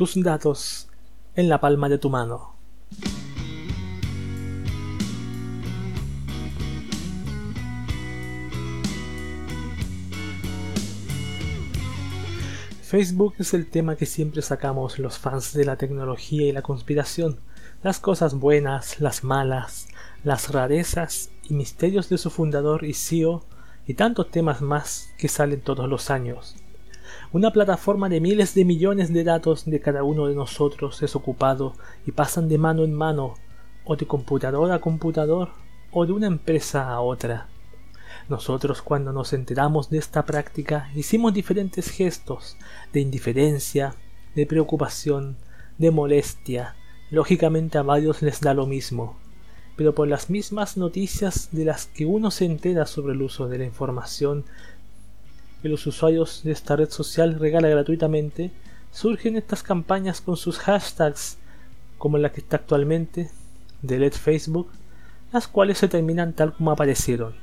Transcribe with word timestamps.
tus 0.00 0.14
datos 0.22 0.88
en 1.36 1.50
la 1.50 1.60
palma 1.60 1.90
de 1.90 1.98
tu 1.98 2.08
mano. 2.08 2.54
Facebook 12.80 13.34
es 13.36 13.52
el 13.52 13.68
tema 13.68 13.96
que 13.96 14.06
siempre 14.06 14.40
sacamos 14.40 14.98
los 14.98 15.18
fans 15.18 15.52
de 15.52 15.66
la 15.66 15.76
tecnología 15.76 16.46
y 16.46 16.52
la 16.52 16.62
conspiración, 16.62 17.38
las 17.82 18.00
cosas 18.00 18.32
buenas, 18.32 19.00
las 19.00 19.22
malas, 19.22 19.86
las 20.24 20.50
rarezas 20.50 21.28
y 21.44 21.52
misterios 21.52 22.08
de 22.08 22.16
su 22.16 22.30
fundador 22.30 22.84
y 22.84 22.94
CEO 22.94 23.44
y 23.86 23.92
tantos 23.92 24.30
temas 24.30 24.62
más 24.62 25.10
que 25.18 25.28
salen 25.28 25.60
todos 25.60 25.90
los 25.90 26.08
años. 26.08 26.56
Una 27.32 27.52
plataforma 27.52 28.08
de 28.08 28.20
miles 28.20 28.54
de 28.54 28.64
millones 28.64 29.12
de 29.12 29.24
datos 29.24 29.64
de 29.64 29.80
cada 29.80 30.02
uno 30.02 30.26
de 30.26 30.34
nosotros 30.34 31.02
es 31.02 31.14
ocupado 31.16 31.74
y 32.06 32.12
pasan 32.12 32.48
de 32.48 32.58
mano 32.58 32.84
en 32.84 32.94
mano, 32.94 33.34
o 33.84 33.96
de 33.96 34.06
computador 34.06 34.72
a 34.72 34.80
computador, 34.80 35.50
o 35.92 36.06
de 36.06 36.12
una 36.12 36.26
empresa 36.26 36.88
a 36.88 37.00
otra. 37.00 37.48
Nosotros 38.28 38.82
cuando 38.82 39.12
nos 39.12 39.32
enteramos 39.32 39.90
de 39.90 39.98
esta 39.98 40.24
práctica 40.24 40.90
hicimos 40.94 41.34
diferentes 41.34 41.90
gestos 41.90 42.56
de 42.92 43.00
indiferencia, 43.00 43.94
de 44.34 44.46
preocupación, 44.46 45.36
de 45.78 45.90
molestia. 45.90 46.76
Lógicamente 47.10 47.78
a 47.78 47.82
varios 47.82 48.22
les 48.22 48.40
da 48.40 48.54
lo 48.54 48.66
mismo, 48.66 49.16
pero 49.76 49.94
por 49.94 50.06
las 50.06 50.30
mismas 50.30 50.76
noticias 50.76 51.48
de 51.52 51.64
las 51.64 51.86
que 51.86 52.06
uno 52.06 52.30
se 52.30 52.44
entera 52.44 52.86
sobre 52.86 53.14
el 53.14 53.22
uso 53.22 53.48
de 53.48 53.58
la 53.58 53.64
información 53.64 54.44
que 55.62 55.68
los 55.68 55.86
usuarios 55.86 56.42
de 56.42 56.52
esta 56.52 56.76
red 56.76 56.90
social 56.90 57.38
regala 57.38 57.68
gratuitamente, 57.68 58.50
surgen 58.92 59.36
estas 59.36 59.62
campañas 59.62 60.20
con 60.20 60.36
sus 60.36 60.58
hashtags, 60.58 61.38
como 61.98 62.18
la 62.18 62.32
que 62.32 62.40
está 62.40 62.56
actualmente, 62.56 63.30
Delete 63.82 64.18
Facebook, 64.18 64.68
las 65.32 65.48
cuales 65.48 65.78
se 65.78 65.88
terminan 65.88 66.32
tal 66.32 66.52
como 66.54 66.70
aparecieron. 66.70 67.34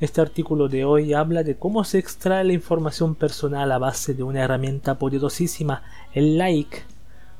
Este 0.00 0.20
artículo 0.20 0.68
de 0.68 0.84
hoy 0.84 1.12
habla 1.14 1.42
de 1.42 1.56
cómo 1.56 1.84
se 1.84 1.98
extrae 1.98 2.44
la 2.44 2.52
información 2.52 3.14
personal 3.14 3.72
a 3.72 3.78
base 3.78 4.14
de 4.14 4.22
una 4.22 4.42
herramienta 4.42 4.98
poderosísima, 4.98 5.82
el 6.14 6.38
like, 6.38 6.82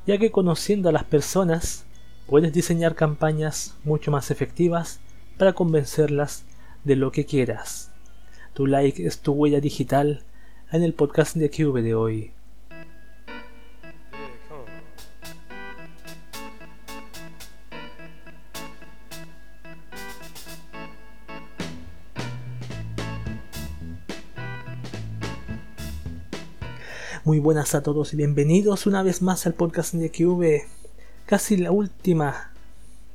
ya 0.06 0.18
que 0.18 0.30
conociendo 0.30 0.88
a 0.88 0.92
las 0.92 1.04
personas 1.04 1.84
puedes 2.26 2.52
diseñar 2.52 2.94
campañas 2.94 3.76
mucho 3.84 4.10
más 4.10 4.30
efectivas 4.30 5.00
para 5.38 5.52
convencerlas 5.52 6.44
de 6.84 6.96
lo 6.96 7.12
que 7.12 7.26
quieras. 7.26 7.89
Tu 8.52 8.66
like 8.66 9.06
es 9.06 9.20
tu 9.20 9.32
huella 9.32 9.60
digital 9.60 10.24
en 10.72 10.82
el 10.82 10.92
podcast 10.92 11.36
de 11.36 11.50
Cube 11.50 11.82
de 11.82 11.94
hoy. 11.94 12.32
Muy 27.24 27.38
buenas 27.38 27.76
a 27.76 27.82
todos 27.84 28.12
y 28.14 28.16
bienvenidos 28.16 28.86
una 28.86 29.04
vez 29.04 29.22
más 29.22 29.46
al 29.46 29.54
podcast 29.54 29.94
de 29.94 30.10
Cube. 30.10 30.66
Casi 31.24 31.56
la 31.56 31.70
última 31.70 32.50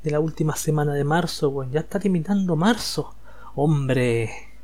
de 0.02 0.12
la 0.12 0.22
última 0.22 0.56
semana 0.56 0.94
de 0.94 1.04
marzo, 1.04 1.52
bueno, 1.52 1.74
ya 1.74 1.82
está 1.82 2.00
terminando 2.00 2.56
marzo. 2.56 3.16
Hombre, 3.56 4.55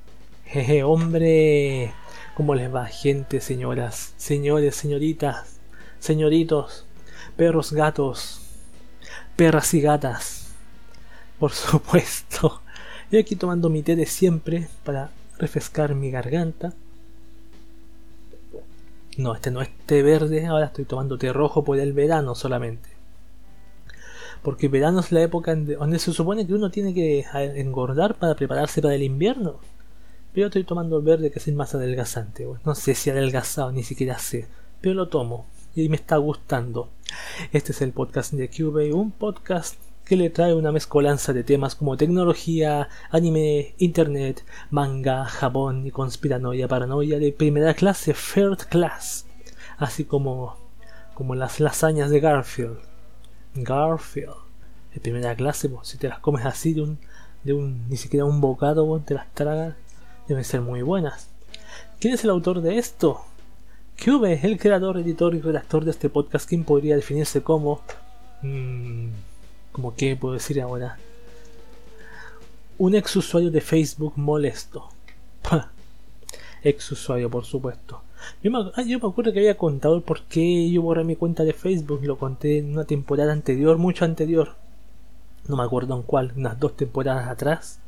Jeje, 0.51 0.83
hombre. 0.83 1.93
¿Cómo 2.35 2.55
les 2.55 2.75
va, 2.75 2.85
gente, 2.85 3.39
señoras, 3.39 4.13
señores, 4.17 4.75
señoritas, 4.75 5.61
señoritos, 5.99 6.85
perros, 7.37 7.71
gatos, 7.71 8.41
perras 9.37 9.73
y 9.73 9.79
gatas? 9.79 10.51
Por 11.39 11.53
supuesto. 11.53 12.61
Y 13.11 13.17
aquí 13.17 13.37
tomando 13.37 13.69
mi 13.69 13.81
té 13.81 13.95
de 13.95 14.05
siempre 14.05 14.67
para 14.83 15.09
refrescar 15.37 15.95
mi 15.95 16.11
garganta. 16.11 16.73
No, 19.17 19.33
este 19.35 19.51
no 19.51 19.61
es 19.61 19.69
té 19.85 20.03
verde, 20.03 20.47
ahora 20.47 20.65
estoy 20.65 20.83
tomando 20.83 21.17
té 21.17 21.31
rojo 21.31 21.63
por 21.63 21.79
el 21.79 21.93
verano 21.93 22.35
solamente. 22.35 22.89
Porque 24.41 24.67
verano 24.67 24.99
es 24.99 25.13
la 25.13 25.21
época 25.21 25.55
donde 25.55 25.97
se 25.97 26.11
supone 26.11 26.45
que 26.45 26.53
uno 26.53 26.69
tiene 26.71 26.93
que 26.93 27.25
engordar 27.55 28.15
para 28.15 28.35
prepararse 28.35 28.81
para 28.81 28.95
el 28.95 29.03
invierno. 29.03 29.61
Pero 30.33 30.47
estoy 30.47 30.63
tomando 30.63 30.97
el 30.97 31.03
verde 31.03 31.29
que 31.29 31.39
es 31.39 31.47
el 31.47 31.55
más 31.55 31.75
adelgazante. 31.75 32.47
No 32.65 32.75
sé 32.75 32.95
si 32.95 33.09
adelgazado, 33.09 33.71
ni 33.71 33.83
siquiera 33.83 34.17
sé. 34.17 34.47
Pero 34.79 34.95
lo 34.95 35.09
tomo 35.09 35.45
y 35.75 35.89
me 35.89 35.97
está 35.97 36.17
gustando. 36.17 36.89
Este 37.51 37.73
es 37.73 37.81
el 37.81 37.91
podcast 37.91 38.33
de 38.33 38.49
Cube, 38.49 38.93
un 38.93 39.11
podcast 39.11 39.75
que 40.05 40.15
le 40.15 40.29
trae 40.29 40.53
una 40.53 40.71
mezcolanza 40.71 41.33
de 41.33 41.43
temas 41.43 41.75
como 41.75 41.97
tecnología, 41.97 42.87
anime, 43.09 43.75
internet, 43.77 44.45
manga, 44.69 45.25
jabón 45.25 45.85
y 45.85 45.91
conspiranoia, 45.91 46.67
paranoia 46.67 47.19
de 47.19 47.31
primera 47.33 47.73
clase, 47.73 48.13
third 48.13 48.67
class, 48.69 49.25
así 49.77 50.05
como 50.05 50.57
como 51.13 51.35
las 51.35 51.59
lasañas 51.59 52.09
de 52.09 52.19
Garfield. 52.19 52.79
Garfield, 53.55 54.33
de 54.93 55.01
primera 55.01 55.35
clase, 55.35 55.69
si 55.83 55.97
te 55.97 56.07
las 56.09 56.19
comes 56.19 56.45
así 56.45 56.73
de 56.73 56.81
un, 56.81 56.99
de 57.43 57.53
un 57.53 57.87
ni 57.89 57.97
siquiera 57.97 58.25
un 58.25 58.41
bocado, 58.41 58.99
te 59.05 59.13
las 59.13 59.31
tragas 59.33 59.75
deben 60.27 60.43
ser 60.43 60.61
muy 60.61 60.81
buenas. 60.81 61.29
¿Quién 61.99 62.13
es 62.13 62.23
el 62.23 62.29
autor 62.29 62.61
de 62.61 62.77
esto? 62.77 63.21
Cube, 64.03 64.39
el 64.41 64.57
creador, 64.57 64.97
editor 64.97 65.35
y 65.35 65.41
redactor 65.41 65.85
de 65.85 65.91
este 65.91 66.09
podcast, 66.09 66.49
¿quién 66.49 66.63
podría 66.63 66.95
definirse 66.95 67.43
como... 67.43 67.81
Mmm, 68.41 69.09
¿Cómo 69.71 69.95
qué 69.95 70.15
puedo 70.15 70.33
decir 70.33 70.59
ahora? 70.59 70.97
Un 72.77 72.95
ex 72.95 73.15
usuario 73.15 73.51
de 73.51 73.61
Facebook 73.61 74.13
molesto. 74.15 74.89
ex 76.63 76.91
usuario, 76.91 77.29
por 77.29 77.45
supuesto. 77.45 78.01
Yo 78.43 78.51
me, 78.51 78.57
ah, 78.75 78.81
yo 78.81 78.99
me, 78.99 79.07
acuerdo 79.07 79.31
que 79.31 79.39
había 79.39 79.57
contado 79.57 80.01
por 80.01 80.23
qué 80.23 80.69
yo 80.69 80.81
borré 80.81 81.03
mi 81.03 81.15
cuenta 81.15 81.43
de 81.43 81.53
Facebook. 81.53 82.01
Lo 82.03 82.17
conté 82.17 82.57
en 82.57 82.73
una 82.73 82.85
temporada 82.85 83.31
anterior, 83.31 83.77
mucho 83.77 84.03
anterior. 84.03 84.55
No 85.47 85.55
me 85.55 85.63
acuerdo 85.63 85.95
en 85.95 86.03
cuál, 86.03 86.33
unas 86.35 86.59
dos 86.59 86.75
temporadas 86.75 87.27
atrás 87.29 87.79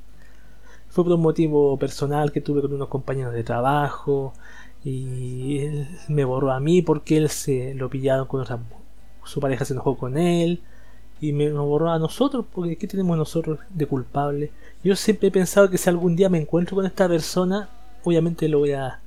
fue 0.94 1.04
por 1.04 1.14
un 1.14 1.22
motivo 1.22 1.76
personal 1.80 2.31
que 2.31 2.40
tuve 2.40 2.62
con 2.62 2.72
unos 2.72 2.88
compañeros 2.88 3.34
de 3.34 3.44
trabajo 3.44 4.31
y 4.86 5.58
él 5.58 5.88
me 6.08 6.24
borró 6.24 6.52
a 6.52 6.59
mí 6.59 6.84
porque 6.84 7.18
él 7.18 7.30
se 7.30 7.74
lo 7.74 7.90
pillaron 7.90 8.28
con 8.28 8.42
otra 8.42 8.59
su 9.24 9.40
pareja 9.40 9.66
se 9.66 9.74
enojó 9.74 9.98
con 9.98 10.20
él 10.20 10.62
y 11.20 11.34
me 11.34 11.50
borró 11.50 11.90
a 11.90 11.98
nosotros 11.98 12.46
porque 12.53 12.78
¿qué 12.78 12.86
tenemos 12.86 13.18
nosotros 13.18 13.58
de 13.70 13.88
culpable? 13.88 14.52
Yo 14.84 14.96
siempre 14.96 15.30
he 15.30 15.32
pensado 15.32 15.68
que 15.68 15.80
si 15.80 15.90
algún 15.90 16.16
día 16.16 16.30
me 16.30 16.38
encuentro 16.38 16.76
con 16.76 16.86
esta 16.86 17.08
persona, 17.08 17.70
obviamente 18.03 18.48
lo 18.48 18.59
voy 18.59 18.74
a 18.74 19.00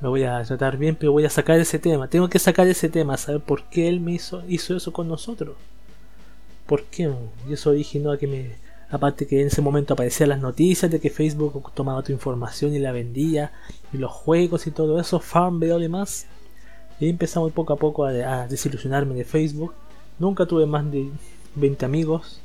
lo 0.00 0.10
voy 0.10 0.22
a 0.22 0.44
tratar 0.44 0.76
bien, 0.76 0.94
pero 0.94 1.10
voy 1.10 1.24
a 1.24 1.30
sacar 1.30 1.58
ese 1.58 1.80
tema. 1.80 2.08
Tengo 2.08 2.28
que 2.28 2.38
sacar 2.38 2.68
ese 2.68 2.88
tema, 2.88 3.16
saber 3.16 3.40
por 3.40 3.64
qué 3.64 3.88
él 3.88 4.00
me 4.00 4.12
hizo, 4.12 4.44
hizo 4.46 4.76
eso 4.76 4.92
con 4.92 5.08
nosotros. 5.08 5.56
¿Por 6.66 6.84
qué? 6.84 7.10
Y 7.48 7.54
eso 7.54 7.70
originó 7.70 8.12
a 8.12 8.18
que 8.18 8.26
me 8.28 8.63
Aparte 8.94 9.26
que 9.26 9.40
en 9.40 9.48
ese 9.48 9.60
momento 9.60 9.94
aparecían 9.94 10.28
las 10.28 10.40
noticias 10.40 10.88
de 10.88 11.00
que 11.00 11.10
Facebook 11.10 11.72
tomaba 11.74 12.04
tu 12.04 12.12
información 12.12 12.72
y 12.76 12.78
la 12.78 12.92
vendía, 12.92 13.50
y 13.92 13.98
los 13.98 14.12
juegos 14.12 14.68
y 14.68 14.70
todo 14.70 15.00
eso, 15.00 15.18
Farmville 15.18 15.84
y 15.84 15.88
más. 15.88 16.26
Y 17.00 17.08
empezamos 17.08 17.50
poco 17.50 17.72
a 17.72 17.76
poco 17.76 18.04
a, 18.04 18.46
desilusionarme 18.46 19.16
de 19.16 19.24
Facebook. 19.24 19.74
Nunca 20.20 20.46
tuve 20.46 20.66
más 20.66 20.88
de 20.92 21.10
20 21.56 21.84
amigos. 21.84 22.40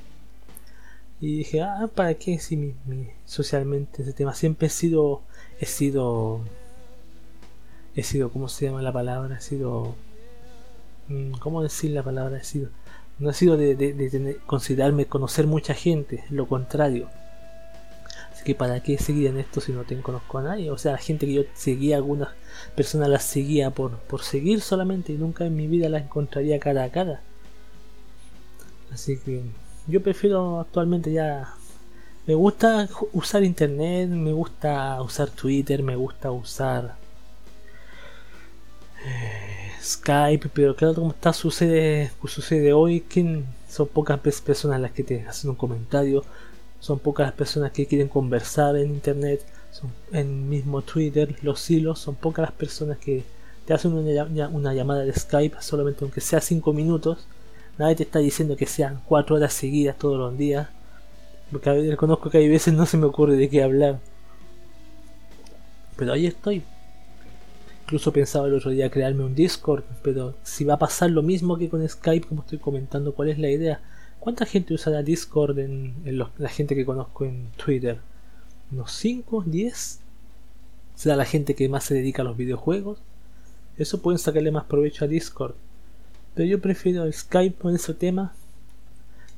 Y 1.22 1.38
dije, 1.38 1.62
ah, 1.62 1.88
¿para 1.94 2.16
qué 2.16 2.40
si 2.40 2.58
mi, 2.58 2.74
socialmente 3.26 4.02
ese 4.02 4.14
tema? 4.14 4.34
Siempre 4.34 4.70
he 4.70 4.72
sido, 4.72 5.22
he 5.60 5.68
sido, 5.68 6.42
he 7.96 8.02
sido, 8.02 8.32
¿cómo 8.32 8.50
se 8.50 8.66
llama 8.66 8.82
la 8.82 8.92
palabra? 8.92 9.38
He 9.38 9.42
sido, 9.42 9.94
mm, 11.10 11.34
¿cómo 11.34 11.62
decir 11.62 11.92
la 11.92 12.02
palabra? 12.02 12.40
He 12.40 12.44
sido, 12.44 12.70
no 13.20 13.30
ha 13.30 13.34
sido 13.34 13.58
de, 13.58 14.40
considerarme 14.46 15.06
conocer 15.06 15.46
mucha 15.48 15.74
gente, 15.74 16.24
lo 16.30 16.48
contrario. 16.48 17.10
Así 18.32 18.44
que 18.44 18.56
para 18.56 18.82
qué 18.82 18.98
seguir 18.98 19.28
en 19.28 19.38
esto 19.38 19.60
si 19.60 19.74
no 19.74 19.84
te 19.84 20.00
conozco 20.02 20.38
a 20.38 20.44
nadie. 20.44 20.72
O 20.72 20.78
sea, 20.78 20.94
la 20.94 20.98
gente 20.98 21.26
que 21.26 21.34
yo 21.34 21.44
seguía, 21.54 21.98
algunas 21.98 22.30
personas 22.76 23.10
las 23.10 23.24
seguía 23.24 23.72
por, 23.72 23.98
por 24.00 24.24
seguir 24.24 24.62
solamente 24.62 25.12
y 25.12 25.18
nunca 25.18 25.46
en 25.46 25.56
mi 25.56 25.68
vida 25.68 25.90
las 25.90 26.04
encontraría 26.04 26.60
cara 26.60 26.86
a 26.86 26.90
cara. 26.90 27.22
Así 28.94 29.18
que 29.18 29.44
yo 29.88 30.02
prefiero 30.02 30.60
actualmente 30.60 31.12
ya... 31.12 31.54
Me 32.26 32.36
gusta 32.36 32.88
usar 33.14 33.44
internet, 33.44 34.08
me 34.08 34.32
gusta 34.32 35.02
usar 35.02 35.30
Twitter, 35.32 35.82
me 35.82 35.96
gusta 35.96 36.32
usar... 36.32 36.96
Eh, 39.04 39.69
Skype, 39.82 40.50
pero 40.54 40.76
claro, 40.76 40.96
como 40.96 41.12
está 41.12 41.34
sucede, 41.34 42.12
sucede 42.26 42.74
hoy, 42.74 43.02
que 43.02 43.44
son 43.70 43.88
pocas 43.88 44.20
personas 44.20 44.80
las 44.82 44.92
que 44.92 45.04
te 45.04 45.22
hacen 45.22 45.50
un 45.52 45.56
comentario, 45.56 46.24
son 46.80 47.00
pocas 47.00 47.28
las 47.28 47.36
personas 47.36 47.72
que 47.72 47.86
quieren 47.86 48.08
conversar 48.08 48.76
en 48.78 48.90
internet, 48.90 49.46
son 49.72 49.92
en 50.12 50.50
mismo 50.50 50.82
Twitter, 50.82 51.36
los 51.42 51.70
hilos, 51.70 52.00
son 52.00 52.16
pocas 52.16 52.44
las 52.44 52.52
personas 52.54 52.98
que 52.98 53.24
te 53.66 53.74
hacen 53.74 53.94
una, 53.94 54.48
una 54.48 54.74
llamada 54.74 55.02
de 55.02 55.14
Skype 55.14 55.58
solamente 55.62 56.00
aunque 56.02 56.22
sea 56.22 56.42
5 56.42 56.74
minutos. 56.74 57.28
Nadie 57.78 57.96
te 57.96 58.04
está 58.04 58.20
diciendo 58.20 58.58
que 58.58 58.66
sean 58.66 59.02
4 59.06 59.36
horas 59.36 59.54
seguidas 59.54 59.98
todos 59.98 60.18
los 60.18 60.38
días. 60.38 60.68
Porque 61.52 61.72
reconozco 61.90 62.30
que 62.30 62.40
hay 62.40 62.50
veces 62.50 62.74
no 62.74 62.86
se 62.86 62.98
me 62.98 63.06
ocurre 63.06 63.36
de 63.36 63.50
qué 63.50 63.64
hablar. 63.64 64.00
Pero 65.96 66.14
ahí 66.14 66.26
estoy. 66.28 66.64
Incluso 67.90 68.14
pensaba 68.14 68.46
el 68.46 68.54
otro 68.54 68.70
día 68.70 68.92
crearme 68.92 69.24
un 69.24 69.34
Discord, 69.34 69.84
pero 70.04 70.36
si 70.44 70.64
va 70.64 70.76
a 70.76 70.78
pasar 70.78 71.10
lo 71.10 71.24
mismo 71.24 71.58
que 71.58 71.70
con 71.70 71.90
Skype, 71.90 72.28
como 72.28 72.42
estoy 72.42 72.60
comentando, 72.60 73.16
¿cuál 73.16 73.30
es 73.30 73.40
la 73.40 73.50
idea? 73.50 73.82
¿Cuánta 74.20 74.46
gente 74.46 74.76
usará 74.76 75.02
Discord 75.02 75.58
en, 75.58 75.96
la 76.38 76.50
gente 76.50 76.76
que 76.76 76.86
conozco 76.86 77.26
en 77.26 77.48
Twitter? 77.58 77.98
¿Unos 78.72 78.92
5? 78.92 79.44
¿10? 79.44 79.98
¿Será 80.94 81.16
la 81.16 81.26
gente 81.26 81.56
que 81.56 81.68
más 81.68 81.84
se 81.84 81.96
dedica 81.96 82.22
a 82.22 82.26
los 82.26 82.38
videojuegos? 82.38 83.00
Eso 83.76 84.04
pueden 84.04 84.20
sacarle 84.20 84.52
más 84.52 84.66
provecho 84.66 85.06
a 85.06 85.08
Discord. 85.08 85.56
Pero 86.36 86.48
yo 86.48 86.62
prefiero 86.62 87.12
Skype 87.12 87.58
con 87.58 87.74
ese 87.74 87.96
tema 87.96 88.34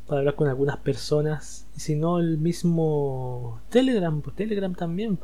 para 0.07 0.19
hablar 0.19 0.35
con 0.35 0.49
algunas 0.49 0.75
personas. 0.75 1.67
Y 1.77 1.79
si 1.79 1.95
no, 1.95 2.19
el 2.19 2.37
mismo 2.37 3.61
Telegram, 3.69 4.21
pues 4.21 4.35
Telegram 4.35 4.75
también. 4.75 5.17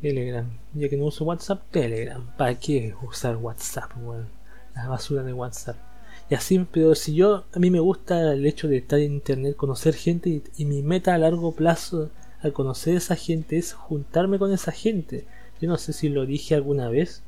Telegram. 0.00 0.46
Ya 0.74 0.88
que 0.88 0.96
no 0.96 1.06
uso 1.06 1.24
WhatsApp, 1.24 1.62
Telegram. 1.70 2.24
¿Para 2.36 2.54
qué 2.54 2.94
usar 3.02 3.36
WhatsApp? 3.36 3.92
Bueno, 3.96 4.26
la 4.74 4.88
basura 4.88 5.22
de 5.22 5.32
WhatsApp. 5.32 5.76
Y 6.30 6.34
así, 6.34 6.64
pero 6.70 6.94
si 6.94 7.14
yo, 7.14 7.44
a 7.52 7.58
mí 7.58 7.70
me 7.70 7.80
gusta 7.80 8.32
el 8.32 8.46
hecho 8.46 8.68
de 8.68 8.78
estar 8.78 8.98
en 8.98 9.12
internet, 9.14 9.56
conocer 9.56 9.94
gente 9.94 10.42
y, 10.56 10.64
mi 10.66 10.82
meta 10.82 11.14
a 11.14 11.18
largo 11.18 11.52
plazo 11.52 12.10
al 12.42 12.52
conocer 12.52 12.96
esa 12.96 13.16
gente 13.16 13.56
es 13.56 13.72
juntarme 13.72 14.38
con 14.38 14.52
esa 14.52 14.70
gente. 14.72 15.26
Yo 15.60 15.68
no 15.68 15.78
sé 15.78 15.92
si 15.92 16.08
lo 16.08 16.26
dije 16.26 16.54
alguna 16.54 16.88
vez, 16.88 17.22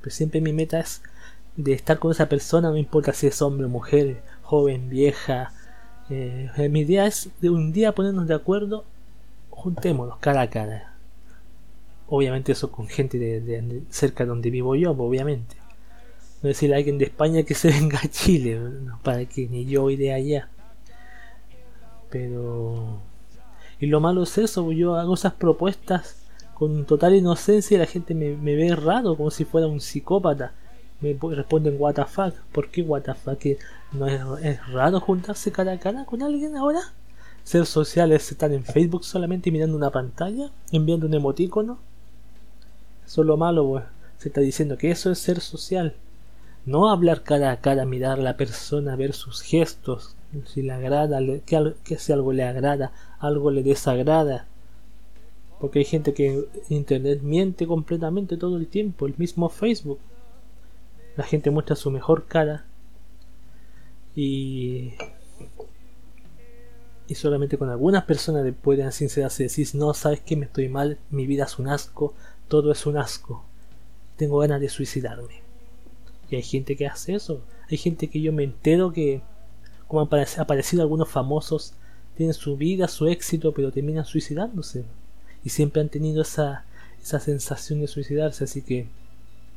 pero 0.00 0.14
siempre 0.14 0.40
mi 0.40 0.52
meta 0.52 0.78
es 0.78 1.02
de 1.56 1.72
estar 1.72 1.98
con 1.98 2.12
esa 2.12 2.28
persona, 2.28 2.70
no 2.70 2.76
importa 2.76 3.12
si 3.12 3.26
es 3.26 3.42
hombre 3.42 3.66
o 3.66 3.68
mujer, 3.68 4.22
joven, 4.42 4.88
vieja. 4.88 5.52
Eh, 6.08 6.68
mi 6.70 6.80
idea 6.80 7.06
es 7.06 7.30
de 7.40 7.50
un 7.50 7.72
día 7.72 7.94
ponernos 7.94 8.28
de 8.28 8.34
acuerdo, 8.34 8.84
juntémonos 9.50 10.18
cara 10.18 10.42
a 10.42 10.50
cara 10.50 10.97
Obviamente 12.10 12.52
eso 12.52 12.72
con 12.72 12.88
gente 12.88 13.18
de, 13.18 13.82
cerca 13.90 14.24
de 14.24 14.28
donde 14.30 14.50
vivo 14.50 14.74
yo, 14.74 14.92
obviamente. 14.92 15.56
No 16.42 16.48
decirle 16.48 16.76
a 16.76 16.78
alguien 16.78 16.96
de 16.98 17.04
España 17.04 17.42
que 17.42 17.54
se 17.54 17.68
venga 17.68 18.00
a 18.02 18.08
Chile, 18.08 18.60
para 19.02 19.24
que 19.26 19.46
ni 19.46 19.66
yo 19.66 19.90
iré 19.90 20.12
allá. 20.12 20.48
Pero... 22.10 23.00
Y 23.80 23.86
lo 23.86 24.00
malo 24.00 24.22
es 24.24 24.38
eso, 24.38 24.72
yo 24.72 24.96
hago 24.96 25.14
esas 25.14 25.34
propuestas 25.34 26.16
con 26.54 26.84
total 26.84 27.14
inocencia 27.14 27.76
y 27.76 27.78
la 27.78 27.86
gente 27.86 28.14
me, 28.14 28.34
ve 28.34 28.74
raro, 28.74 29.16
como 29.16 29.30
si 29.30 29.44
fuera 29.44 29.68
un 29.68 29.80
psicópata. 29.80 30.52
Me 31.00 31.16
responden 31.16 31.78
fuck. 32.08 32.34
¿Por 32.50 32.70
qué 32.70 32.84
fuck? 32.84 33.44
¿No 33.92 34.36
es, 34.38 34.66
raro 34.72 34.98
juntarse 34.98 35.52
cara 35.52 35.72
a 35.72 35.78
cara 35.78 36.04
con 36.06 36.22
alguien 36.22 36.56
ahora? 36.56 36.80
Ser 37.44 37.66
sociales 37.66 38.32
estar 38.32 38.50
en 38.52 38.64
Facebook 38.64 39.04
solamente 39.04 39.52
mirando 39.52 39.76
una 39.76 39.90
pantalla, 39.90 40.50
enviando 40.72 41.06
un 41.06 41.14
emotícono 41.14 41.78
eso 43.08 43.22
es 43.22 43.26
lo 43.26 43.38
malo. 43.38 43.82
Se 44.18 44.28
está 44.28 44.42
diciendo 44.42 44.76
que 44.76 44.90
eso 44.90 45.10
es 45.10 45.18
ser 45.18 45.40
social. 45.40 45.94
No 46.66 46.90
hablar 46.90 47.22
cara 47.22 47.50
a 47.50 47.60
cara, 47.62 47.86
mirar 47.86 48.18
a 48.18 48.22
la 48.22 48.36
persona, 48.36 48.96
ver 48.96 49.14
sus 49.14 49.40
gestos, 49.40 50.14
si 50.44 50.60
le 50.60 50.72
agrada, 50.72 51.18
que, 51.46 51.74
que 51.84 51.96
si 51.96 52.12
algo 52.12 52.34
le 52.34 52.44
agrada, 52.44 52.92
algo 53.18 53.50
le 53.50 53.62
desagrada. 53.62 54.46
Porque 55.58 55.78
hay 55.78 55.86
gente 55.86 56.12
que 56.12 56.48
internet 56.68 57.22
miente 57.22 57.66
completamente 57.66 58.36
todo 58.36 58.58
el 58.58 58.66
tiempo, 58.66 59.06
el 59.06 59.14
mismo 59.16 59.48
Facebook. 59.48 60.00
La 61.16 61.24
gente 61.24 61.50
muestra 61.50 61.76
su 61.76 61.90
mejor 61.90 62.26
cara 62.26 62.66
y 64.14 64.92
y 67.08 67.14
solamente 67.14 67.56
con 67.56 67.70
algunas 67.70 68.04
personas 68.04 68.46
pueden 68.60 68.92
sincerarse 68.92 69.44
decir 69.44 69.66
no 69.72 69.94
sabes 69.94 70.20
que 70.20 70.36
me 70.36 70.44
estoy 70.44 70.68
mal 70.68 70.98
mi 71.10 71.26
vida 71.26 71.44
es 71.44 71.58
un 71.58 71.68
asco 71.68 72.12
todo 72.48 72.72
es 72.72 72.86
un 72.86 72.96
asco. 72.96 73.44
Tengo 74.16 74.38
ganas 74.38 74.60
de 74.60 74.68
suicidarme. 74.68 75.42
Y 76.30 76.36
hay 76.36 76.42
gente 76.42 76.76
que 76.76 76.86
hace 76.86 77.14
eso. 77.14 77.42
Hay 77.70 77.76
gente 77.76 78.08
que 78.08 78.20
yo 78.20 78.32
me 78.32 78.44
entero 78.44 78.92
que, 78.92 79.22
como 79.86 80.02
han 80.02 80.26
aparecido 80.38 80.82
algunos 80.82 81.08
famosos, 81.08 81.74
tienen 82.16 82.34
su 82.34 82.56
vida, 82.56 82.88
su 82.88 83.06
éxito, 83.06 83.52
pero 83.52 83.70
terminan 83.70 84.04
suicidándose. 84.04 84.84
Y 85.44 85.50
siempre 85.50 85.80
han 85.80 85.88
tenido 85.88 86.22
esa, 86.22 86.64
esa 87.02 87.20
sensación 87.20 87.80
de 87.80 87.86
suicidarse. 87.86 88.44
Así 88.44 88.62
que, 88.62 88.88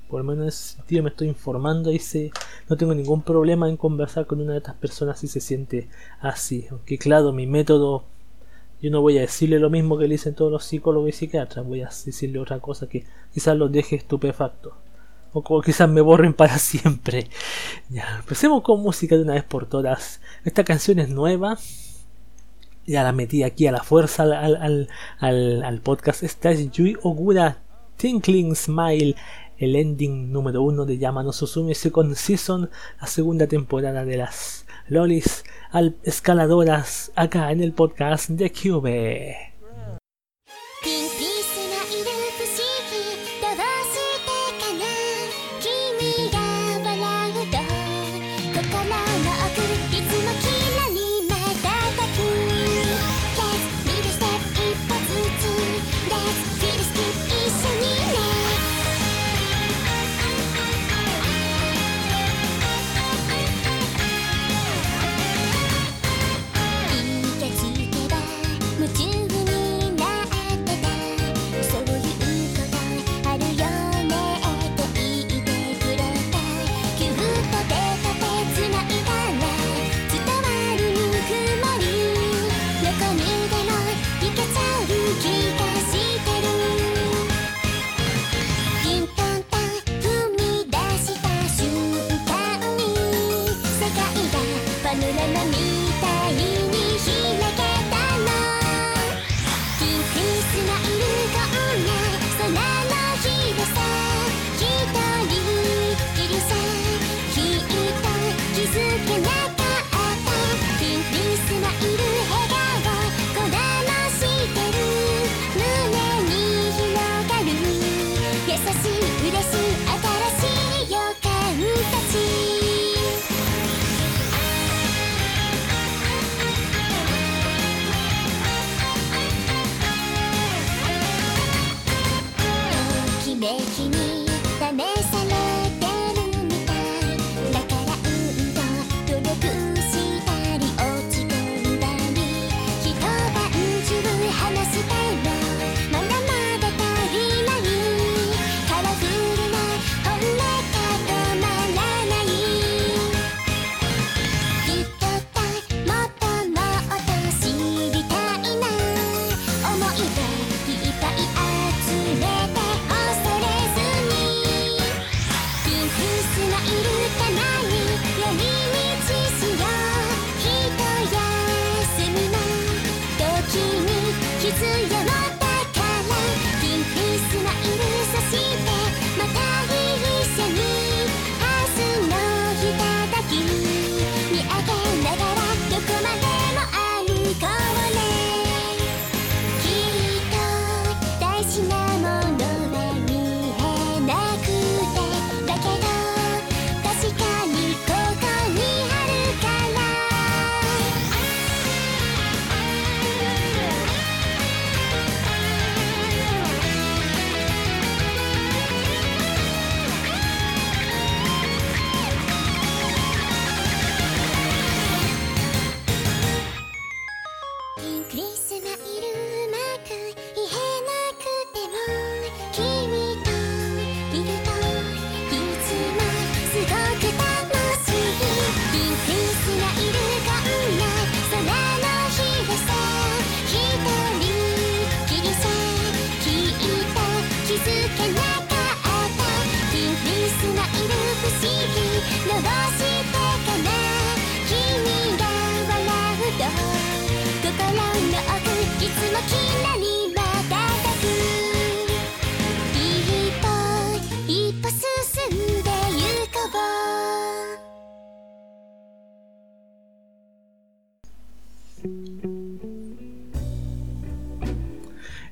por 0.10 0.20
lo 0.22 0.26
menos 0.26 0.44
en 0.44 0.50
ese 0.50 0.76
sentido, 0.76 1.04
me 1.04 1.10
estoy 1.10 1.28
informando 1.28 1.92
y 1.92 2.00
sé, 2.00 2.32
no 2.70 2.78
tengo 2.78 2.94
ningún 2.94 3.24
problema 3.24 3.68
en 3.68 3.78
conversar 3.78 4.28
con 4.28 4.42
una 4.42 4.54
de 4.54 4.60
estas 4.60 4.76
personas 4.76 5.20
si 5.20 5.28
se 5.28 5.42
siente 5.42 5.90
así. 6.20 6.68
Aunque, 6.70 6.98
claro, 6.98 7.32
mi 7.32 7.48
método 7.48 8.06
yo 8.82 8.90
no 8.90 9.02
voy 9.02 9.18
a 9.20 9.22
decirle 9.22 9.60
lo 9.60 9.70
mismo 9.70 9.98
que 9.98 10.08
le 10.08 10.16
dicen 10.16 10.34
todos 10.34 10.52
los 10.52 10.64
psicólogos 10.64 11.10
y 11.10 11.12
psiquiatras, 11.12 11.66
voy 11.66 11.82
a 11.82 11.90
decirle 12.06 12.40
otra 12.40 12.60
cosa 12.60 12.88
que 12.90 13.06
quizás 13.32 13.56
los 13.56 13.72
deje 13.72 13.96
estupefactos. 13.96 14.74
O 15.34 15.62
quizás 15.62 15.90
me 15.90 16.02
borren 16.02 16.34
para 16.34 16.58
siempre. 16.58 17.28
Ya, 17.90 18.18
empecemos 18.20 18.64
con 18.64 18.82
música 18.82 19.16
de 19.16 19.22
una 19.22 19.34
vez 19.34 19.44
por 19.44 19.66
todas. 19.66 20.20
Esta 20.44 20.64
canción 20.64 21.00
es 21.00 21.10
nueva. 21.10 21.58
Ya 22.86 23.04
la 23.04 23.12
metí 23.12 23.44
aquí 23.44 23.68
a 23.68 23.72
la 23.72 23.84
fuerza 23.84 24.24
al, 24.24 24.88
al, 25.20 25.64
al, 25.64 25.82
podcast. 25.82 26.24
Esta 26.24 26.52
es 26.52 26.72
Yui 26.72 26.98
Ogura 27.04 27.62
Tinkling 27.98 28.56
Smile. 28.56 29.16
El 29.58 29.76
ending 29.76 30.32
número 30.32 30.64
uno 30.64 30.86
de 30.86 30.98
Yamano 30.98 31.32
Susume 31.32 31.76
Second 31.76 32.16
Season. 32.16 32.70
La 33.00 33.08
segunda 33.08 33.48
temporada 33.48 34.04
de 34.04 34.18
las 34.18 34.61
lolis 34.92 35.46
al 35.72 35.96
escaladoras 36.04 37.14
acá 37.16 37.54
en 37.54 37.62
el 37.62 37.72
podcast 37.72 38.30
de 38.30 38.52
Cube. 38.52 39.51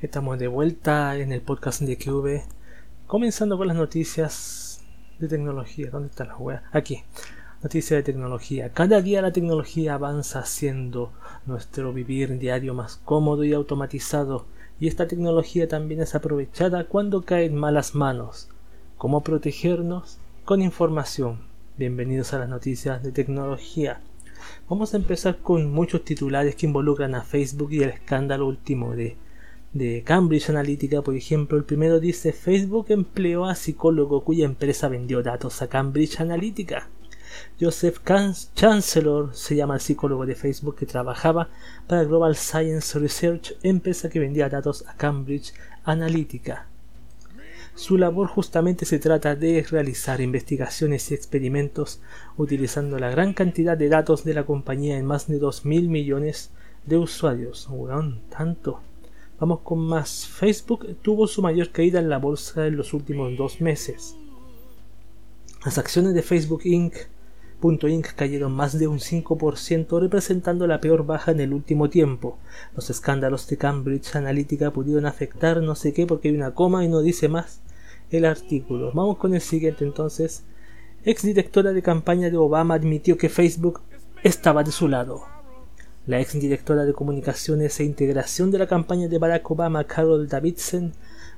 Estamos 0.09 0.39
de 0.39 0.47
vuelta 0.47 1.15
en 1.17 1.31
el 1.31 1.41
podcast 1.41 1.83
de 1.83 1.95
QV, 1.95 2.41
comenzando 3.05 3.59
con 3.59 3.67
las 3.67 3.77
noticias 3.77 4.81
de 5.19 5.27
tecnología. 5.27 5.91
¿Dónde 5.91 6.09
están 6.09 6.29
las 6.29 6.39
weas? 6.39 6.63
Aquí. 6.71 7.03
Noticias 7.61 7.99
de 7.99 8.01
tecnología. 8.01 8.73
Cada 8.73 9.03
día 9.03 9.21
la 9.21 9.31
tecnología 9.31 9.93
avanza 9.93 10.39
haciendo 10.39 11.11
nuestro 11.45 11.93
vivir 11.93 12.39
diario 12.39 12.73
más 12.73 12.95
cómodo 13.05 13.43
y 13.43 13.53
automatizado. 13.53 14.47
Y 14.79 14.87
esta 14.87 15.07
tecnología 15.07 15.67
también 15.67 16.01
es 16.01 16.15
aprovechada 16.15 16.85
cuando 16.85 17.21
cae 17.21 17.45
en 17.45 17.55
malas 17.55 17.93
manos. 17.93 18.49
¿Cómo 18.97 19.21
protegernos? 19.21 20.17
Con 20.43 20.63
información. 20.63 21.41
Bienvenidos 21.77 22.33
a 22.33 22.39
las 22.39 22.49
noticias 22.49 23.03
de 23.03 23.11
tecnología. 23.11 24.01
Vamos 24.67 24.95
a 24.95 24.97
empezar 24.97 25.37
con 25.37 25.71
muchos 25.71 26.03
titulares 26.03 26.55
que 26.55 26.65
involucran 26.65 27.13
a 27.13 27.21
Facebook 27.21 27.73
y 27.73 27.83
el 27.83 27.89
escándalo 27.89 28.47
último 28.47 28.95
de 28.95 29.15
de 29.73 30.03
Cambridge 30.03 30.49
Analytica, 30.49 31.01
por 31.01 31.15
ejemplo, 31.15 31.57
el 31.57 31.63
primero 31.63 31.99
dice 31.99 32.33
Facebook 32.33 32.87
empleó 32.89 33.45
a 33.45 33.55
psicólogo 33.55 34.23
cuya 34.23 34.45
empresa 34.45 34.87
vendió 34.87 35.21
datos 35.21 35.61
a 35.61 35.67
Cambridge 35.67 36.19
Analytica. 36.19 36.89
Joseph 37.59 37.99
Chancellor 38.55 39.35
se 39.35 39.55
llama 39.55 39.75
el 39.75 39.81
psicólogo 39.81 40.25
de 40.25 40.35
Facebook 40.35 40.75
que 40.75 40.87
trabajaba 40.87 41.49
para 41.87 42.03
Global 42.03 42.35
Science 42.35 42.97
Research, 42.97 43.53
empresa 43.61 44.09
que 44.09 44.19
vendía 44.19 44.49
datos 44.49 44.83
a 44.87 44.95
Cambridge 44.95 45.53
Analytica. 45.83 46.65
Su 47.75 47.97
labor 47.97 48.27
justamente 48.27 48.85
se 48.85 48.99
trata 48.99 49.35
de 49.35 49.65
realizar 49.69 50.19
investigaciones 50.19 51.11
y 51.11 51.13
experimentos 51.13 52.01
utilizando 52.35 52.99
la 52.99 53.09
gran 53.09 53.33
cantidad 53.33 53.77
de 53.77 53.87
datos 53.87 54.23
de 54.25 54.33
la 54.33 54.45
compañía 54.45 54.97
en 54.97 55.05
más 55.05 55.27
de 55.27 55.39
2.000 55.39 55.87
millones 55.87 56.49
de 56.85 56.97
usuarios. 56.97 57.69
tanto. 58.29 58.81
Vamos 59.39 59.61
con 59.61 59.79
más. 59.79 60.27
Facebook 60.27 60.97
tuvo 61.01 61.25
su 61.25 61.41
mayor 61.41 61.71
caída 61.71 61.99
en 61.99 62.09
la 62.09 62.17
bolsa 62.17 62.67
en 62.67 62.75
los 62.75 62.93
últimos 62.93 63.37
dos 63.37 63.61
meses. 63.61 64.15
Las 65.63 65.77
acciones 65.77 66.13
de 66.13 66.21
Facebook 66.21 66.61
Inc. 66.65 66.93
Inc. 67.61 68.07
cayeron 68.15 68.51
más 68.53 68.77
de 68.77 68.87
un 68.87 68.99
5%, 68.99 69.99
representando 69.99 70.67
la 70.67 70.81
peor 70.81 71.05
baja 71.05 71.31
en 71.31 71.39
el 71.39 71.53
último 71.53 71.89
tiempo. 71.89 72.37
Los 72.75 72.89
escándalos 72.89 73.47
de 73.47 73.57
Cambridge 73.57 74.15
Analytica 74.15 74.71
pudieron 74.71 75.05
afectar 75.05 75.61
no 75.61 75.75
sé 75.75 75.93
qué 75.93 76.05
porque 76.05 76.29
hay 76.29 76.35
una 76.35 76.53
coma 76.53 76.83
y 76.83 76.87
no 76.87 77.01
dice 77.01 77.29
más 77.29 77.61
el 78.11 78.25
artículo. 78.25 78.91
Vamos 78.93 79.17
con 79.17 79.33
el 79.33 79.41
siguiente 79.41 79.85
entonces. 79.85 80.43
Ex 81.05 81.23
directora 81.23 81.71
de 81.71 81.81
campaña 81.81 82.29
de 82.29 82.37
Obama 82.37 82.75
admitió 82.75 83.17
que 83.17 83.29
Facebook 83.29 83.81
estaba 84.23 84.63
de 84.63 84.71
su 84.71 84.87
lado. 84.89 85.38
La 86.05 86.19
ex 86.19 86.33
directora 86.39 86.85
de 86.85 86.93
comunicaciones 86.93 87.79
e 87.79 87.83
integración 87.83 88.51
de 88.51 88.57
la 88.57 88.67
campaña 88.67 89.07
de 89.07 89.19
Barack 89.19 89.51
Obama, 89.51 89.83
Carol 89.83 90.27
Davidson, 90.27 90.93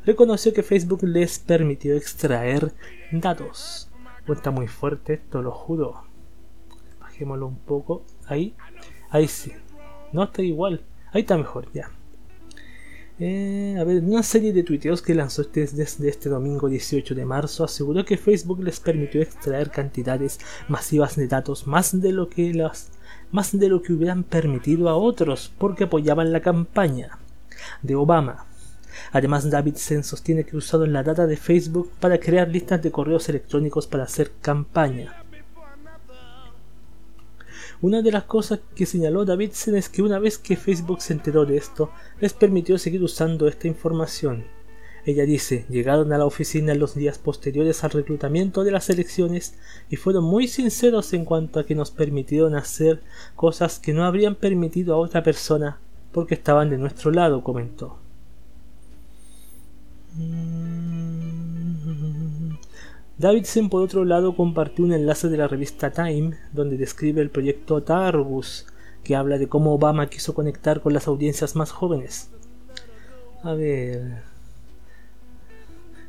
reconoció 0.06 0.54
que 0.54 0.64
Facebook 0.64 1.04
les 1.04 1.40
permitió 1.40 1.96
extraer 1.96 2.72
datos. 3.12 3.90
Cuenta 4.26 4.52
muy 4.52 4.68
fuerte 4.68 5.16
esto, 5.16 5.42
lo 5.42 5.52
juro. 5.52 6.04
Bajémoslo 7.00 7.48
un 7.48 7.58
poco. 7.58 8.06
Ahí. 8.28 8.56
Ahí 9.10 9.28
sí. 9.28 9.52
No 10.14 10.24
está 10.24 10.42
igual. 10.42 10.82
Ahí 11.12 11.22
está 11.22 11.38
mejor, 11.38 11.68
ya. 11.74 11.92
Eh, 13.24 13.76
a 13.80 13.84
ver, 13.84 14.02
una 14.04 14.24
serie 14.24 14.52
de 14.52 14.64
tuiteos 14.64 15.04
que 15.04 15.14
lanzó 15.14 15.44
este, 15.44 15.68
desde 15.68 16.10
este 16.10 16.28
domingo 16.28 16.68
18 16.68 17.14
de 17.14 17.24
marzo 17.24 17.64
aseguró 17.64 18.04
que 18.04 18.18
Facebook 18.18 18.64
les 18.64 18.80
permitió 18.80 19.22
extraer 19.22 19.70
cantidades 19.70 20.40
masivas 20.68 21.18
de 21.18 21.28
datos 21.28 21.68
más 21.68 22.02
de 22.02 22.14
lo 22.14 22.30
que 22.30 22.52
las 22.52 22.90
más 23.32 23.58
de 23.58 23.70
lo 23.70 23.82
que 23.82 23.94
hubieran 23.94 24.24
permitido 24.24 24.90
a 24.90 24.96
otros 24.96 25.52
porque 25.58 25.86
apoyaban 25.86 26.32
la 26.32 26.42
campaña 26.42 27.18
de 27.82 27.96
Obama. 27.96 28.46
Además, 29.12 29.50
Davidson 29.50 30.04
sostiene 30.04 30.46
que 30.46 30.58
usaron 30.58 30.94
la 30.94 31.04
data 31.04 31.28
de 31.28 31.38
Facebook 31.38 31.92
para 32.00 32.20
crear 32.20 32.48
listas 32.50 32.82
de 32.82 32.92
correos 32.92 33.30
electrónicos 33.30 33.88
para 33.88 34.04
hacer 34.04 34.32
campaña. 34.42 35.24
Una 37.82 38.02
de 38.04 38.12
las 38.12 38.26
cosas 38.26 38.60
que 38.76 38.86
señaló 38.86 39.26
Davidson 39.26 39.76
es 39.76 39.90
que 39.90 40.04
una 40.04 40.20
vez 40.20 40.38
que 40.38 40.56
Facebook 40.56 41.02
se 41.02 41.14
enteró 41.14 41.46
de 41.46 41.58
esto, 41.58 41.92
les 42.20 42.34
permitió 42.34 42.78
seguir 42.78 43.02
usando 43.02 43.48
esta 43.48 43.68
información. 43.68 44.46
Ella 45.06 45.26
dice, 45.26 45.66
llegaron 45.70 46.14
a 46.14 46.18
la 46.18 46.26
oficina 46.26 46.76
los 46.76 46.94
días 46.94 47.18
posteriores 47.18 47.84
al 47.84 47.92
reclutamiento 47.92 48.64
de 48.64 48.72
las 48.72 48.90
elecciones 48.90 49.56
y 49.90 49.96
fueron 49.96 50.24
muy 50.24 50.48
sinceros 50.48 51.14
en 51.14 51.26
cuanto 51.26 51.60
a 51.60 51.66
que 51.66 51.74
nos 51.74 51.90
permitieron 51.90 52.56
hacer 52.56 53.02
cosas 53.36 53.80
que 53.80 53.94
no 53.94 54.06
habrían 54.06 54.36
permitido 54.36 54.94
a 54.94 54.98
otra 54.98 55.24
persona 55.24 55.80
porque 56.12 56.36
estaban 56.36 56.70
de 56.70 56.78
nuestro 56.78 57.12
lado, 57.12 57.44
comentó. 57.44 57.98
Davidson, 63.18 63.70
por 63.70 63.82
otro 63.82 64.04
lado, 64.04 64.36
compartió 64.36 64.86
un 64.86 64.94
enlace 64.94 65.30
de 65.30 65.38
la 65.38 65.48
revista 65.48 65.92
Time 65.92 66.38
donde 66.52 66.78
describe 66.78 67.22
el 67.22 67.30
proyecto 67.30 67.82
Targus, 67.82 68.68
que 69.04 69.16
habla 69.16 69.38
de 69.38 69.48
cómo 69.48 69.74
Obama 69.74 70.10
quiso 70.10 70.34
conectar 70.34 70.82
con 70.82 70.94
las 70.94 71.08
audiencias 71.08 71.56
más 71.56 71.72
jóvenes. 71.72 72.30
A 73.44 73.54
ver. 73.54 74.31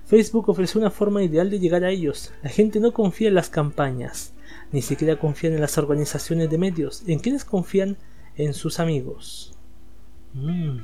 Facebook 0.07 0.49
ofreció 0.49 0.81
una 0.81 0.91
forma 0.91 1.23
ideal 1.23 1.51
de 1.51 1.59
llegar 1.59 1.85
a 1.85 1.91
ellos. 1.91 2.33
La 2.43 2.51
gente 2.51 2.81
no 2.81 2.93
confía 2.93 3.29
en 3.29 3.35
las 3.35 3.49
campañas, 3.49 4.35
ni 4.73 4.83
siquiera 4.83 5.19
confían 5.19 5.55
en 5.55 5.61
las 5.61 5.79
organizaciones 5.79 6.51
de 6.51 6.59
medios. 6.59 7.03
¿En 7.07 7.19
quiénes 7.19 7.45
confían? 7.45 7.97
En 8.37 8.55
sus 8.55 8.81
amigos. 8.81 9.53
Mm. 10.35 10.79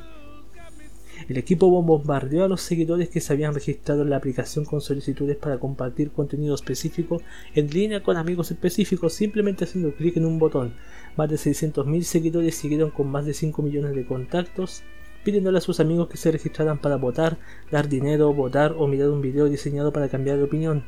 El 1.28 1.36
equipo 1.36 1.68
bombardeó 1.68 2.44
a 2.44 2.48
los 2.48 2.60
seguidores 2.60 3.08
que 3.08 3.20
se 3.20 3.32
habían 3.32 3.52
registrado 3.52 4.02
en 4.02 4.10
la 4.10 4.16
aplicación 4.16 4.64
con 4.64 4.80
solicitudes 4.80 5.36
para 5.36 5.58
compartir 5.58 6.12
contenido 6.12 6.54
específico 6.54 7.20
en 7.54 7.70
línea 7.70 8.02
con 8.02 8.16
amigos 8.16 8.50
específicos 8.50 9.14
simplemente 9.14 9.64
haciendo 9.64 9.92
clic 9.94 10.16
en 10.16 10.26
un 10.26 10.38
botón. 10.38 10.74
Más 11.16 11.28
de 11.28 11.36
600.000 11.36 12.02
seguidores 12.02 12.54
siguieron 12.54 12.90
con 12.90 13.08
más 13.08 13.26
de 13.26 13.34
5 13.34 13.62
millones 13.62 13.96
de 13.96 14.06
contactos 14.06 14.84
pidiéndole 15.24 15.58
a 15.58 15.60
sus 15.60 15.80
amigos 15.80 16.08
que 16.08 16.16
se 16.16 16.30
registraran 16.30 16.78
para 16.78 16.96
votar, 16.96 17.38
dar 17.70 17.88
dinero, 17.88 18.32
votar 18.32 18.74
o 18.76 18.86
mirar 18.86 19.10
un 19.10 19.20
video 19.20 19.46
diseñado 19.46 19.92
para 19.92 20.08
cambiar 20.08 20.36
de 20.38 20.44
opinión. 20.44 20.84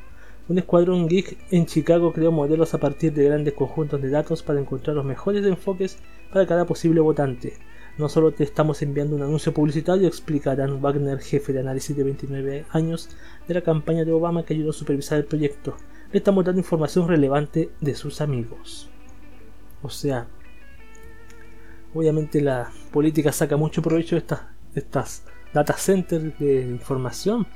Un 0.49 0.59
escuadrón 0.59 1.09
geek 1.09 1.39
en 1.53 1.67
Chicago 1.67 2.13
creó 2.13 2.33
modelos 2.33 2.75
a 2.75 2.79
partir 2.79 3.13
de 3.13 3.25
grandes 3.25 3.55
conjuntos 3.55 4.03
de 4.03 4.11
datos 4.11 4.43
para 4.43 4.59
encontrar 4.59 4.97
los 4.97 5.05
mejores 5.05 5.45
enfoques 5.47 5.99
para 6.33 6.47
cada 6.47 6.65
posible 6.65 7.01
votante. 7.01 7.55
No 7.99 8.09
solo 8.09 8.33
te 8.33 8.45
estamos 8.45 8.83
enviando 8.83 9.15
un 9.15 9.23
anuncio 9.23 9.53
publicitario, 9.53 10.09
explica 10.09 10.57
Dan 10.57 10.81
Wagner, 10.81 11.21
jefe 11.21 11.53
de 11.53 11.61
análisis 11.61 11.97
de 11.97 12.03
29 12.03 12.65
años 12.71 13.11
de 13.47 13.55
la 13.55 13.61
campaña 13.61 14.05
de 14.05 14.13
Obama 14.13 14.45
que 14.45 14.55
ayudó 14.55 14.71
a 14.71 14.73
supervisar 14.73 15.19
el 15.19 15.27
proyecto. 15.27 15.77
Le 16.11 16.19
estamos 16.19 16.45
dando 16.45 16.61
información 16.61 17.07
relevante 17.07 17.71
de 17.81 17.95
sus 17.95 18.21
amigos. 18.21 18.89
O 19.83 19.91
sea, 19.91 20.27
obviamente 21.95 22.41
la 22.41 22.71
política 22.93 23.33
saca 23.33 23.57
mucho 23.57 23.83
provecho 23.83 24.15
de 24.15 24.21
estas, 24.21 24.41
estas 24.75 25.25
data 25.53 25.75
centers 25.75 26.39
de 26.39 26.63
información. 26.63 27.47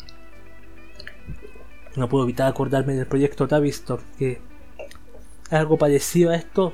No 1.97 2.09
puedo 2.09 2.25
evitar 2.25 2.49
acordarme 2.49 2.95
del 2.95 3.07
proyecto 3.07 3.47
Tavistor, 3.47 4.00
que 4.19 4.41
es 5.47 5.53
algo 5.53 5.79
parecido 5.79 6.31
a 6.31 6.37
esto. 6.37 6.73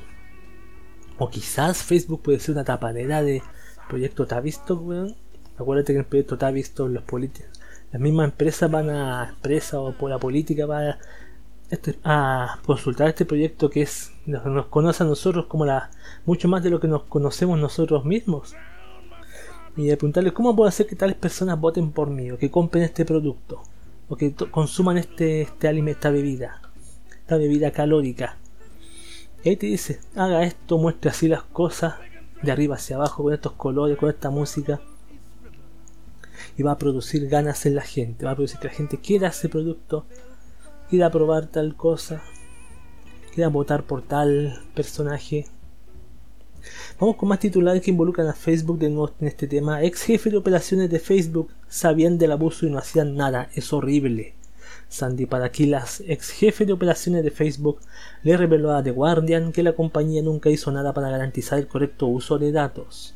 O 1.18 1.28
quizás 1.28 1.82
Facebook 1.82 2.22
puede 2.22 2.40
ser 2.40 2.54
una 2.54 2.64
tapadera 2.64 3.22
de 3.22 3.42
proyecto 3.88 4.26
Tavistor, 4.26 4.78
weón. 4.78 5.16
Acuérdate 5.58 5.92
que 5.92 5.98
en 5.98 6.04
el 6.04 6.06
proyecto 6.06 6.38
Tavistor 6.38 6.90
los 6.90 7.02
políticos, 7.02 7.50
las 7.92 8.00
mismas 8.00 8.30
empresas 8.30 8.70
van 8.70 8.88
a 8.88 9.28
empresas 9.28 9.74
o 9.74 9.92
por 9.92 10.08
la 10.08 10.18
política 10.18 10.64
van 10.64 10.96
este, 11.70 11.98
a 12.04 12.58
consultar 12.66 13.08
este 13.08 13.24
proyecto 13.24 13.70
que 13.70 13.82
es 13.82 14.12
nos, 14.26 14.66
conoce 14.66 15.02
a 15.02 15.06
nosotros 15.06 15.46
como 15.46 15.64
la 15.64 15.90
mucho 16.26 16.48
más 16.48 16.62
de 16.62 16.70
lo 16.70 16.80
que 16.80 16.88
nos 16.88 17.04
conocemos 17.04 17.58
nosotros 17.58 18.04
mismos. 18.04 18.54
Y 19.76 19.90
a 19.90 19.96
preguntarles 19.96 20.32
cómo 20.32 20.54
puedo 20.54 20.68
hacer 20.68 20.86
que 20.86 20.96
tales 20.96 21.16
personas 21.16 21.58
voten 21.60 21.92
por 21.92 22.10
mí 22.10 22.30
o 22.30 22.38
que 22.38 22.50
compren 22.50 22.82
este 22.84 23.04
producto 23.04 23.62
o 24.08 24.16
que 24.16 24.34
consuman 24.50 24.98
este 24.98 25.42
este 25.42 25.68
alimento 25.68 25.98
esta 25.98 26.10
bebida 26.10 26.60
esta 27.22 27.36
bebida 27.36 27.70
calórica 27.70 28.36
y 29.44 29.50
ahí 29.50 29.56
te 29.56 29.66
dice 29.66 30.00
haga 30.16 30.42
esto 30.42 30.76
muestre 30.76 31.10
así 31.10 31.28
las 31.28 31.44
cosas 31.44 31.94
de 32.42 32.52
arriba 32.52 32.74
hacia 32.76 32.96
abajo 32.96 33.22
con 33.22 33.32
estos 33.32 33.52
colores 33.52 33.96
con 33.98 34.10
esta 34.10 34.30
música. 34.30 34.80
Y 36.56 36.62
va 36.62 36.72
a 36.72 36.78
producir 36.78 37.28
ganas 37.28 37.64
en 37.66 37.74
la 37.74 37.82
gente 37.82 38.24
va 38.24 38.32
a 38.32 38.34
producir 38.34 38.58
que 38.58 38.68
la 38.68 38.74
gente 38.74 38.98
quiera 38.98 39.28
ese 39.28 39.48
producto 39.48 40.04
quiera 40.90 41.08
probar 41.08 41.46
tal 41.46 41.76
cosa, 41.76 42.20
quiera 43.32 43.48
votar 43.48 43.84
por 43.84 44.02
tal 44.02 44.60
personaje. 44.74 45.46
Vamos 46.98 47.14
con 47.14 47.28
más 47.28 47.38
titulares 47.38 47.80
que 47.80 47.92
involucran 47.92 48.26
a 48.26 48.34
Facebook 48.34 48.80
de 48.80 48.90
nuevo 48.90 49.12
en 49.20 49.28
este 49.28 49.46
tema. 49.46 49.84
Ex 49.84 50.02
jefe 50.02 50.30
de 50.30 50.36
operaciones 50.36 50.90
de 50.90 50.98
Facebook 50.98 51.48
sabían 51.68 52.18
del 52.18 52.32
abuso 52.32 52.66
y 52.66 52.70
no 52.70 52.78
hacían 52.78 53.14
nada. 53.14 53.48
Es 53.54 53.72
horrible. 53.72 54.34
Sandy 54.88 55.26
Paraquilas, 55.26 56.02
ex 56.08 56.30
jefe 56.30 56.66
de 56.66 56.72
operaciones 56.72 57.22
de 57.22 57.30
Facebook, 57.30 57.78
le 58.24 58.36
reveló 58.36 58.72
a 58.72 58.82
The 58.82 58.90
Guardian 58.90 59.52
que 59.52 59.62
la 59.62 59.74
compañía 59.74 60.22
nunca 60.22 60.50
hizo 60.50 60.72
nada 60.72 60.92
para 60.92 61.08
garantizar 61.08 61.60
el 61.60 61.68
correcto 61.68 62.08
uso 62.08 62.36
de 62.38 62.50
datos. 62.50 63.14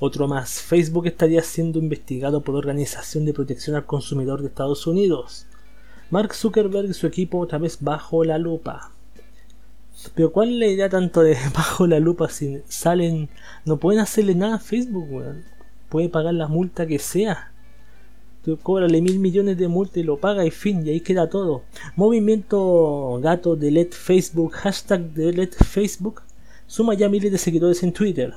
Otro 0.00 0.26
más, 0.26 0.62
Facebook 0.62 1.06
estaría 1.06 1.42
siendo 1.42 1.78
investigado 1.78 2.40
por 2.40 2.54
Organización 2.54 3.26
de 3.26 3.34
Protección 3.34 3.76
al 3.76 3.84
Consumidor 3.84 4.40
de 4.40 4.48
Estados 4.48 4.86
Unidos. 4.86 5.46
Mark 6.08 6.34
Zuckerberg 6.34 6.88
y 6.88 6.94
su 6.94 7.06
equipo 7.08 7.38
otra 7.38 7.58
vez 7.58 7.78
bajo 7.80 8.22
la 8.22 8.38
lupa. 8.38 8.92
Pero 10.14 10.30
¿cuál 10.30 10.50
es 10.50 10.54
la 10.56 10.66
idea 10.66 10.88
tanto 10.88 11.22
de 11.22 11.36
bajo 11.54 11.86
la 11.86 11.98
lupa 11.98 12.28
si 12.28 12.62
salen... 12.68 13.28
No 13.64 13.78
pueden 13.78 14.00
hacerle 14.00 14.34
nada 14.34 14.56
a 14.56 14.60
Facebook, 14.60 15.08
Puede 15.88 16.08
pagar 16.08 16.34
la 16.34 16.46
multa 16.48 16.86
que 16.86 16.98
sea. 16.98 17.52
Tú 18.44 18.56
cóbrale 18.58 19.00
mil 19.00 19.18
millones 19.18 19.58
de 19.58 19.66
multa 19.66 19.98
y 19.98 20.04
lo 20.04 20.18
paga 20.18 20.44
y 20.44 20.52
fin, 20.52 20.86
y 20.86 20.90
ahí 20.90 21.00
queda 21.00 21.28
todo. 21.28 21.64
Movimiento 21.96 23.18
gato 23.20 23.56
delete 23.56 23.96
Facebook, 23.96 24.52
hashtag 24.52 25.12
delete 25.12 25.56
Facebook, 25.64 26.22
suma 26.66 26.94
ya 26.94 27.08
miles 27.08 27.32
de 27.32 27.38
seguidores 27.38 27.82
en 27.82 27.92
Twitter. 27.92 28.34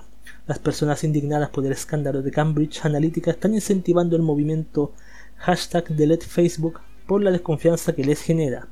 Las 0.48 0.58
personas 0.58 1.04
indignadas 1.04 1.50
por 1.50 1.66
el 1.66 1.72
escándalo 1.72 2.24
de 2.24 2.32
Cambridge 2.32 2.86
Analytica 2.86 3.32
están 3.32 3.54
incentivando 3.54 4.16
el 4.16 4.24
movimiento 4.24 4.94
hashtag 5.38 5.88
delete 5.90 6.26
Facebook 6.26 6.80
por 7.10 7.24
la 7.24 7.32
desconfianza 7.32 7.96
que 7.96 8.06
les 8.06 8.22
genera. 8.22 8.68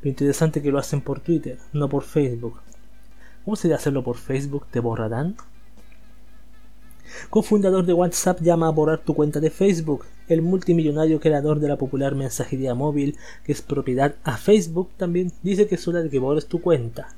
Lo 0.00 0.08
interesante 0.08 0.60
es 0.60 0.62
que 0.62 0.70
lo 0.70 0.78
hacen 0.78 1.00
por 1.00 1.18
Twitter, 1.18 1.58
no 1.72 1.88
por 1.88 2.04
Facebook. 2.04 2.60
¿Cómo 3.44 3.56
sería 3.56 3.74
hacerlo 3.74 4.04
por 4.04 4.16
Facebook? 4.16 4.66
¿Te 4.70 4.78
borrarán? 4.78 5.34
Cofundador 7.30 7.84
de 7.84 7.92
WhatsApp 7.92 8.40
llama 8.42 8.68
a 8.68 8.70
borrar 8.70 9.00
tu 9.00 9.12
cuenta 9.12 9.40
de 9.40 9.50
Facebook. 9.50 10.04
El 10.28 10.40
multimillonario 10.40 11.18
creador 11.18 11.58
de 11.58 11.66
la 11.66 11.76
popular 11.76 12.14
mensajería 12.14 12.76
móvil, 12.76 13.16
que 13.42 13.50
es 13.50 13.60
propiedad 13.60 14.14
a 14.22 14.36
Facebook, 14.36 14.90
también 14.96 15.32
dice 15.42 15.66
que 15.66 15.74
es 15.74 15.88
hora 15.88 16.00
de 16.00 16.10
que 16.10 16.20
borres 16.20 16.46
tu 16.46 16.60
cuenta. 16.60 17.08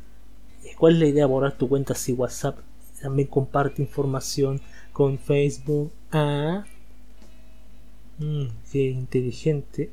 ¿Cuál 0.79 0.95
es 0.95 1.01
la 1.01 1.07
idea 1.07 1.27
de 1.27 1.33
borrar 1.33 1.59
tu 1.59 1.69
cuenta 1.69 1.95
si 1.95 2.15
WhatsApp 2.15 2.57
también 3.03 3.29
comparte 3.29 3.83
información 3.83 4.63
con 4.95 5.19
Facebook? 5.19 5.93
Ah, 6.13 6.65
mm, 8.21 8.47
qué 8.73 8.85
inteligente. 8.87 9.91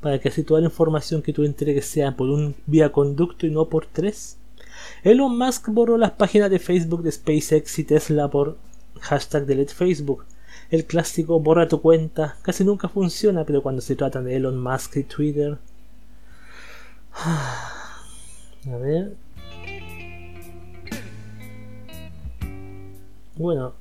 Para 0.00 0.18
que 0.18 0.28
así 0.28 0.42
toda 0.42 0.60
la 0.60 0.66
información 0.66 1.22
que 1.22 1.32
tú 1.32 1.44
entregues 1.44 1.86
sea 1.86 2.16
por 2.16 2.30
un 2.30 2.54
vía 2.66 2.90
conducto 2.90 3.46
y 3.46 3.50
no 3.50 3.68
por 3.68 3.86
tres. 3.86 4.38
Elon 5.02 5.36
Musk 5.36 5.68
borró 5.68 5.98
las 5.98 6.12
páginas 6.12 6.50
de 6.50 6.58
Facebook 6.58 7.02
de 7.02 7.12
SpaceX 7.12 7.78
y 7.78 7.84
Tesla 7.84 8.28
por 8.28 8.56
hashtag 9.00 9.46
delete 9.46 9.74
Facebook. 9.74 10.24
El 10.70 10.84
clásico 10.86 11.40
borra 11.40 11.68
tu 11.68 11.80
cuenta 11.80 12.36
casi 12.42 12.64
nunca 12.64 12.88
funciona, 12.88 13.44
pero 13.44 13.62
cuando 13.62 13.82
se 13.82 13.96
trata 13.96 14.22
de 14.22 14.36
Elon 14.36 14.60
Musk 14.60 14.96
y 14.96 15.04
Twitter. 15.04 15.58
A 18.66 18.76
ver. 18.76 19.16
Bueno, 23.36 23.74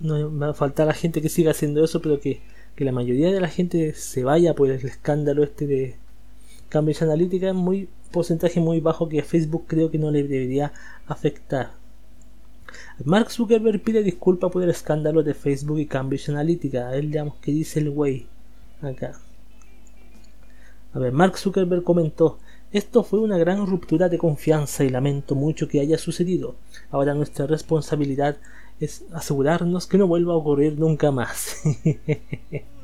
no 0.00 0.38
va 0.38 0.48
a 0.48 0.54
faltar 0.54 0.86
la 0.86 0.94
gente 0.94 1.20
que 1.20 1.28
siga 1.28 1.50
haciendo 1.50 1.84
eso, 1.84 2.00
pero 2.00 2.18
que, 2.20 2.40
que 2.80 2.86
la 2.86 2.92
mayoría 2.92 3.30
de 3.30 3.42
la 3.42 3.48
gente 3.48 3.92
se 3.92 4.24
vaya 4.24 4.54
por 4.54 4.70
el 4.70 4.82
escándalo 4.82 5.44
este 5.44 5.66
de 5.66 5.96
Cambridge 6.70 7.02
Analytica 7.02 7.50
es 7.50 7.54
muy 7.54 7.90
porcentaje 8.10 8.58
muy 8.58 8.80
bajo 8.80 9.06
que 9.06 9.22
Facebook 9.22 9.64
creo 9.66 9.90
que 9.90 9.98
no 9.98 10.10
le 10.10 10.22
debería 10.22 10.72
afectar. 11.06 11.72
Mark 13.04 13.30
Zuckerberg 13.30 13.82
pide 13.82 14.02
disculpas 14.02 14.50
por 14.50 14.62
el 14.62 14.70
escándalo 14.70 15.22
de 15.22 15.34
Facebook 15.34 15.78
y 15.78 15.84
Cambridge 15.84 16.30
Analytica. 16.30 16.96
Él, 16.96 17.08
digamos, 17.08 17.34
que 17.42 17.52
dice 17.52 17.80
el 17.80 17.90
güey 17.90 18.24
acá. 18.80 19.12
A 20.94 20.98
ver, 20.98 21.12
Mark 21.12 21.36
Zuckerberg 21.36 21.84
comentó: 21.84 22.38
Esto 22.72 23.04
fue 23.04 23.20
una 23.20 23.36
gran 23.36 23.66
ruptura 23.66 24.08
de 24.08 24.16
confianza 24.16 24.84
y 24.84 24.88
lamento 24.88 25.34
mucho 25.34 25.68
que 25.68 25.80
haya 25.80 25.98
sucedido. 25.98 26.54
Ahora 26.90 27.12
nuestra 27.12 27.46
responsabilidad 27.46 28.38
es 28.80 29.04
asegurarnos 29.12 29.86
que 29.86 29.98
no 29.98 30.06
vuelva 30.06 30.32
a 30.32 30.36
ocurrir 30.36 30.78
nunca 30.78 31.10
más. 31.10 31.62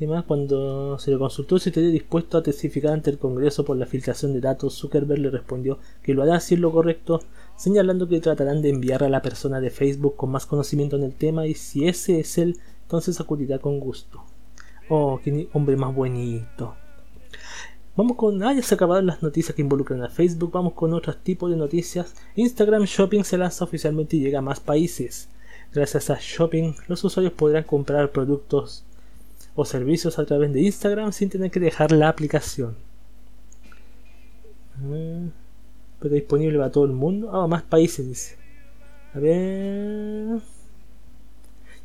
Además, 0.00 0.24
cuando 0.24 0.98
se 0.98 1.10
le 1.10 1.18
consultó 1.18 1.58
si 1.58 1.68
estaría 1.68 1.90
dispuesto 1.90 2.38
a 2.38 2.42
testificar 2.42 2.94
ante 2.94 3.10
el 3.10 3.18
Congreso 3.18 3.66
por 3.66 3.76
la 3.76 3.84
filtración 3.84 4.32
de 4.32 4.40
datos, 4.40 4.78
Zuckerberg 4.78 5.20
le 5.20 5.28
respondió 5.28 5.78
que 6.02 6.14
lo 6.14 6.22
hará 6.22 6.40
si 6.40 6.54
es 6.54 6.60
lo 6.60 6.72
correcto, 6.72 7.20
señalando 7.54 8.08
que 8.08 8.18
tratarán 8.20 8.62
de 8.62 8.70
enviar 8.70 9.04
a 9.04 9.10
la 9.10 9.20
persona 9.20 9.60
de 9.60 9.68
Facebook 9.68 10.16
con 10.16 10.30
más 10.30 10.46
conocimiento 10.46 10.96
en 10.96 11.02
el 11.02 11.12
tema 11.12 11.46
y 11.46 11.52
si 11.52 11.86
ese 11.86 12.18
es 12.18 12.38
él, 12.38 12.58
entonces 12.84 13.20
acudirá 13.20 13.58
con 13.58 13.78
gusto. 13.78 14.22
Oh, 14.88 15.20
qué 15.22 15.50
hombre 15.52 15.76
más 15.76 15.94
bonito. 15.94 16.76
Vamos 17.96 18.16
con. 18.16 18.42
Ah, 18.42 18.52
ya 18.52 18.62
se 18.62 18.74
acabaron 18.74 19.06
las 19.06 19.22
noticias 19.22 19.54
que 19.54 19.62
involucran 19.62 20.02
a 20.02 20.08
Facebook. 20.08 20.52
Vamos 20.52 20.74
con 20.74 20.94
otros 20.94 21.18
tipos 21.18 21.50
de 21.50 21.56
noticias. 21.56 22.14
Instagram 22.36 22.84
Shopping 22.84 23.24
se 23.24 23.38
lanza 23.38 23.64
oficialmente 23.64 24.16
y 24.16 24.20
llega 24.20 24.38
a 24.38 24.42
más 24.42 24.60
países. 24.60 25.28
Gracias 25.72 26.10
a 26.10 26.18
Shopping, 26.20 26.74
los 26.88 27.04
usuarios 27.04 27.32
podrán 27.32 27.62
comprar 27.62 28.10
productos 28.10 28.84
o 29.54 29.64
servicios 29.64 30.18
a 30.18 30.24
través 30.24 30.52
de 30.52 30.62
Instagram 30.62 31.12
sin 31.12 31.28
tener 31.28 31.50
que 31.50 31.60
dejar 31.60 31.92
la 31.92 32.08
aplicación. 32.08 32.74
Ah, 34.82 35.28
pero 36.00 36.14
disponible 36.14 36.58
para 36.58 36.72
todo 36.72 36.84
el 36.86 36.92
mundo. 36.92 37.30
Ah, 37.32 37.46
más 37.46 37.62
países. 37.62 38.36
A 39.14 39.18
ver. 39.18 40.40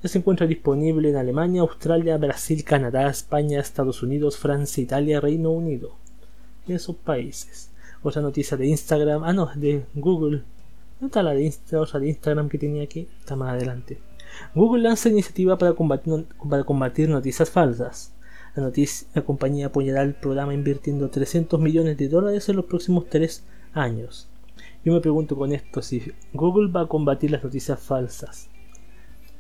Se 0.06 0.20
encuentra 0.20 0.46
disponible 0.46 1.10
en 1.10 1.16
Alemania, 1.16 1.62
Australia, 1.62 2.18
Brasil, 2.18 2.64
Canadá, 2.64 3.10
España, 3.10 3.60
Estados 3.60 4.04
Unidos, 4.04 4.38
Francia, 4.38 4.84
Italia, 4.84 5.20
Reino 5.20 5.50
Unido. 5.50 5.96
En 6.68 6.76
esos 6.76 6.96
países. 6.96 7.72
Otra 8.04 8.22
noticia 8.22 8.56
de 8.56 8.68
Instagram. 8.68 9.24
Ah, 9.24 9.34
no, 9.34 9.50
de 9.56 9.84
Google. 9.96 10.44
¿Dónde 11.00 11.08
está 11.08 11.24
la 11.24 11.32
de, 11.32 11.46
Insta, 11.46 12.00
de 12.00 12.08
Instagram 12.08 12.50
que 12.50 12.60
tenía 12.60 12.84
aquí? 12.84 13.08
Está 13.20 13.36
más 13.36 13.54
adelante. 13.54 13.98
Google 14.54 14.84
lanza 14.84 15.10
iniciativa 15.10 15.58
para 15.58 15.74
combatir, 15.74 17.10
noticias 17.10 17.50
falsas. 17.50 18.14
La, 18.56 18.62
noticia, 18.62 19.08
la 19.16 19.24
compañía 19.24 19.68
apoyará 19.68 20.04
el 20.04 20.14
programa 20.14 20.54
invirtiendo 20.54 21.10
300 21.10 21.60
millones 21.60 21.98
de 21.98 22.10
dólares 22.10 22.48
en 22.48 22.58
los 22.58 22.66
próximos 22.66 23.10
tres 23.10 23.44
años. 23.74 24.30
Yo 24.84 24.94
me 24.94 25.02
pregunto 25.02 25.36
con 25.36 25.52
esto 25.52 25.82
si 25.82 26.14
Google 26.32 26.72
va 26.72 26.82
a 26.82 26.88
combatir 26.88 27.32
las 27.32 27.44
noticias 27.44 27.80
falsas 27.80 28.50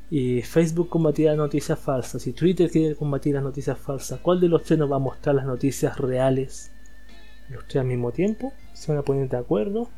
y 0.09 0.41
Facebook 0.41 0.89
combatirá 0.89 1.31
las 1.31 1.39
noticias 1.39 1.79
falsas 1.79 2.25
y 2.27 2.33
Twitter 2.33 2.69
quiere 2.69 2.95
combatir 2.95 3.35
las 3.35 3.43
noticias 3.43 3.77
falsas. 3.77 4.19
¿Cuál 4.21 4.39
de 4.39 4.47
los 4.47 4.63
tres 4.63 4.79
nos 4.79 4.91
va 4.91 4.97
a 4.97 4.99
mostrar 4.99 5.35
las 5.35 5.45
noticias 5.45 5.97
reales? 5.97 6.71
¿Los 7.49 7.65
tres 7.65 7.81
al 7.81 7.87
mismo 7.87 8.11
tiempo? 8.11 8.53
¿Se 8.73 8.91
van 8.91 8.99
a 8.99 9.03
poner 9.03 9.29
de 9.29 9.37
acuerdo? 9.37 9.89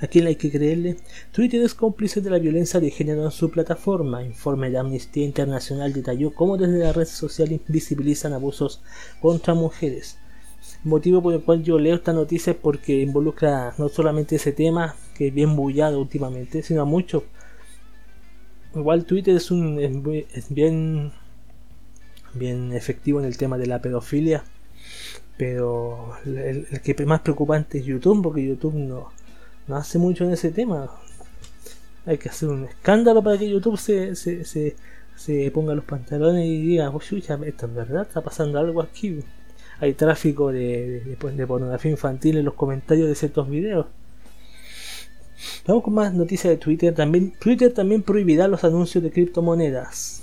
¿A 0.00 0.06
quién 0.06 0.26
hay 0.26 0.36
que 0.36 0.50
creerle? 0.50 0.96
Twitter 1.32 1.62
es 1.62 1.72
cómplice 1.72 2.20
de 2.20 2.28
la 2.28 2.38
violencia 2.38 2.78
de 2.78 2.90
género 2.90 3.24
en 3.24 3.30
su 3.30 3.50
plataforma. 3.50 4.22
Informe 4.22 4.68
de 4.68 4.76
Amnistía 4.76 5.24
Internacional 5.24 5.94
detalló 5.94 6.34
cómo 6.34 6.58
desde 6.58 6.78
la 6.78 6.92
red 6.92 7.06
social 7.06 7.52
invisibilizan 7.52 8.34
abusos 8.34 8.82
contra 9.22 9.54
mujeres. 9.54 10.18
Motivo 10.84 11.22
por 11.22 11.32
el 11.32 11.40
cual 11.40 11.62
yo 11.62 11.78
leo 11.78 11.94
esta 11.94 12.12
noticia 12.12 12.52
es 12.52 12.58
porque 12.58 13.00
involucra 13.00 13.74
no 13.78 13.88
solamente 13.88 14.36
ese 14.36 14.52
tema, 14.52 14.94
que 15.16 15.28
es 15.28 15.34
bien 15.34 15.56
bullado 15.56 15.98
últimamente, 15.98 16.62
sino 16.62 16.82
a 16.82 16.84
muchos. 16.84 17.22
Igual 18.74 19.06
Twitter 19.06 19.34
es, 19.34 19.50
un, 19.50 19.78
es 19.78 20.52
bien, 20.52 21.12
bien 22.34 22.72
efectivo 22.72 23.18
en 23.18 23.24
el 23.24 23.38
tema 23.38 23.56
de 23.56 23.66
la 23.66 23.80
pedofilia, 23.80 24.44
pero 25.38 26.12
el, 26.26 26.66
que 26.82 27.06
más 27.06 27.20
preocupante 27.20 27.78
es 27.78 27.86
YouTube, 27.86 28.22
porque 28.22 28.46
YouTube 28.46 28.74
no, 28.74 29.10
no 29.66 29.76
hace 29.76 29.98
mucho 29.98 30.24
en 30.24 30.32
ese 30.32 30.50
tema. 30.50 30.90
Hay 32.04 32.18
que 32.18 32.28
hacer 32.28 32.50
un 32.50 32.64
escándalo 32.64 33.22
para 33.22 33.38
que 33.38 33.48
YouTube 33.48 33.78
se, 33.78 34.14
se, 34.16 34.44
se, 35.16 35.50
ponga 35.50 35.74
los 35.74 35.84
pantalones 35.86 36.44
y 36.44 36.60
diga, 36.60 36.90
oh, 36.90 37.00
esto 37.00 37.66
es 37.66 37.74
verdad, 37.74 38.02
está 38.02 38.20
pasando 38.20 38.58
algo 38.58 38.82
aquí. 38.82 39.20
Hay 39.80 39.94
tráfico 39.94 40.52
de, 40.52 41.00
de, 41.00 41.32
de, 41.32 41.46
pornografía 41.46 41.90
infantil 41.90 42.38
en 42.38 42.44
los 42.44 42.54
comentarios 42.54 43.08
de 43.08 43.14
ciertos 43.14 43.48
videos. 43.48 43.86
Vamos 45.66 45.82
con 45.82 45.94
más 45.94 46.14
noticias 46.14 46.50
de 46.50 46.56
Twitter. 46.56 46.94
También, 46.94 47.32
Twitter 47.38 47.72
también 47.72 48.02
prohibirá 48.02 48.48
los 48.48 48.64
anuncios 48.64 49.02
de 49.02 49.10
criptomonedas. 49.10 50.22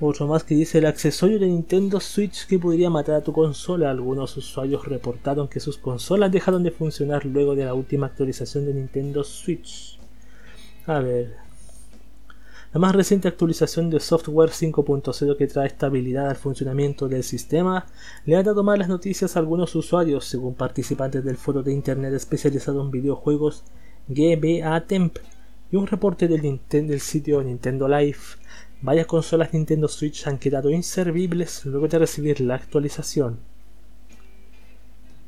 Otro 0.00 0.28
más 0.28 0.44
que 0.44 0.54
dice 0.54 0.78
el 0.78 0.86
accesorio 0.86 1.40
de 1.40 1.46
Nintendo 1.46 1.98
Switch 1.98 2.46
que 2.46 2.58
podría 2.58 2.88
matar 2.88 3.16
a 3.16 3.20
tu 3.20 3.32
consola. 3.32 3.90
Algunos 3.90 4.36
usuarios 4.36 4.86
reportaron 4.86 5.48
que 5.48 5.58
sus 5.58 5.76
consolas 5.76 6.30
dejaron 6.30 6.62
de 6.62 6.70
funcionar 6.70 7.26
luego 7.26 7.56
de 7.56 7.64
la 7.64 7.74
última 7.74 8.06
actualización 8.06 8.64
de 8.64 8.74
Nintendo 8.74 9.24
Switch. 9.24 9.98
A 10.86 11.00
ver. 11.00 11.47
La 12.70 12.80
más 12.80 12.94
reciente 12.94 13.28
actualización 13.28 13.88
de 13.88 13.98
software 13.98 14.50
5.0 14.50 15.38
que 15.38 15.46
trae 15.46 15.68
estabilidad 15.68 16.28
al 16.28 16.36
funcionamiento 16.36 17.08
del 17.08 17.24
sistema 17.24 17.86
le 18.26 18.36
ha 18.36 18.42
dado 18.42 18.62
malas 18.62 18.90
noticias 18.90 19.34
a 19.34 19.38
algunos 19.38 19.74
usuarios, 19.74 20.26
según 20.26 20.54
participantes 20.54 21.24
del 21.24 21.38
foro 21.38 21.62
de 21.62 21.72
internet 21.72 22.12
especializado 22.12 22.82
en 22.82 22.90
videojuegos 22.90 23.64
GBA 24.08 24.86
Temp 24.86 25.16
y 25.72 25.76
un 25.76 25.86
reporte 25.86 26.28
del, 26.28 27.00
sitio 27.00 27.42
Nintendo 27.42 27.88
Live. 27.88 28.18
Varias 28.82 29.06
consolas 29.06 29.54
Nintendo 29.54 29.88
Switch 29.88 30.26
han 30.26 30.38
quedado 30.38 30.68
inservibles 30.68 31.64
luego 31.64 31.88
de 31.88 32.00
recibir 32.00 32.38
la 32.40 32.56
actualización. 32.56 33.38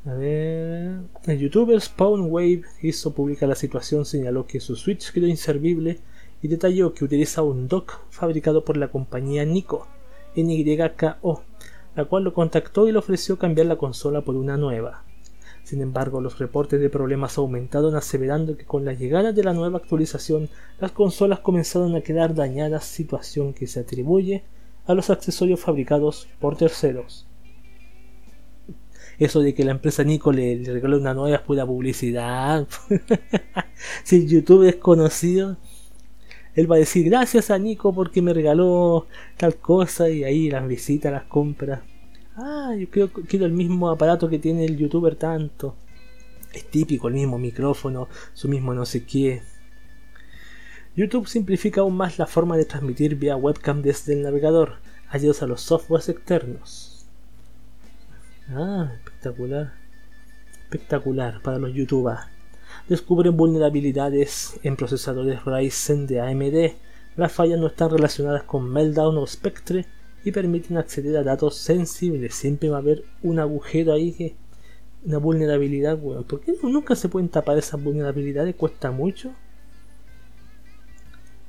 A 0.05 0.13
ver. 0.13 0.99
El 1.25 1.39
youtuber 1.39 1.81
Spawnwave 1.81 2.63
hizo 2.83 3.15
pública 3.15 3.47
la 3.47 3.55
situación, 3.55 4.05
señaló 4.05 4.45
que 4.45 4.59
su 4.59 4.75
Switch 4.75 5.11
quedó 5.11 5.25
inservible 5.25 5.99
y 6.41 6.47
detalló 6.47 6.93
que 6.93 7.05
utiliza 7.05 7.43
un 7.43 7.67
dock 7.67 7.99
fabricado 8.09 8.65
por 8.65 8.77
la 8.77 8.89
compañía 8.89 9.45
Nico, 9.45 9.87
NYKO, 10.35 11.43
la 11.95 12.05
cual 12.05 12.23
lo 12.23 12.33
contactó 12.33 12.87
y 12.87 12.91
le 12.91 12.99
ofreció 12.99 13.37
cambiar 13.37 13.67
la 13.67 13.75
consola 13.75 14.21
por 14.21 14.35
una 14.35 14.57
nueva. 14.57 15.03
Sin 15.63 15.81
embargo, 15.81 16.21
los 16.21 16.39
reportes 16.39 16.81
de 16.81 16.89
problemas 16.89 17.37
aumentaron 17.37 17.95
aseverando 17.95 18.57
que 18.57 18.65
con 18.65 18.83
la 18.83 18.93
llegada 18.93 19.31
de 19.31 19.43
la 19.43 19.53
nueva 19.53 19.77
actualización 19.77 20.49
las 20.79 20.91
consolas 20.91 21.39
comenzaron 21.39 21.95
a 21.95 22.01
quedar 22.01 22.33
dañadas, 22.33 22.85
situación 22.85 23.53
que 23.53 23.67
se 23.67 23.81
atribuye 23.81 24.43
a 24.85 24.93
los 24.93 25.09
accesorios 25.09 25.59
fabricados 25.59 26.27
por 26.39 26.57
terceros. 26.57 27.27
Eso 29.19 29.41
de 29.41 29.53
que 29.53 29.63
la 29.63 29.71
empresa 29.71 30.03
Nico 30.03 30.31
le, 30.31 30.63
regaló 30.65 30.97
una 30.97 31.13
nueva 31.13 31.35
es 31.35 31.41
pura 31.43 31.65
publicidad. 31.65 32.67
si 34.03 34.25
YouTube 34.25 34.67
es 34.67 34.77
conocido, 34.77 35.57
él 36.55 36.69
va 36.69 36.75
a 36.75 36.79
decir 36.79 37.05
gracias 37.05 37.49
a 37.49 37.57
Nico 37.57 37.93
porque 37.93 38.21
me 38.21 38.33
regaló 38.33 39.07
tal 39.37 39.55
cosa 39.55 40.09
y 40.09 40.23
ahí 40.23 40.49
las 40.49 40.67
visitas, 40.67 41.11
las 41.11 41.23
compras. 41.23 41.81
Ah, 42.35 42.73
yo 42.77 42.87
quiero 43.27 43.45
el 43.45 43.51
mismo 43.51 43.89
aparato 43.89 44.29
que 44.29 44.39
tiene 44.39 44.65
el 44.65 44.77
youtuber 44.77 45.15
tanto. 45.15 45.75
Es 46.53 46.65
típico, 46.65 47.07
el 47.07 47.13
mismo 47.13 47.37
micrófono, 47.37 48.09
su 48.33 48.49
mismo 48.49 48.73
no 48.73 48.85
sé 48.85 49.05
qué. 49.05 49.41
YouTube 50.95 51.27
simplifica 51.27 51.81
aún 51.81 51.95
más 51.95 52.19
la 52.19 52.27
forma 52.27 52.57
de 52.57 52.65
transmitir 52.65 53.15
vía 53.15 53.37
webcam 53.37 53.81
desde 53.81 54.13
el 54.13 54.23
navegador, 54.23 54.79
adiós 55.09 55.41
a 55.41 55.47
los 55.47 55.61
softwares 55.61 56.09
externos. 56.09 57.05
Ah, 58.49 58.91
espectacular. 58.97 59.73
Espectacular 60.63 61.41
para 61.41 61.59
los 61.59 61.73
youtubers. 61.73 62.40
Descubren 62.89 63.37
vulnerabilidades 63.37 64.59
en 64.63 64.75
procesadores 64.75 65.45
Ryzen 65.45 66.07
de 66.07 66.19
AMD. 66.19 66.75
Las 67.15 67.31
fallas 67.31 67.59
no 67.59 67.67
están 67.67 67.91
relacionadas 67.91 68.43
con 68.43 68.69
Meltdown 68.69 69.17
o 69.17 69.27
Spectre 69.27 69.85
y 70.23 70.31
permiten 70.31 70.77
acceder 70.77 71.15
a 71.17 71.23
datos 71.23 71.57
sensibles. 71.57 72.35
Siempre 72.35 72.69
va 72.69 72.77
a 72.77 72.81
haber 72.81 73.03
un 73.23 73.39
agujero 73.39 73.93
ahí. 73.93 74.35
Una 75.03 75.17
vulnerabilidad, 75.17 75.97
bueno. 75.97 76.23
¿Por 76.23 76.41
qué 76.41 76.53
nunca 76.63 76.95
se 76.95 77.09
pueden 77.09 77.29
tapar 77.29 77.57
esas 77.57 77.81
vulnerabilidades? 77.81 78.55
Cuesta 78.55 78.91
mucho. 78.91 79.31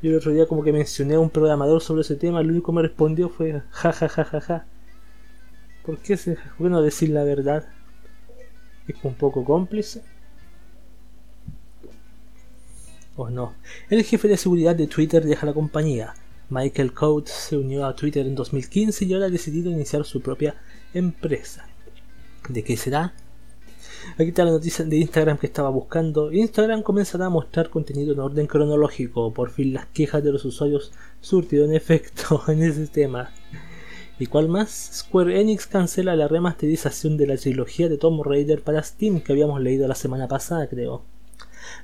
Yo 0.03 0.11
el 0.11 0.17
otro 0.17 0.33
día 0.33 0.47
como 0.47 0.63
que 0.63 0.73
mencioné 0.73 1.15
a 1.15 1.21
un 1.21 1.31
programador 1.31 1.81
sobre 1.81 2.01
ese 2.01 2.17
tema, 2.17 2.41
el 2.41 2.51
único 2.51 2.73
que 2.73 2.77
me 2.77 2.83
respondió 2.83 3.29
fue 3.29 3.63
ja 3.71 3.93
ja 3.93 4.09
ja 4.09 4.25
ja 4.25 4.41
ja. 4.41 4.67
¿Por 5.85 5.99
qué 5.99 6.17
se 6.17 6.37
bueno 6.59 6.83
decir 6.83 7.11
la 7.11 7.25
verdad? 7.25 7.69
Es 8.89 8.97
un 9.05 9.15
poco 9.15 9.45
cómplice. 9.45 10.03
¿O 13.17 13.29
no? 13.29 13.55
El 13.91 14.05
jefe 14.05 14.27
de 14.27 14.37
seguridad 14.37 14.75
de 14.75 14.87
Twitter 14.87 15.25
deja 15.25 15.45
la 15.45 15.53
compañía. 15.53 16.15
Michael 16.49 16.93
Coates 16.93 17.33
se 17.33 17.57
unió 17.57 17.87
a 17.87 17.95
Twitter 17.95 18.27
en 18.27 18.35
2015 18.35 19.05
y 19.05 19.13
ahora 19.13 19.27
ha 19.27 19.31
decidido 19.31 19.71
iniciar 19.71 20.05
su 20.05 20.21
propia 20.21 20.55
empresa. 20.95 21.67
¿De 22.49 22.65
qué 22.65 22.77
será? 22.77 23.15
Aquí 24.15 24.29
está 24.29 24.45
la 24.45 24.51
noticia 24.51 24.85
de 24.85 24.97
Instagram 24.97 25.39
que 25.39 25.47
estaba 25.47 25.71
buscando. 25.71 26.33
Instagram 26.33 26.83
comenzará 26.83 27.27
a 27.27 27.31
mostrar 27.31 27.71
contenido 27.71 28.15
en 28.15 28.21
orden 28.21 28.47
cronológico. 28.47 29.33
Por 29.33 29.51
fin 29.51 29.75
las 29.75 29.87
quejas 29.87 30.25
de 30.25 30.33
los 30.33 30.45
usuarios 30.45 30.93
surtieron 31.21 31.75
efecto 31.75 32.43
en 32.49 32.63
ese 32.63 32.87
tema. 32.87 33.31
¿Y 34.19 34.27
cuál 34.27 34.49
más? 34.49 34.71
Square 34.95 35.41
Enix 35.41 35.67
cancela 35.67 36.17
la 36.17 36.29
remasterización 36.29 37.17
de 37.17 37.27
la 37.27 37.37
trilogía 37.37 37.89
de 37.89 37.99
Tomb 37.99 38.23
Raider 38.23 38.63
para 38.63 38.83
Steam 38.83 39.21
que 39.21 39.33
habíamos 39.33 39.61
leído 39.61 39.87
la 39.87 39.95
semana 39.95 40.29
pasada, 40.29 40.67
creo. 40.67 41.03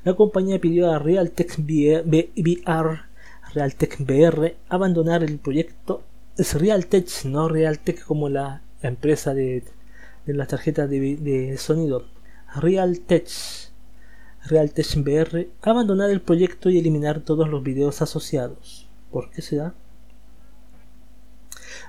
La 0.04 0.14
compañía 0.14 0.60
pidió 0.60 0.90
a 0.90 0.98
Realtek 0.98 1.58
VR 1.58 3.08
Realtek 3.54 4.00
VR 4.00 4.56
abandonar 4.68 5.22
el 5.22 5.38
proyecto. 5.38 6.02
Es 6.36 6.54
Realtek, 6.54 7.08
no 7.24 7.48
Realtek 7.48 8.04
como 8.04 8.28
la, 8.28 8.62
empresa 8.82 9.34
de, 9.34 9.64
de 10.26 10.34
las 10.34 10.48
tarjetas 10.48 10.88
de, 10.88 11.56
sonido. 11.58 12.04
Realtek. 12.54 13.28
Realtek 14.44 14.86
VR 14.96 15.50
abandonar 15.62 16.10
el 16.10 16.20
proyecto 16.20 16.70
y 16.70 16.78
eliminar 16.78 17.20
todos 17.20 17.48
los 17.48 17.62
videos 17.62 18.00
asociados. 18.02 18.88
¿Por 19.10 19.30
qué 19.30 19.42
se 19.42 19.56
da? 19.56 19.74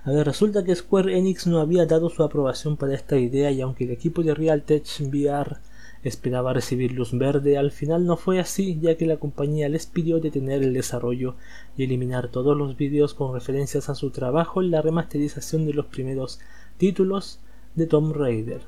A 0.04 0.12
ver, 0.12 0.26
resulta 0.26 0.64
que 0.64 0.76
Square 0.76 1.18
Enix 1.18 1.46
no 1.46 1.60
había 1.60 1.86
dado 1.86 2.10
su 2.10 2.24
aprobación 2.24 2.78
para 2.78 2.96
esta 2.96 3.18
idea 3.18 3.52
y 3.52 3.62
aunque 3.62 3.84
el 3.84 3.92
equipo 3.92 4.24
de 4.24 4.34
Realtek 4.34 4.86
VR 5.02 5.58
esperaba 6.04 6.54
recibir 6.54 6.94
luz 6.94 7.12
verde, 7.18 7.58
al 7.58 7.72
final 7.72 8.06
no 8.06 8.16
fue 8.16 8.40
así, 8.40 8.80
ya 8.80 8.96
que 8.96 9.06
la 9.06 9.18
compañía 9.18 9.70
les 9.70 9.86
pidió 9.86 10.20
detener 10.20 10.64
el 10.64 10.74
desarrollo 10.74 11.36
y 11.76 11.84
eliminar 11.84 12.30
todos 12.30 12.58
los 12.58 12.78
vídeos 12.78 13.14
con 13.14 13.34
referencias 13.34 13.90
a 13.90 13.96
su 13.96 14.12
trabajo 14.12 14.62
en 14.62 14.72
la 14.72 14.82
remasterización 14.82 15.66
de 15.66 15.74
los 15.74 15.88
primeros 15.88 16.40
títulos 16.78 17.40
de 17.76 17.88
Tomb 17.88 18.16
Raider. 18.16 18.62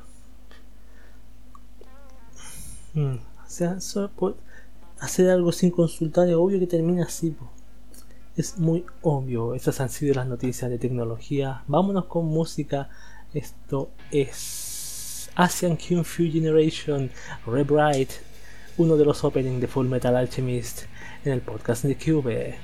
Hmm, 2.94 3.16
o 3.16 3.50
sea, 3.50 3.78
hacer 5.00 5.30
algo 5.30 5.52
sin 5.52 5.72
consultar 5.72 6.28
es 6.28 6.36
obvio 6.36 6.60
que 6.60 6.68
termina 6.68 7.06
así. 7.06 7.36
Es 8.36 8.58
muy 8.58 8.86
obvio. 9.02 9.56
Estas 9.56 9.80
han 9.82 9.90
sido 9.90 10.14
las 10.16 10.28
noticias 10.28 10.70
de 10.70 10.78
tecnología. 10.78 11.64
Vámonos 11.68 12.06
con 12.06 12.26
música. 12.26 12.90
Esto 13.34 13.90
es 14.12 14.61
Asian 15.42 15.76
Kung 15.76 16.04
Fu 16.04 16.30
Generation 16.32 17.10
Rebright, 17.48 18.12
uno 18.78 18.96
de 18.96 19.06
los 19.06 19.24
openings 19.24 19.60
de 19.60 19.68
Full 19.68 19.88
Metal 19.88 20.16
Alchemist 20.16 20.84
en 21.26 21.32
el 21.32 21.42
podcast 21.42 21.84
de 21.84 21.96
Cube. 21.96 22.58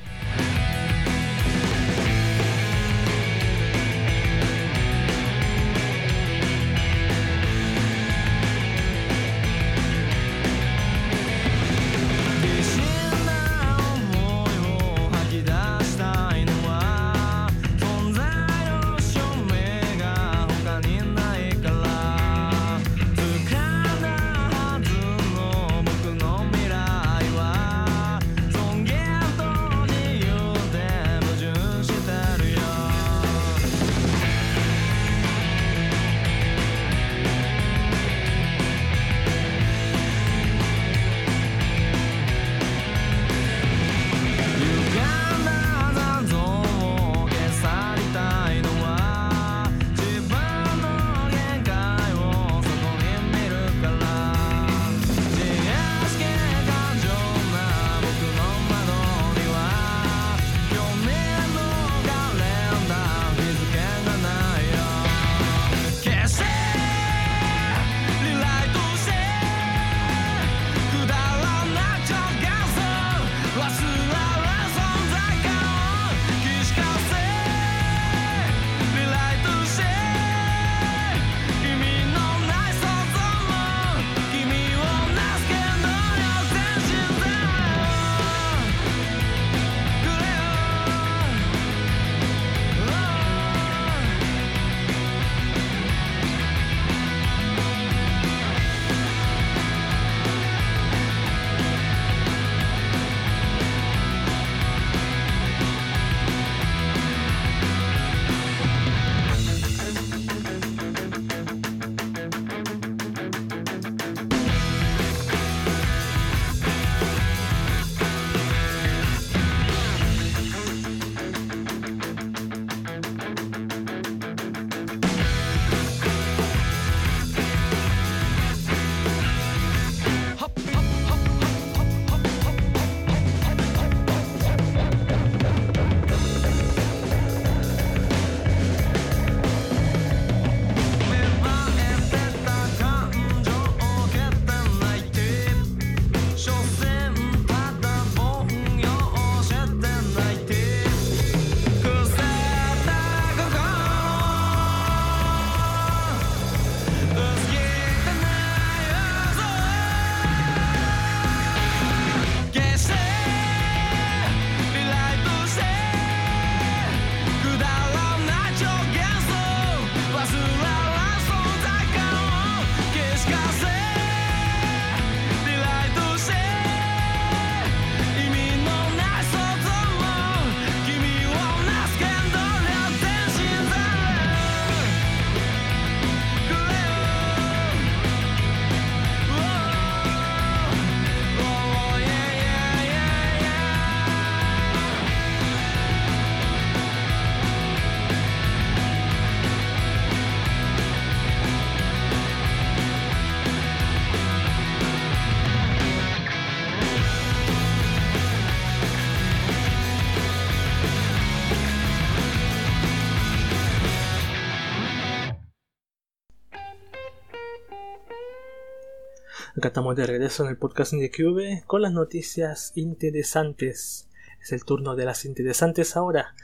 Acá 219.58 219.70
estamos 219.70 219.96
de 219.96 220.06
regreso 220.06 220.44
en 220.44 220.52
el 220.52 220.58
podcast 220.58 220.94
de 220.94 221.10
Cube 221.10 221.64
con 221.66 221.82
las 221.82 221.92
noticias 221.92 222.74
interesantes. 222.76 224.08
Es 224.40 224.52
el 224.52 224.64
turno 224.64 224.96
de 224.96 225.06
las 225.06 225.26
interesantes 225.26 225.98
ahora. 225.98 226.36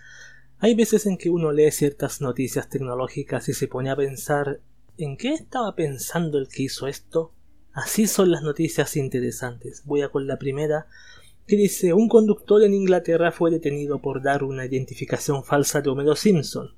Hay 0.58 0.74
veces 0.74 1.06
en 1.06 1.20
que 1.20 1.30
uno 1.30 1.52
lee 1.52 1.70
ciertas 1.70 2.22
noticias 2.22 2.70
tecnológicas 2.70 3.48
y 3.50 3.54
se 3.54 3.68
pone 3.68 3.92
a 3.92 3.96
pensar 3.96 4.62
¿en 4.98 5.16
qué 5.16 5.36
estaba 5.36 5.76
pensando 5.76 6.40
el 6.40 6.48
que 6.48 6.64
hizo 6.64 6.88
esto? 6.88 7.32
Así 7.72 8.08
son 8.08 8.32
las 8.32 8.42
noticias 8.42 8.98
interesantes. 8.98 9.84
Voy 9.86 10.02
a 10.02 10.10
con 10.10 10.26
la 10.26 10.40
primera 10.40 10.88
que 11.46 11.56
dice 11.56 11.94
un 11.94 12.10
conductor 12.10 12.64
en 12.64 12.74
Inglaterra 12.74 13.32
fue 13.32 13.52
detenido 13.52 14.02
por 14.02 14.24
dar 14.24 14.44
una 14.44 14.66
identificación 14.66 15.44
falsa 15.44 15.82
de 15.82 15.90
Homero 15.92 16.16
Simpson. 16.16 16.74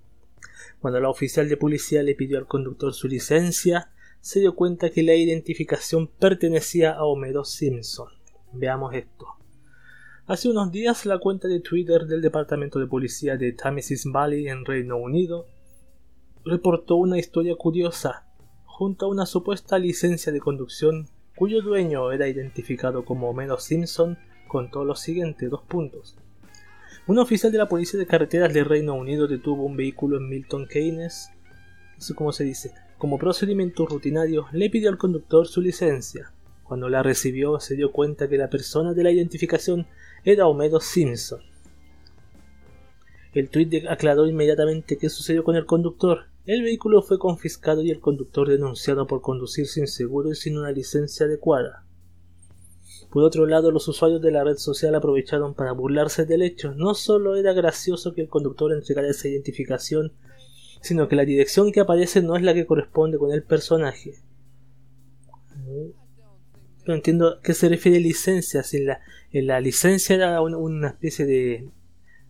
Cuando 0.81 0.99
la 0.99 1.07
oficial 1.07 1.47
de 1.47 1.55
policía 1.55 2.03
le 2.03 2.13
pidió 2.13 2.37
al 2.37 2.45
conductor 2.45 2.93
su 2.93 3.07
licencia, 3.07 3.89
se 4.25 4.39
dio 4.39 4.55
cuenta 4.55 4.89
que 4.89 5.03
la 5.03 5.13
identificación 5.13 6.07
pertenecía 6.07 6.93
a 6.93 7.03
Homero 7.03 7.45
Simpson. 7.45 8.07
Veamos 8.53 8.95
esto. 8.95 9.27
Hace 10.25 10.49
unos 10.49 10.71
días 10.71 11.05
la 11.05 11.19
cuenta 11.19 11.47
de 11.47 11.59
Twitter 11.59 12.07
del 12.07 12.23
Departamento 12.23 12.79
de 12.79 12.87
Policía 12.87 13.37
de 13.37 13.51
Thamesis 13.51 14.05
Valley 14.11 14.47
en 14.47 14.65
Reino 14.65 14.97
Unido 14.97 15.45
reportó 16.43 16.95
una 16.95 17.19
historia 17.19 17.55
curiosa 17.55 18.25
junto 18.65 19.05
a 19.05 19.09
una 19.09 19.27
supuesta 19.27 19.77
licencia 19.77 20.33
de 20.33 20.39
conducción 20.39 21.07
cuyo 21.35 21.61
dueño 21.61 22.11
era 22.11 22.27
identificado 22.27 23.05
como 23.05 23.29
Homero 23.29 23.59
Simpson 23.59 24.17
contó 24.47 24.85
lo 24.85 24.95
siguiente, 24.95 25.49
dos 25.49 25.61
puntos. 25.61 26.17
Un 27.05 27.19
oficial 27.19 27.51
de 27.51 27.59
la 27.59 27.69
Policía 27.69 27.99
de 27.99 28.07
Carreteras 28.07 28.51
del 28.51 28.65
Reino 28.65 28.95
Unido 28.95 29.27
detuvo 29.27 29.65
un 29.65 29.77
vehículo 29.77 30.17
en 30.17 30.29
Milton 30.29 30.67
Keynes, 30.67 31.29
eso 31.99 32.15
como 32.15 32.31
se 32.31 32.43
dice, 32.43 32.73
como 32.97 33.17
procedimiento 33.17 33.85
rutinario, 33.85 34.47
le 34.51 34.69
pidió 34.69 34.89
al 34.89 34.97
conductor 34.97 35.47
su 35.47 35.61
licencia. 35.61 36.31
Cuando 36.63 36.89
la 36.89 37.03
recibió, 37.03 37.59
se 37.59 37.75
dio 37.75 37.91
cuenta 37.91 38.27
que 38.27 38.37
la 38.37 38.49
persona 38.49 38.93
de 38.93 39.03
la 39.03 39.11
identificación 39.11 39.85
era 40.23 40.47
Homero 40.47 40.79
Simpson. 40.79 41.41
El 43.33 43.49
tuit 43.49 43.85
aclaró 43.89 44.25
inmediatamente 44.27 44.97
qué 44.97 45.09
sucedió 45.09 45.43
con 45.43 45.57
el 45.57 45.65
conductor. 45.65 46.27
El 46.45 46.63
vehículo 46.63 47.01
fue 47.01 47.19
confiscado 47.19 47.81
y 47.81 47.91
el 47.91 47.99
conductor 47.99 48.47
denunciado 48.47 49.07
por 49.07 49.21
conducir 49.21 49.67
sin 49.67 49.87
seguro 49.87 50.31
y 50.31 50.35
sin 50.35 50.57
una 50.57 50.71
licencia 50.71 51.25
adecuada. 51.25 51.85
Por 53.11 53.23
otro 53.23 53.45
lado, 53.45 53.71
los 53.71 53.87
usuarios 53.87 54.21
de 54.21 54.31
la 54.31 54.43
red 54.43 54.57
social 54.57 54.95
aprovecharon 54.95 55.53
para 55.53 55.73
burlarse 55.73 56.25
del 56.25 56.41
hecho. 56.41 56.73
No 56.73 56.95
solo 56.95 57.35
era 57.35 57.53
gracioso 57.53 58.13
que 58.13 58.21
el 58.21 58.29
conductor 58.29 58.71
entregara 58.71 59.09
esa 59.09 59.27
identificación 59.27 60.13
sino 60.81 61.07
que 61.07 61.15
la 61.15 61.25
dirección 61.25 61.71
que 61.71 61.79
aparece 61.79 62.21
no 62.21 62.35
es 62.35 62.43
la 62.43 62.53
que 62.53 62.65
corresponde 62.65 63.17
con 63.17 63.31
el 63.31 63.43
personaje. 63.43 64.13
No 66.85 66.93
entiendo 66.93 67.27
a 67.27 67.41
qué 67.41 67.53
se 67.53 67.69
refiere 67.69 67.99
licencia. 67.99 68.61
Si 68.63 68.83
la, 68.83 69.01
en 69.31 69.47
la 69.47 69.59
licencia 69.59 70.15
era 70.15 70.41
una, 70.41 70.89
especie 70.89 71.25
de, 71.25 71.69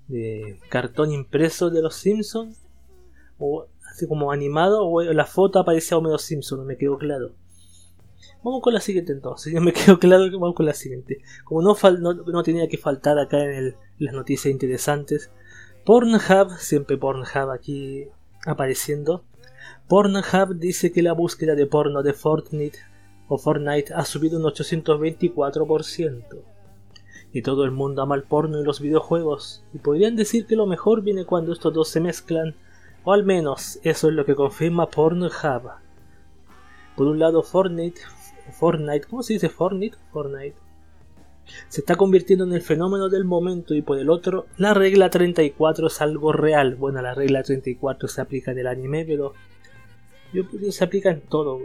de 0.08 0.60
cartón 0.70 1.12
impreso 1.12 1.70
de 1.70 1.82
los 1.82 1.96
Simpsons, 1.96 2.66
o 3.38 3.68
así 3.92 4.08
como 4.08 4.32
animado, 4.32 4.88
o 4.88 5.02
la 5.02 5.26
foto 5.26 5.60
aparecía 5.60 5.98
Homero 5.98 6.18
Simpson, 6.18 6.60
no 6.60 6.66
me 6.66 6.78
quedó 6.78 6.98
claro. 6.98 7.34
Vamos 8.44 8.62
con 8.62 8.74
la 8.74 8.80
siguiente 8.80 9.12
entonces, 9.12 9.52
ya 9.54 9.60
me 9.60 9.74
quedó 9.74 10.00
claro 10.00 10.30
que 10.30 10.36
vamos 10.36 10.56
con 10.56 10.66
la 10.66 10.74
siguiente. 10.74 11.22
Como 11.44 11.62
no, 11.62 11.76
no, 12.14 12.44
tenía 12.44 12.68
que 12.68 12.78
faltar 12.78 13.18
acá 13.20 13.44
en 13.44 13.76
las 13.98 14.14
noticias 14.14 14.52
interesantes, 14.52 15.32
Pornhub, 15.84 16.58
siempre 16.58 16.98
Pornhub 16.98 17.52
aquí 17.52 18.08
apareciendo, 18.46 19.24
Pornhub 19.88 20.56
dice 20.56 20.92
que 20.92 21.02
la 21.02 21.14
búsqueda 21.14 21.56
de 21.56 21.66
porno 21.66 22.04
de 22.04 22.14
Fortnite 22.14 22.80
o 23.28 23.38
Fortnite 23.38 23.94
ha 23.94 24.06
subido 24.06 24.40
un 24.40 24.46
824%. 24.46 26.24
Y 27.34 27.42
todo 27.42 27.66
el 27.66 27.72
mundo 27.72 28.02
ama 28.02 28.16
el 28.16 28.24
porno 28.24 28.60
y 28.60 28.64
los 28.64 28.80
videojuegos, 28.80 29.64
y 29.74 29.80
podrían 29.80 30.16
decir 30.16 30.46
que 30.46 30.56
lo 30.56 30.66
mejor 30.66 31.02
viene 31.02 31.26
cuando 31.26 31.52
estos 31.52 31.74
dos 31.74 31.90
se 31.90 32.00
mezclan, 32.00 32.56
o 33.04 33.14
al 33.14 33.26
menos 33.26 33.80
eso 33.84 34.08
es 34.10 34.14
lo 34.14 34.26
que 34.26 34.36
confirma 34.36 34.90
Pornhub. 34.90 35.32
Por 36.96 37.08
un 37.08 37.20
lado 37.20 37.44
Fortnite, 37.44 38.02
Fortnite, 38.52 39.08
¿cómo 39.08 39.22
se 39.22 39.34
dice 39.34 39.50
Fortnite? 39.50 39.98
Fortnite 40.12 40.65
se 41.68 41.82
está 41.82 41.96
convirtiendo 41.96 42.46
en 42.46 42.54
el 42.54 42.62
fenómeno 42.62 43.10
del 43.10 43.26
momento 43.26 43.74
y 43.76 43.82
por 43.82 44.00
el 44.00 44.10
otro, 44.10 44.48
la 44.58 44.74
regla 44.74 45.10
34 45.10 45.88
es 45.88 46.02
algo 46.02 46.32
real. 46.32 46.76
Bueno, 46.76 47.02
la 47.02 47.14
regla 47.14 47.44
34 47.44 48.08
se 48.08 48.22
aplica 48.22 48.52
en 48.52 48.60
el 48.60 48.68
anime, 48.68 49.06
pero 49.06 49.34
yo 50.34 50.44
se 50.72 50.84
aplica 50.84 51.10
en 51.10 51.22
todo. 51.22 51.60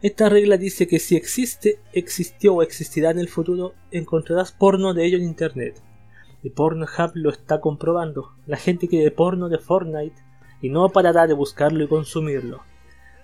Esta 0.00 0.28
regla 0.28 0.56
dice 0.56 0.86
que 0.86 0.98
si 0.98 1.16
existe, 1.16 1.78
existió 1.92 2.54
o 2.54 2.62
existirá 2.62 3.10
en 3.10 3.18
el 3.18 3.28
futuro, 3.28 3.74
encontrarás 3.90 4.52
porno 4.52 4.94
de 4.94 5.04
ello 5.04 5.16
en 5.16 5.24
internet. 5.24 5.80
Y 6.42 6.50
Pornhub 6.50 7.12
lo 7.14 7.30
está 7.30 7.60
comprobando. 7.60 8.34
La 8.46 8.56
gente 8.56 8.88
quiere 8.88 9.12
porno 9.12 9.48
de 9.48 9.58
Fortnite 9.58 10.20
y 10.60 10.70
no 10.70 10.88
parará 10.88 11.26
de 11.26 11.34
buscarlo 11.34 11.84
y 11.84 11.88
consumirlo. 11.88 12.62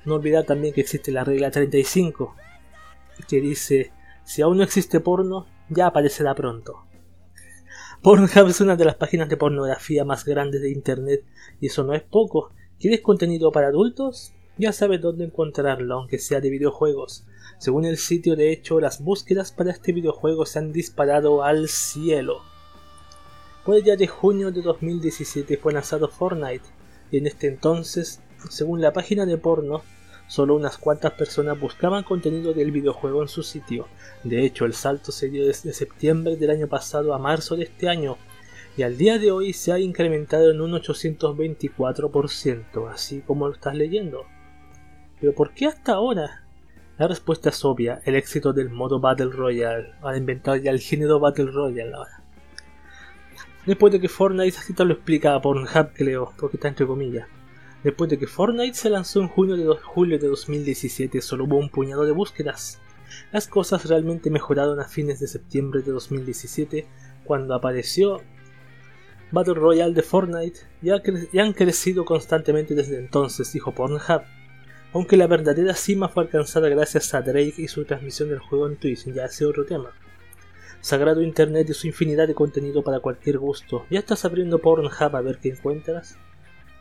No 0.04 0.14
olvidar 0.14 0.44
también 0.44 0.72
que 0.72 0.82
existe 0.82 1.10
la 1.10 1.24
regla 1.24 1.50
35, 1.50 2.36
que 3.28 3.40
dice 3.40 3.90
si 4.28 4.42
aún 4.42 4.58
no 4.58 4.62
existe 4.62 5.00
porno, 5.00 5.46
ya 5.70 5.86
aparecerá 5.86 6.34
pronto. 6.34 6.84
Pornhub 8.02 8.48
es 8.48 8.60
una 8.60 8.76
de 8.76 8.84
las 8.84 8.96
páginas 8.96 9.30
de 9.30 9.38
pornografía 9.38 10.04
más 10.04 10.26
grandes 10.26 10.60
de 10.60 10.70
Internet 10.70 11.24
y 11.62 11.68
eso 11.68 11.82
no 11.82 11.94
es 11.94 12.02
poco. 12.02 12.52
¿Quieres 12.78 13.00
contenido 13.00 13.50
para 13.52 13.68
adultos? 13.68 14.34
Ya 14.58 14.74
sabes 14.74 15.00
dónde 15.00 15.24
encontrarlo, 15.24 15.94
aunque 15.94 16.18
sea 16.18 16.42
de 16.42 16.50
videojuegos. 16.50 17.24
Según 17.56 17.86
el 17.86 17.96
sitio, 17.96 18.36
de 18.36 18.52
hecho, 18.52 18.80
las 18.80 19.02
búsquedas 19.02 19.50
para 19.50 19.70
este 19.70 19.92
videojuego 19.92 20.44
se 20.44 20.58
han 20.58 20.72
disparado 20.72 21.42
al 21.42 21.66
cielo. 21.70 22.42
Por 23.64 23.76
el 23.76 23.82
día 23.82 23.96
de 23.96 24.08
junio 24.08 24.52
de 24.52 24.60
2017 24.60 25.56
fue 25.56 25.72
lanzado 25.72 26.06
Fortnite, 26.06 26.68
y 27.10 27.16
en 27.16 27.26
este 27.26 27.46
entonces, 27.46 28.20
según 28.50 28.82
la 28.82 28.92
página 28.92 29.24
de 29.24 29.38
porno, 29.38 29.80
Solo 30.28 30.54
unas 30.54 30.78
cuantas 30.78 31.12
personas 31.12 31.58
buscaban 31.58 32.04
contenido 32.04 32.52
del 32.52 32.70
videojuego 32.70 33.22
en 33.22 33.28
su 33.28 33.42
sitio. 33.42 33.88
De 34.22 34.44
hecho, 34.44 34.66
el 34.66 34.74
salto 34.74 35.10
se 35.10 35.30
dio 35.30 35.46
desde 35.46 35.72
septiembre 35.72 36.36
del 36.36 36.50
año 36.50 36.68
pasado 36.68 37.14
a 37.14 37.18
marzo 37.18 37.56
de 37.56 37.64
este 37.64 37.88
año, 37.88 38.18
y 38.76 38.82
al 38.82 38.96
día 38.96 39.18
de 39.18 39.32
hoy 39.32 39.54
se 39.54 39.72
ha 39.72 39.80
incrementado 39.80 40.50
en 40.50 40.60
un 40.60 40.72
824%, 40.72 42.92
así 42.92 43.22
como 43.22 43.48
lo 43.48 43.54
estás 43.54 43.74
leyendo. 43.74 44.26
Pero 45.20 45.34
¿por 45.34 45.52
qué 45.52 45.66
hasta 45.66 45.94
ahora? 45.94 46.44
La 46.98 47.08
respuesta 47.08 47.48
es 47.48 47.64
obvia, 47.64 48.00
el 48.04 48.14
éxito 48.14 48.52
del 48.52 48.70
modo 48.70 49.00
Battle 49.00 49.30
Royale. 49.30 49.94
Han 50.02 50.16
inventado 50.16 50.58
ya 50.58 50.70
el 50.70 50.80
género 50.80 51.18
Battle 51.18 51.50
Royale 51.50 51.94
ahora. 51.94 52.22
Después 53.66 53.92
de 53.92 54.00
que 54.00 54.08
Fortnite, 54.08 54.58
así 54.58 54.72
te 54.72 54.84
lo 54.84 54.94
explica 54.94 55.40
Pornhub, 55.40 55.92
creo, 55.94 56.32
porque 56.38 56.56
está 56.56 56.68
entre 56.68 56.86
comillas. 56.86 57.26
Después 57.84 58.10
de 58.10 58.18
que 58.18 58.26
Fortnite 58.26 58.74
se 58.74 58.90
lanzó 58.90 59.20
en 59.20 59.28
junio 59.28 59.56
de 59.56 59.66
julio 59.80 60.18
de 60.18 60.26
2017, 60.26 61.20
solo 61.20 61.44
hubo 61.44 61.58
un 61.58 61.68
puñado 61.68 62.04
de 62.04 62.12
búsquedas. 62.12 62.80
Las 63.32 63.46
cosas 63.46 63.86
realmente 63.86 64.30
mejoraron 64.30 64.80
a 64.80 64.88
fines 64.88 65.20
de 65.20 65.28
septiembre 65.28 65.82
de 65.82 65.92
2017, 65.92 66.86
cuando 67.24 67.54
apareció 67.54 68.20
Battle 69.30 69.54
Royale 69.54 69.94
de 69.94 70.02
Fortnite, 70.02 70.60
y, 70.82 71.38
han 71.38 71.52
crecido 71.52 72.04
constantemente 72.04 72.74
desde 72.74 72.98
entonces, 72.98 73.52
dijo 73.52 73.72
Pornhub. 73.72 74.22
Aunque 74.92 75.16
la 75.16 75.26
verdadera 75.26 75.74
cima 75.74 76.08
fue 76.08 76.24
alcanzada 76.24 76.68
gracias 76.68 77.14
a 77.14 77.20
Drake 77.20 77.54
y 77.58 77.68
su 77.68 77.84
transmisión 77.84 78.30
del 78.30 78.38
juego 78.38 78.66
en 78.66 78.76
Twitch, 78.76 79.04
ya 79.12 79.26
ese 79.26 79.44
otro 79.44 79.66
tema. 79.66 79.92
Sagrado 80.80 81.22
Internet 81.22 81.68
y 81.70 81.74
su 81.74 81.86
infinidad 81.86 82.26
de 82.26 82.34
contenido 82.34 82.82
para 82.82 83.00
cualquier 83.00 83.38
gusto. 83.38 83.84
¿Ya 83.90 83.98
estás 83.98 84.24
abriendo 84.24 84.58
Pornhub 84.60 85.16
a 85.16 85.20
ver 85.20 85.38
qué 85.38 85.50
encuentras? 85.50 86.16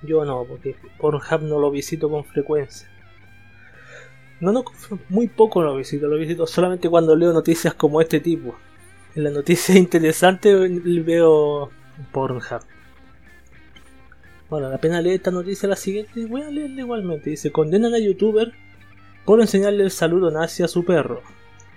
Yo 0.04 0.26
no, 0.26 0.46
porque 0.46 0.76
Pornhub 1.00 1.42
no 1.42 1.60
lo 1.60 1.72
visito 1.72 2.10
con 2.10 2.24
frecuencia. 2.26 2.88
No, 4.40 4.52
no, 4.52 4.64
muy 5.10 5.28
poco 5.28 5.64
lo 5.64 5.76
visito, 5.76 6.08
lo 6.08 6.18
visito 6.18 6.46
solamente 6.46 6.90
cuando 6.90 7.16
leo 7.16 7.34
noticias 7.34 7.74
como 7.74 8.02
este 8.02 8.20
tipo. 8.20 8.56
En 9.16 9.24
las 9.24 9.34
noticias 9.34 9.78
interesantes 9.78 10.56
veo 11.04 11.72
Pornhub. 12.12 12.62
Bueno, 14.50 14.70
la 14.70 14.78
pena 14.78 15.02
leer 15.02 15.16
esta 15.16 15.32
noticia 15.32 15.68
la 15.68 15.76
siguiente, 15.76 16.26
voy 16.26 16.42
a 16.42 16.50
leerla 16.50 16.82
igualmente. 16.82 17.32
Dice, 17.32 17.52
condenan 17.52 17.94
a 17.94 18.00
youtuber 18.00 18.54
por 19.26 19.42
enseñarle 19.42 19.84
el 19.84 19.92
saludo 19.92 20.32
nazi 20.32 20.64
a 20.64 20.68
su 20.68 20.86
perro. 20.86 21.22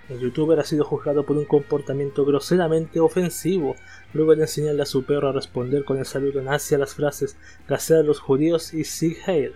El 0.09 0.19
youtuber 0.19 0.59
ha 0.59 0.63
sido 0.63 0.83
juzgado 0.83 1.25
por 1.25 1.37
un 1.37 1.45
comportamiento 1.45 2.25
groseramente 2.25 2.99
ofensivo, 2.99 3.75
luego 4.13 4.35
de 4.35 4.41
enseñarle 4.41 4.81
a 4.81 4.85
su 4.85 5.03
perro 5.03 5.29
a 5.29 5.31
responder 5.31 5.85
con 5.85 5.97
el 5.99 6.05
saludo 6.05 6.41
nazi 6.41 6.75
a 6.75 6.79
las 6.79 6.95
frases 6.95 7.37
Gasear 7.67 8.01
a 8.01 8.03
los 8.03 8.19
judíos 8.19 8.73
y 8.73 8.83
Sig 8.83 9.17
Heil. 9.25 9.53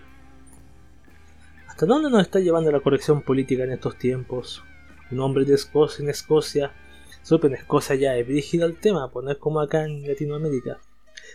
¿Hasta 1.66 1.84
dónde 1.84 2.10
nos 2.10 2.22
está 2.22 2.40
llevando 2.40 2.72
la 2.72 2.80
corrección 2.80 3.20
política 3.20 3.64
en 3.64 3.72
estos 3.72 3.98
tiempos? 3.98 4.62
Un 5.10 5.20
hombre 5.20 5.44
de 5.44 5.54
Escocia 5.54 6.02
en 6.02 6.08
Escocia, 6.08 6.72
supe 7.22 7.48
en 7.48 7.54
Escocia 7.54 7.96
ya 7.96 8.16
es 8.16 8.26
brígido 8.26 8.66
el 8.66 8.78
tema, 8.80 9.10
pues 9.10 9.24
no 9.24 9.32
es 9.32 9.38
como 9.38 9.60
acá 9.60 9.84
en 9.84 10.06
Latinoamérica. 10.08 10.78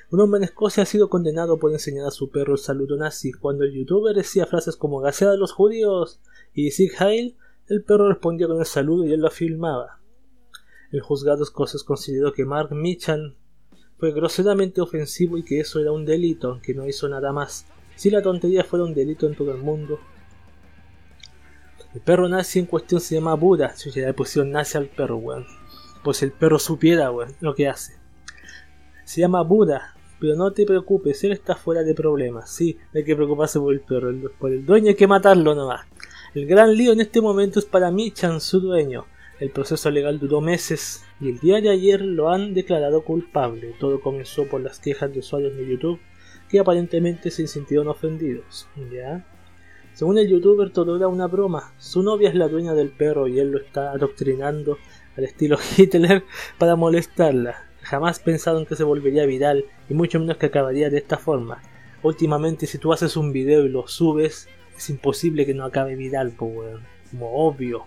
Un 0.10 0.19
hombre 0.19 0.39
en 0.39 0.45
Escocia 0.45 0.84
ha 0.84 0.88
sido 0.88 1.10
condenado 1.10 1.60
por 1.60 1.71
enseñar 1.71 2.08
a 2.08 2.12
su 2.12 2.32
perro 2.32 2.54
el 2.54 2.60
saludo 2.60 2.97
nazi 2.97 3.34
cuando 3.34 3.65
el 3.65 3.74
youtuber 3.74 4.15
decía 4.15 4.47
frases 4.47 4.76
como 4.76 5.00
Gasear 5.00 5.32
a 5.32 5.38
los 5.38 5.52
judíos 5.52 6.19
y 6.54 6.71
Sig 6.71 6.91
Heil 7.00 7.38
El 7.71 7.86
perro 7.86 8.10
respondía 8.10 8.47
con 8.47 8.60
el 8.60 8.65
saludo 8.65 9.05
y 9.05 9.13
él 9.13 9.21
lo 9.21 9.31
filmaba. 9.31 10.01
El 10.91 10.99
juzgado 10.99 11.43
Escoces 11.43 11.86
consideró 11.86 12.34
que 12.34 12.43
Mark 12.43 12.75
Michan 12.75 13.38
fue 13.97 14.12
groseramente 14.12 14.81
ofensivo 14.81 15.38
y 15.38 15.43
que 15.43 15.62
eso 15.62 15.79
era 15.79 15.93
un 15.93 16.03
delito, 16.03 16.49
aunque 16.49 16.73
no 16.73 16.86
hizo 16.86 17.07
nada 17.07 17.31
más. 17.31 17.65
Si 17.95 18.10
la 18.10 18.21
tontería 18.21 18.65
fuera 18.65 18.84
un 18.84 18.93
delito 18.93 19.25
en 19.25 19.36
todo 19.36 19.53
el 19.53 19.60
mundo. 19.60 20.01
El 21.93 22.01
perro 22.01 22.27
nazi 22.27 22.60
en 22.60 22.65
cuestión 22.65 22.99
se 22.99 23.15
llama 23.15 23.36
Buda. 23.36 23.73
Si 23.73 23.89
ya 23.89 24.07
le 24.07 24.13
pusieron 24.13 24.51
nazi 24.51 24.77
al 24.77 24.88
perro, 24.88 25.15
weón. 25.15 25.45
Pues 26.03 26.21
el 26.23 26.34
perro 26.34 26.60
supiera, 26.60 27.10
weón, 27.10 27.38
lo 27.39 27.55
que 27.55 27.69
hace. 27.69 27.93
Se 29.05 29.21
llama 29.21 29.43
Buda, 29.43 29.95
pero 30.19 30.36
no 30.36 30.51
te 30.51 30.65
preocupes, 30.65 31.23
él 31.23 31.31
está 31.31 31.55
fuera 31.55 31.84
de 31.84 31.95
problemas. 31.95 32.53
Sí, 32.53 32.77
hay 32.93 33.05
que 33.05 33.15
preocuparse 33.15 33.62
por 33.62 33.73
el 33.73 33.79
perro. 33.79 34.12
Por 34.38 34.51
el 34.51 34.65
dueño 34.65 34.89
hay 34.89 34.95
que 34.95 35.07
matarlo 35.07 35.55
nomás. 35.55 35.91
El 36.34 36.45
gran 36.45 36.77
lío 36.77 36.93
en 36.93 37.01
este 37.01 37.19
momento 37.19 37.59
es 37.59 37.65
para 37.65 37.91
Michan, 37.91 38.39
su 38.39 38.61
dueño. 38.61 39.05
El 39.41 39.51
proceso 39.51 39.91
legal 39.91 40.17
duró 40.17 40.39
meses 40.39 41.03
y 41.19 41.27
el 41.27 41.39
día 41.39 41.59
de 41.59 41.69
ayer 41.69 41.99
lo 41.99 42.29
han 42.29 42.53
declarado 42.53 43.03
culpable. 43.03 43.75
Todo 43.82 43.99
comenzó 43.99 44.47
por 44.47 44.61
las 44.61 44.79
quejas 44.79 45.11
de 45.11 45.19
usuarios 45.19 45.57
de 45.57 45.67
YouTube 45.67 45.99
que 46.47 46.59
aparentemente 46.59 47.32
se 47.32 47.47
sintieron 47.47 47.89
ofendidos. 47.89 48.69
¿Ya? 48.93 49.25
Según 49.93 50.19
el 50.19 50.29
youtuber, 50.29 50.71
todo 50.71 50.95
era 50.95 51.09
una 51.09 51.27
broma. 51.27 51.73
Su 51.77 52.01
novia 52.01 52.29
es 52.29 52.36
la 52.36 52.47
dueña 52.47 52.73
del 52.75 52.91
perro 52.91 53.27
y 53.27 53.38
él 53.38 53.51
lo 53.51 53.59
está 53.59 53.91
adoctrinando 53.91 54.77
al 55.17 55.25
estilo 55.25 55.57
Hitler 55.77 56.23
para 56.57 56.77
molestarla. 56.77 57.65
Jamás 57.82 58.19
pensaron 58.19 58.65
que 58.65 58.77
se 58.77 58.86
volvería 58.86 59.25
viral 59.25 59.65
y 59.89 59.93
mucho 59.93 60.17
menos 60.17 60.38
que 60.38 60.45
acabaría 60.45 60.89
de 60.89 60.99
esta 60.99 61.17
forma. 61.17 61.61
Últimamente, 62.03 62.67
si 62.67 62.77
tú 62.77 62.93
haces 62.93 63.17
un 63.17 63.34
video 63.34 63.65
y 63.65 63.69
lo 63.69 63.86
subes, 63.89 64.47
es 64.82 64.89
imposible 64.89 65.45
que 65.45 65.53
no 65.53 65.63
acabe 65.63 65.95
viral, 65.95 66.36
como 66.36 66.63
obvio. 67.19 67.86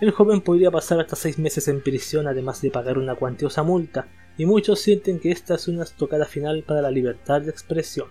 El 0.00 0.12
joven 0.12 0.40
podría 0.40 0.70
pasar 0.70 0.98
hasta 0.98 1.14
seis 1.14 1.38
meses 1.38 1.68
en 1.68 1.82
prisión 1.82 2.26
además 2.26 2.62
de 2.62 2.70
pagar 2.70 2.96
una 2.96 3.14
cuantiosa 3.16 3.62
multa, 3.62 4.08
y 4.38 4.46
muchos 4.46 4.80
sienten 4.80 5.20
que 5.20 5.30
esta 5.30 5.56
es 5.56 5.68
una 5.68 5.82
estocada 5.82 6.24
final 6.24 6.64
para 6.66 6.80
la 6.80 6.90
libertad 6.90 7.42
de 7.42 7.50
expresión. 7.50 8.08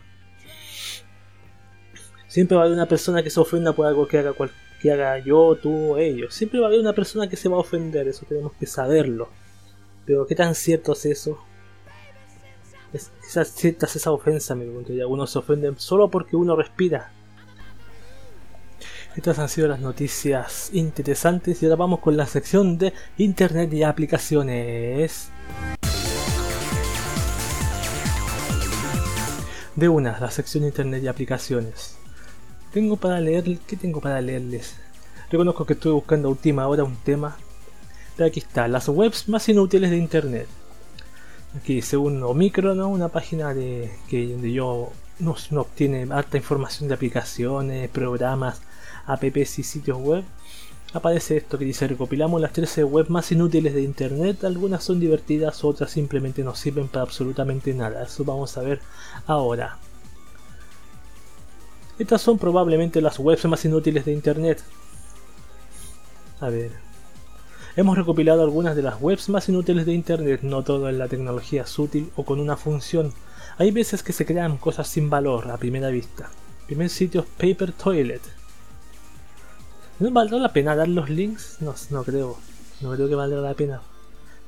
Siempre 2.28 2.56
va 2.56 2.64
a 2.64 2.66
haber 2.66 2.78
una 2.78 2.88
persona 2.88 3.24
que 3.24 3.32
se 3.32 3.40
ofenda 3.40 3.74
por 3.74 3.88
algo 3.88 4.08
que 4.08 4.20
haga, 4.20 4.34
que 4.80 4.92
haga 4.92 5.18
yo, 5.18 5.58
tú 5.60 5.94
o 5.94 5.98
ellos. 5.98 6.34
Siempre 6.34 6.60
va 6.60 6.68
a 6.68 6.70
haber 6.70 6.80
una 6.80 6.94
persona 6.94 7.28
que 7.28 7.36
se 7.36 7.50
va 7.50 7.58
a 7.58 7.62
ofender, 7.62 8.08
eso 8.08 8.26
tenemos 8.28 8.54
que 8.54 8.68
saberlo. 8.68 9.30
Pero 10.06 10.28
¿qué 10.28 10.36
tan 10.36 10.54
cierto 10.54 10.94
es 10.94 11.06
eso? 11.06 11.44
Es, 12.94 13.12
quizás 13.22 13.50
cierta 13.50 13.88
es 13.88 13.96
esa 13.96 14.12
ofensa, 14.12 14.54
me 14.54 14.66
pregunto. 14.66 14.94
Y 14.94 15.02
algunos 15.02 15.32
se 15.32 15.40
ofenden 15.40 15.80
solo 15.80 16.10
porque 16.10 16.36
uno 16.36 16.56
respira. 16.56 17.12
Estas 19.16 19.38
han 19.38 19.48
sido 19.48 19.68
las 19.68 19.80
noticias 19.80 20.72
interesantes 20.74 21.62
y 21.62 21.68
ahora 21.68 21.76
vamos 21.76 22.00
con 22.00 22.18
la 22.18 22.26
sección 22.26 22.80
de 22.80 22.94
Internet 23.18 23.72
y 23.72 23.84
aplicaciones. 23.84 25.30
De 29.76 29.88
una, 29.88 30.20
la 30.20 30.32
sección 30.32 30.64
Internet 30.64 31.04
y 31.04 31.08
aplicaciones. 31.08 31.96
Tengo 32.74 32.98
para 32.98 33.22
leer, 33.22 33.60
¿qué 33.68 33.78
tengo 33.78 34.02
para 34.02 34.20
leerles? 34.20 34.78
Reconozco 35.30 35.64
que 35.68 35.74
estuve 35.74 35.94
buscando 35.94 36.28
a 36.28 36.32
última 36.32 36.68
hora 36.68 36.84
un 36.84 36.96
tema, 36.96 37.38
pero 38.18 38.28
aquí 38.28 38.40
está, 38.40 38.68
las 38.68 38.90
webs 38.90 39.30
más 39.30 39.48
inútiles 39.48 39.92
de 39.92 39.98
Internet. 39.98 40.48
Aquí, 41.56 41.84
según 41.84 42.24
Omicron, 42.24 42.82
una 42.82 43.10
página 43.10 43.54
de 43.54 43.92
que 44.10 44.26
donde 44.26 44.52
yo 44.52 44.92
no, 45.20 45.36
no 45.52 45.62
obtiene 45.62 46.08
harta 46.12 46.38
información 46.38 46.90
de 46.90 46.96
aplicaciones, 46.96 47.90
programas, 47.92 48.62
apps 49.06 49.60
y 49.60 49.64
sitios 49.64 49.98
web, 49.98 50.24
aparece 50.94 51.38
esto 51.38 51.58
que 51.58 51.66
dice 51.66 51.88
recopilamos 51.88 52.40
las 52.40 52.54
13 52.54 52.84
web 52.84 53.10
más 53.10 53.32
inútiles 53.32 53.74
de 53.74 53.82
internet, 53.82 54.44
algunas 54.44 54.84
son 54.84 55.00
divertidas, 55.00 55.64
otras 55.64 55.92
simplemente 55.92 56.44
no 56.44 56.56
sirven 56.56 56.88
para 56.88 57.04
absolutamente 57.04 57.74
nada, 57.74 58.04
eso 58.04 58.24
vamos 58.24 58.58
a 58.58 58.62
ver 58.62 58.80
ahora. 59.28 59.78
Estas 62.00 62.22
son 62.22 62.40
probablemente 62.40 63.02
las 63.02 63.20
webs 63.20 63.46
más 63.46 63.64
inútiles 63.66 64.06
de 64.06 64.14
internet. 64.14 64.64
A 66.40 66.50
ver. 66.50 66.72
Hemos 67.76 67.98
recopilado 67.98 68.44
algunas 68.44 68.76
de 68.76 68.82
las 68.82 69.00
webs 69.02 69.30
más 69.30 69.48
inútiles 69.50 69.86
de 69.86 69.94
internet, 69.94 70.42
no 70.44 70.64
todo 70.64 70.90
en 70.90 70.98
la 70.98 71.08
tecnología 71.08 71.64
es 71.64 71.80
útil 71.80 72.12
o 72.16 72.24
con 72.26 72.40
una 72.40 72.58
función. 72.58 73.14
Hay 73.58 73.72
veces 73.72 74.04
que 74.04 74.14
se 74.14 74.26
crean 74.26 74.58
cosas 74.58 74.88
sin 74.88 75.10
valor 75.10 75.50
a 75.50 75.58
primera 75.58 75.90
vista. 75.90 76.30
Primer 76.66 76.90
sitio 76.90 77.26
Paper 77.38 77.72
Toilet, 77.72 78.22
¿No 80.00 80.10
valdrá 80.12 80.40
la 80.40 80.54
pena 80.54 80.76
dar 80.76 80.88
los 80.88 81.10
links? 81.10 81.58
No, 81.60 81.76
no 81.92 82.04
creo. 82.04 82.38
No 82.82 82.92
creo 82.92 83.08
que 83.08 83.16
valga 83.16 83.38
la 83.42 83.54
pena. 83.54 83.82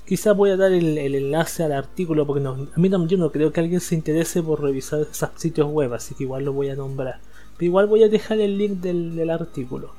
Quizás 0.06 0.36
voy 0.36 0.50
a 0.50 0.58
dar 0.58 0.72
el, 0.72 0.98
enlace 0.98 1.64
al 1.64 1.72
artículo 1.72 2.28
porque 2.28 2.42
no, 2.42 2.52
a 2.76 2.80
mí 2.80 2.90
no, 2.90 3.08
yo 3.08 3.18
no 3.18 3.32
creo 3.32 3.52
que 3.52 3.60
alguien 3.60 3.80
se 3.80 3.96
interese 3.96 4.44
por 4.44 4.62
revisar 4.62 5.02
esos 5.02 5.30
sitios 5.36 5.72
web, 5.72 5.94
así 5.94 6.14
que 6.14 6.24
igual 6.24 6.46
lo 6.46 6.54
voy 6.54 6.70
a 6.70 6.76
nombrar. 6.76 7.20
Pero 7.58 7.66
igual 7.66 7.88
voy 7.88 8.04
a 8.04 8.08
dejar 8.08 8.40
el 8.40 8.58
link 8.58 8.82
del, 8.82 9.16
del 9.16 9.30
artículo. 9.30 9.94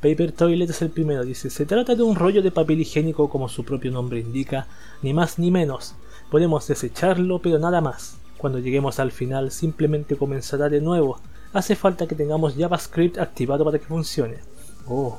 Paper 0.00 0.32
Toilet 0.32 0.70
es 0.70 0.82
el 0.82 0.90
primero, 0.90 1.24
dice, 1.24 1.50
se 1.50 1.66
trata 1.66 1.94
de 1.94 2.02
un 2.02 2.16
rollo 2.16 2.42
de 2.42 2.50
papel 2.50 2.80
higiénico 2.80 3.28
como 3.28 3.48
su 3.48 3.64
propio 3.64 3.90
nombre 3.90 4.20
indica, 4.20 4.66
ni 5.02 5.12
más 5.12 5.38
ni 5.38 5.50
menos. 5.50 5.94
Podemos 6.30 6.66
desecharlo, 6.66 7.40
pero 7.40 7.58
nada 7.58 7.80
más. 7.80 8.16
Cuando 8.38 8.58
lleguemos 8.58 8.98
al 8.98 9.12
final 9.12 9.50
simplemente 9.50 10.16
comenzará 10.16 10.68
de 10.68 10.80
nuevo. 10.80 11.20
Hace 11.52 11.76
falta 11.76 12.06
que 12.06 12.14
tengamos 12.14 12.54
JavaScript 12.56 13.18
activado 13.18 13.64
para 13.64 13.78
que 13.78 13.86
funcione. 13.86 14.51
Oh. 14.94 15.18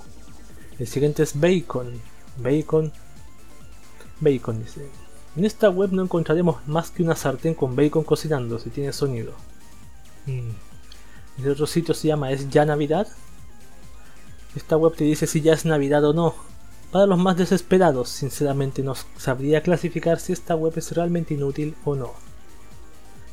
El 0.78 0.86
siguiente 0.86 1.24
es 1.24 1.40
Bacon. 1.40 2.00
Bacon. 2.38 2.92
Bacon 4.20 4.64
dice. 4.64 4.88
En 5.36 5.46
esta 5.46 5.70
web 5.70 5.92
no 5.92 6.04
encontraremos 6.04 6.68
más 6.68 6.92
que 6.92 7.02
una 7.02 7.16
sartén 7.16 7.56
con 7.56 7.76
bacon 7.76 8.04
cocinando 8.04 8.60
si 8.60 8.70
tiene 8.70 8.94
sonido. 8.94 9.34
Mm. 10.28 11.42
El 11.42 11.50
otro 11.50 11.66
sitio 11.66 11.96
se 11.96 12.10
llama 12.10 12.32
¿Es 12.32 12.50
ya 12.50 12.66
Navidad? 12.66 13.08
Esta 14.56 14.78
web 14.78 14.96
te 14.96 15.06
dice 15.06 15.26
si 15.26 15.42
ya 15.42 15.54
es 15.54 15.66
Navidad 15.66 16.06
o 16.06 16.14
no. 16.14 16.36
Para 16.92 17.08
los 17.08 17.18
más 17.18 17.36
desesperados, 17.36 18.10
sinceramente 18.10 18.84
no 18.84 18.94
sabría 19.18 19.64
clasificar 19.64 20.20
si 20.20 20.34
esta 20.34 20.56
web 20.56 20.74
es 20.76 20.92
realmente 20.92 21.34
inútil 21.34 21.76
o 21.84 21.96
no. 21.96 22.12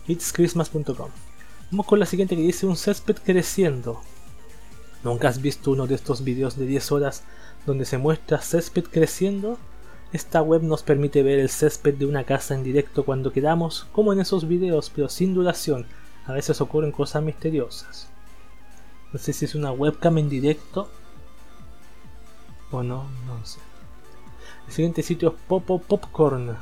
itschristmas.com 0.06 1.10
Vamos 1.70 1.86
con 1.86 1.98
la 1.98 2.06
siguiente 2.06 2.34
que 2.34 2.42
dice 2.42 2.64
un 2.64 2.78
césped 2.78 3.18
creciendo. 3.22 4.00
¿Nunca 5.02 5.28
has 5.28 5.40
visto 5.40 5.70
uno 5.70 5.86
de 5.86 5.94
estos 5.94 6.24
vídeos 6.24 6.56
de 6.56 6.66
10 6.66 6.92
horas 6.92 7.22
donde 7.66 7.86
se 7.86 7.96
muestra 7.96 8.40
césped 8.42 8.84
creciendo? 8.84 9.58
Esta 10.12 10.42
web 10.42 10.62
nos 10.62 10.82
permite 10.82 11.22
ver 11.22 11.38
el 11.38 11.48
césped 11.48 11.94
de 11.94 12.04
una 12.04 12.24
casa 12.24 12.54
en 12.54 12.64
directo 12.64 13.04
cuando 13.04 13.32
quedamos, 13.32 13.86
como 13.92 14.12
en 14.12 14.20
esos 14.20 14.46
vídeos, 14.46 14.90
pero 14.94 15.08
sin 15.08 15.32
duración. 15.32 15.86
A 16.26 16.32
veces 16.32 16.60
ocurren 16.60 16.92
cosas 16.92 17.22
misteriosas. 17.22 18.08
No 19.12 19.18
sé 19.18 19.32
si 19.32 19.46
es 19.46 19.54
una 19.54 19.72
webcam 19.72 20.18
en 20.18 20.28
directo 20.28 20.88
o 22.70 22.82
no, 22.82 23.08
no 23.26 23.44
sé. 23.44 23.58
El 24.66 24.72
siguiente 24.72 25.02
sitio 25.02 25.30
es 25.30 25.34
Popo 25.48 25.80
Popcorn. 25.80 26.56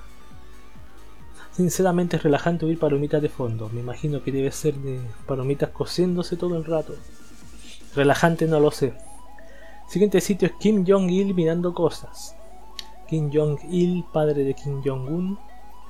Sinceramente 1.53 2.17
es 2.17 2.23
relajante 2.23 2.65
oír 2.65 2.79
palomitas 2.79 3.21
de 3.21 3.29
fondo. 3.29 3.69
Me 3.71 3.81
imagino 3.81 4.23
que 4.23 4.31
debe 4.31 4.53
ser 4.53 4.75
de 4.75 5.01
palomitas 5.27 5.71
cociéndose 5.71 6.37
todo 6.37 6.57
el 6.57 6.65
rato. 6.65 6.95
Relajante 7.99 8.47
no 8.47 8.61
lo 8.61 8.71
sé. 8.71 8.93
Siguiente 9.89 10.21
sitio 10.21 10.47
es 10.47 10.55
Kim 10.61 10.85
Jong-il 10.87 11.35
mirando 11.35 11.75
cosas. 11.75 12.37
Kim 13.09 13.29
Jong-il, 13.35 14.05
padre 14.13 14.45
de 14.45 14.55
Kim 14.55 14.81
Jong-un, 14.85 15.37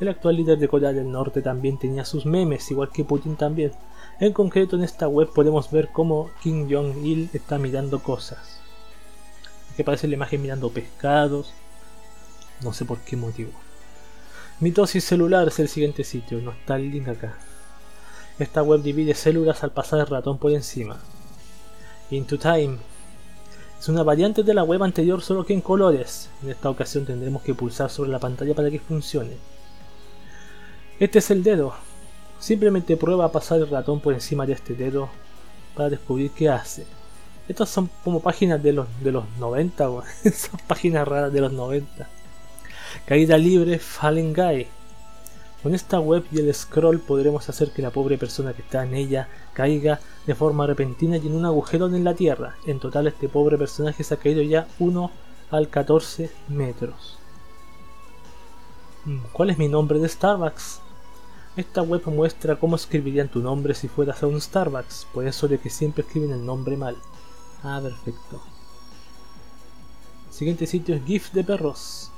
el 0.01 0.09
actual 0.09 0.37
líder 0.37 0.59
de 0.59 0.69
Corea 0.69 0.95
del 0.95 1.13
Norte 1.13 1.43
también 1.43 1.77
tenía 1.77 2.07
sus 2.07 2.25
memes, 2.25 2.71
igual 2.71 2.89
que 2.89 3.05
Putin 3.05 3.37
también. 3.37 3.73
En 4.21 4.33
concreto 4.33 4.77
en 4.77 4.85
esta 4.85 5.07
web 5.07 5.29
podemos 5.35 5.71
ver 5.71 5.91
cómo 5.93 6.31
Kim 6.43 6.67
Jong-il 6.73 7.29
está 7.35 7.59
mirando 7.59 8.03
cosas. 8.03 8.59
Que 9.77 9.85
parece 9.85 10.09
la 10.09 10.15
imagen 10.15 10.41
mirando 10.41 10.71
pescados. 10.71 11.53
No 12.63 12.73
sé 12.73 12.87
por 12.87 13.01
qué 13.01 13.19
motivo. 13.19 13.51
Mitosis 14.61 15.05
celular 15.05 15.47
es 15.47 15.59
el 15.59 15.69
siguiente 15.69 16.05
sitio, 16.05 16.41
no 16.41 16.53
está 16.53 16.77
el 16.77 16.91
link 16.91 17.09
acá. 17.09 17.37
Esta 18.39 18.63
web 18.63 18.81
divide 18.81 19.13
células 19.13 19.63
al 19.63 19.73
pasar 19.73 20.01
el 20.01 20.07
ratón 20.07 20.39
por 20.39 20.53
encima. 20.53 20.97
Into 22.11 22.39
Time. 22.39 22.79
Es 23.79 23.89
una 23.89 24.03
variante 24.03 24.43
de 24.43 24.55
la 24.55 24.65
web 24.65 24.83
anterior 24.83 25.23
solo 25.23 25.45
que 25.45 25.53
en 25.53 25.61
colores. 25.61 26.31
En 26.43 26.51
esta 26.51 26.71
ocasión 26.71 27.05
tendremos 27.05 27.43
que 27.43 27.55
pulsar 27.55 27.91
sobre 27.91 28.11
la 28.11 28.19
pantalla 28.19 28.55
para 28.55 28.71
que 28.71 28.81
funcione. 28.81 29.37
Este 30.99 31.21
es 31.21 31.31
el 31.31 31.43
dedo. 31.43 31.75
Simplemente 32.41 32.97
prueba 32.97 33.27
a 33.27 33.33
pasar 33.33 33.61
el 33.61 33.69
ratón 33.69 34.01
por 34.01 34.15
encima 34.15 34.47
de 34.47 34.55
este 34.55 34.75
dedo 34.75 35.11
para 35.75 35.91
descubrir 35.91 36.31
qué 36.33 36.49
hace. 36.49 36.87
Estas 37.47 37.69
son 37.69 37.89
como 38.05 38.21
páginas 38.21 38.63
de 38.63 38.73
los, 38.73 38.87
de 39.03 39.13
los 39.13 39.25
90, 39.39 39.85
son 40.35 40.61
páginas 40.67 41.07
raras 41.07 41.33
de 41.33 41.41
los 41.41 41.53
90. 41.53 42.09
Caída 43.07 43.39
libre, 43.39 43.79
Fallen 43.79 44.33
Guy. 44.35 44.67
Con 45.63 45.75
esta 45.75 45.99
web 46.01 46.25
y 46.31 46.39
el 46.39 46.55
scroll 46.55 47.01
podremos 47.01 47.49
hacer 47.49 47.71
que 47.71 47.83
la 47.83 47.91
pobre 47.91 48.17
persona 48.17 48.53
que 48.53 48.63
está 48.63 48.85
en 48.85 48.95
ella 48.95 49.29
caiga 49.53 50.01
de 50.29 50.35
forma 50.35 50.67
repentina 50.67 51.17
y 51.17 51.27
en 51.27 51.35
un 51.35 51.47
agujero 51.47 51.87
en 51.87 52.05
la 52.05 52.13
tierra. 52.13 52.55
En 52.67 52.81
total 52.81 53.07
este 53.07 53.31
pobre 53.31 53.57
personaje 53.57 54.05
se 54.05 54.13
ha 54.13 54.19
caído 54.19 54.43
ya 54.43 54.69
1 54.79 55.11
al 55.51 55.71
14 55.71 56.31
metros. 56.49 57.19
Mm, 59.07 59.21
¿Cuál 59.33 59.49
es 59.49 59.57
mi 59.57 59.69
nombre 59.69 59.99
de 59.99 60.07
Starbucks? 60.07 60.81
Esta 61.57 61.81
web 61.81 62.03
muestra 62.09 62.57
cómo 62.57 62.77
escribirían 62.77 63.31
tu 63.31 63.41
nombre 63.41 63.73
si 63.73 63.89
fueras 63.89 64.23
a 64.23 64.27
un 64.27 64.39
Starbucks, 64.39 65.07
por 65.15 65.27
eso 65.27 65.49
de 65.49 65.59
que 65.59 65.71
siempre 65.71 66.03
escriben 66.03 66.33
el 66.33 66.45
nombre 66.45 66.77
mal. 66.77 66.99
Ah, 67.63 67.81
perfecto. 67.83 68.43
Siguiente 70.29 70.67
sitio 70.67 70.95
es 70.95 71.07
GIF 71.07 71.33
de 71.33 71.43
perros. 71.43 72.11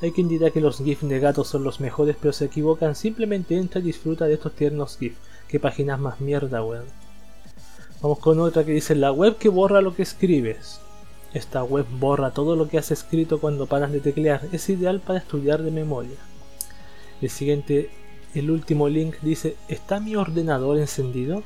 Hay 0.00 0.10
quien 0.10 0.26
dirá 0.26 0.50
que 0.50 0.60
los 0.60 0.78
GIF 0.78 1.02
de 1.02 1.20
gatos 1.20 1.46
son 1.46 1.62
los 1.62 1.78
mejores, 1.78 2.16
pero 2.20 2.32
se 2.32 2.46
equivocan. 2.46 2.96
Simplemente 2.96 3.56
entra 3.56 3.80
y 3.80 3.84
disfruta 3.84 4.24
de 4.24 4.34
estos 4.34 4.56
tiernos 4.56 4.98
GIF. 4.98 5.14
Qué 5.52 5.60
páginas 5.60 6.00
más 6.00 6.18
mierda, 6.22 6.64
weón. 6.64 6.86
Vamos 8.00 8.20
con 8.20 8.40
otra 8.40 8.64
que 8.64 8.72
dice 8.72 8.94
la 8.94 9.12
web 9.12 9.36
que 9.36 9.50
borra 9.50 9.82
lo 9.82 9.94
que 9.94 10.00
escribes. 10.00 10.80
Esta 11.34 11.62
web 11.62 11.84
borra 12.00 12.30
todo 12.30 12.56
lo 12.56 12.70
que 12.70 12.78
has 12.78 12.90
escrito 12.90 13.38
cuando 13.38 13.66
paras 13.66 13.92
de 13.92 14.00
teclear. 14.00 14.48
Es 14.52 14.70
ideal 14.70 15.00
para 15.00 15.18
estudiar 15.18 15.62
de 15.62 15.70
memoria. 15.70 16.16
El 17.20 17.28
siguiente, 17.28 17.90
el 18.34 18.50
último 18.50 18.88
link 18.88 19.16
dice, 19.20 19.58
¿está 19.68 20.00
mi 20.00 20.16
ordenador 20.16 20.78
encendido? 20.78 21.42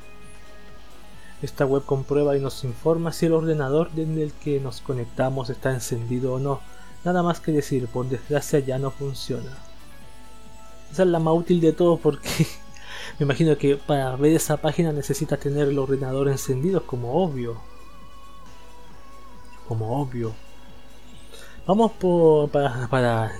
Esta 1.41 1.65
web 1.65 1.83
comprueba 1.83 2.37
y 2.37 2.39
nos 2.39 2.63
informa 2.63 3.11
si 3.11 3.25
el 3.25 3.33
ordenador 3.33 3.89
en 3.97 4.17
el 4.19 4.31
que 4.31 4.61
nos 4.61 4.79
conectamos 4.79 5.49
está 5.49 5.73
encendido 5.73 6.35
o 6.35 6.39
no 6.39 6.61
Nada 7.03 7.23
más 7.23 7.41
que 7.41 7.51
decir, 7.51 7.87
por 7.87 8.07
desgracia 8.07 8.59
ya 8.59 8.79
no 8.79 8.89
funciona. 8.89 9.51
Esa 10.93 11.03
es 11.03 11.09
la 11.09 11.19
más 11.19 11.33
útil 11.33 11.59
de 11.59 11.73
todo 11.73 11.97
porque 11.97 12.47
me 13.19 13.25
imagino 13.25 13.57
que 13.57 13.77
para 13.77 14.15
ver 14.15 14.33
esa 14.33 14.57
página 14.57 14.91
necesitas 14.91 15.39
tener 15.39 15.67
el 15.67 15.79
ordenador 15.79 16.27
encendido, 16.27 16.85
como 16.85 17.23
obvio. 17.23 17.57
Como 19.67 20.01
obvio. 20.01 20.33
Vamos 21.65 21.91
por, 21.93 22.49
para, 22.49 22.87
para, 22.87 23.31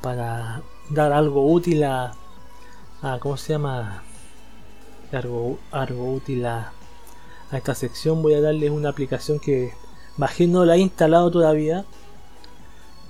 para 0.00 0.62
dar 0.90 1.12
algo 1.12 1.50
útil 1.52 1.84
a, 1.84 2.14
a 3.02 3.18
¿cómo 3.18 3.36
se 3.36 3.54
llama? 3.54 4.02
Algo, 5.12 5.58
algo 5.70 6.12
útil 6.14 6.46
a, 6.46 6.72
a 7.50 7.56
esta 7.56 7.74
sección. 7.74 8.22
Voy 8.22 8.34
a 8.34 8.40
darles 8.40 8.70
una 8.70 8.90
aplicación 8.90 9.40
que 9.40 9.72
bajé, 10.16 10.46
no 10.46 10.64
la 10.64 10.76
he 10.76 10.78
instalado 10.78 11.30
todavía 11.30 11.84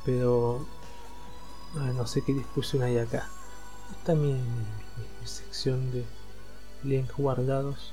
pero 0.08 0.64
no 1.74 2.06
sé 2.06 2.22
qué 2.22 2.32
discusión 2.32 2.82
hay 2.82 2.96
acá. 2.96 3.28
Mi, 4.06 4.40
sección 5.58 5.90
de 5.90 6.04
links 6.84 7.16
guardados. 7.16 7.92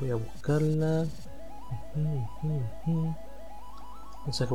Voy 0.00 0.10
a 0.10 0.16
buscarla. 0.16 1.06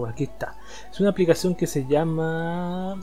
aquí 0.10 0.26
está. 0.26 0.58
Es 0.92 1.00
una 1.00 1.10
aplicación 1.10 1.56
que 1.56 1.68
se 1.68 1.88
llama 1.88 3.00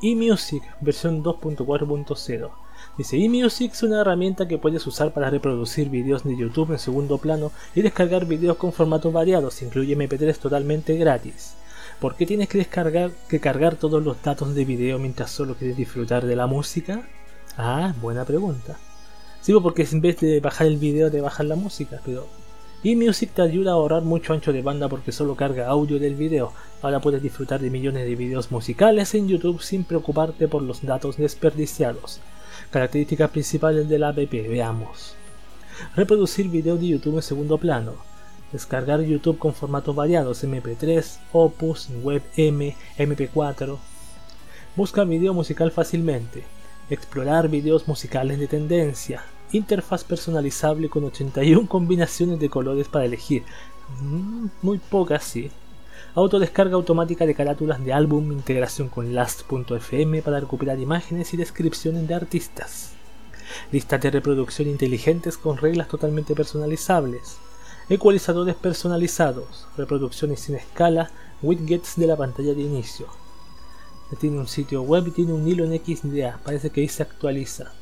eMusic, 0.00 0.62
versión 0.80 1.24
2.4.0. 1.24 2.50
Dice, 2.96 3.16
eMusic 3.16 3.72
es 3.72 3.82
una 3.82 4.02
herramienta 4.02 4.46
que 4.46 4.58
puedes 4.58 4.86
usar 4.86 5.12
para 5.12 5.28
reproducir 5.28 5.90
vídeos 5.90 6.22
de 6.22 6.36
YouTube 6.36 6.70
en 6.70 6.78
segundo 6.78 7.18
plano 7.18 7.50
y 7.74 7.82
descargar 7.82 8.26
vídeos 8.26 8.58
con 8.58 8.72
formatos 8.72 9.12
variados. 9.12 9.60
Incluye 9.62 9.96
MP3 9.96 10.38
totalmente 10.38 10.96
gratis. 10.96 11.56
¿Por 11.98 12.14
qué 12.14 12.26
tienes 12.26 12.48
que 12.48 12.58
descargar 12.58 13.10
que 13.28 13.40
cargar 13.40 13.74
todos 13.74 14.04
los 14.04 14.22
datos 14.22 14.54
de 14.54 14.64
video 14.64 15.00
mientras 15.00 15.32
solo 15.32 15.56
quieres 15.56 15.76
disfrutar 15.76 16.24
de 16.26 16.36
la 16.36 16.46
música? 16.46 17.02
Ah, 17.56 17.94
buena 18.00 18.24
pregunta. 18.24 18.76
Sí, 19.40 19.52
pues, 19.52 19.62
porque 19.62 19.86
en 19.90 20.00
vez 20.00 20.20
de 20.20 20.40
bajar 20.40 20.66
el 20.66 20.76
video 20.76 21.10
te 21.10 21.20
bajas 21.20 21.46
la 21.46 21.56
música, 21.56 22.00
pero 22.04 22.26
eMusic 22.84 23.32
te 23.32 23.42
ayuda 23.42 23.70
a 23.70 23.74
ahorrar 23.74 24.02
mucho 24.02 24.32
ancho 24.32 24.52
de 24.52 24.62
banda 24.62 24.88
porque 24.88 25.12
solo 25.12 25.34
carga 25.36 25.68
audio 25.68 25.98
del 25.98 26.14
video. 26.14 26.52
Ahora 26.82 27.00
puedes 27.00 27.22
disfrutar 27.22 27.60
de 27.60 27.70
millones 27.70 28.04
de 28.04 28.14
videos 28.14 28.50
musicales 28.50 29.14
en 29.14 29.28
YouTube 29.28 29.62
sin 29.62 29.84
preocuparte 29.84 30.48
por 30.48 30.62
los 30.62 30.82
datos 30.82 31.16
desperdiciados. 31.16 32.20
Características 32.70 33.30
principales 33.30 33.88
de 33.88 33.98
la 33.98 34.08
app, 34.08 34.30
veamos. 34.30 35.14
Reproducir 35.94 36.48
videos 36.48 36.80
de 36.80 36.88
YouTube 36.88 37.16
en 37.16 37.22
segundo 37.22 37.58
plano 37.58 37.94
descargar 38.52 39.02
YouTube 39.02 39.38
con 39.38 39.54
formatos 39.54 39.94
variados, 39.94 40.44
MP3, 40.44 41.18
Opus, 41.32 41.88
WebM, 42.02 42.74
MP4. 42.98 43.76
Busca 44.76 45.04
video 45.04 45.34
musical 45.34 45.70
fácilmente. 45.70 46.55
Explorar 46.90 47.48
videos 47.48 47.88
musicales 47.88 48.38
de 48.38 48.46
tendencia. 48.46 49.24
Interfaz 49.52 50.04
personalizable 50.04 50.88
con 50.88 51.04
81 51.04 51.68
combinaciones 51.68 52.38
de 52.38 52.48
colores 52.48 52.88
para 52.88 53.04
elegir. 53.04 53.44
Mm, 54.00 54.46
muy 54.62 54.78
pocas, 54.78 55.24
sí. 55.24 55.50
Autodescarga 56.14 56.74
automática 56.74 57.26
de 57.26 57.34
carátulas 57.34 57.84
de 57.84 57.92
álbum, 57.92 58.32
integración 58.32 58.88
con 58.88 59.14
Last.fm 59.14 60.22
para 60.22 60.40
recuperar 60.40 60.78
imágenes 60.78 61.34
y 61.34 61.36
descripciones 61.36 62.06
de 62.08 62.14
artistas. 62.14 62.92
Listas 63.72 64.00
de 64.00 64.10
reproducción 64.10 64.68
inteligentes 64.68 65.36
con 65.38 65.56
reglas 65.58 65.88
totalmente 65.88 66.34
personalizables 66.34 67.38
ecualizadores 67.88 68.56
personalizados, 68.56 69.68
reproducciones 69.76 70.40
sin 70.40 70.56
escala, 70.56 71.10
widgets 71.40 71.94
de 71.96 72.08
la 72.08 72.16
pantalla 72.16 72.52
de 72.52 72.62
inicio. 72.62 73.06
Tiene 74.20 74.38
un 74.38 74.46
sitio 74.46 74.82
web 74.82 75.08
y 75.08 75.10
tiene 75.10 75.32
un 75.32 75.46
hilo 75.46 75.64
en 75.64 75.78
XDA, 75.84 76.38
parece 76.44 76.70
que 76.70 76.80
ahí 76.80 76.88
se 76.88 77.02
actualiza. 77.02 77.72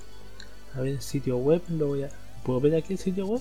A 0.75 0.81
ver, 0.81 0.95
el 0.95 1.01
sitio 1.01 1.37
web, 1.37 1.63
lo 1.69 1.89
voy 1.89 2.05
a... 2.05 2.09
¿Puedo 2.43 2.61
ver 2.61 2.75
aquí 2.75 2.95
el 2.95 2.99
sitio 2.99 3.27
web? 3.27 3.41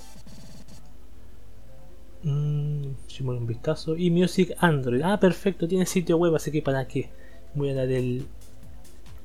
Si 3.08 3.24
un 3.24 3.48
vistazo. 3.48 3.98
Y 3.98 4.12
Music 4.12 4.54
Android. 4.60 5.02
Ah, 5.04 5.20
perfecto, 5.20 5.68
tiene 5.68 5.86
sitio 5.86 6.18
web, 6.18 6.36
así 6.36 6.52
que 6.52 6.62
para 6.62 6.88
qué 6.88 7.10
voy 7.56 7.70
a 7.70 7.76
dar 7.76 7.90
el... 7.90 8.26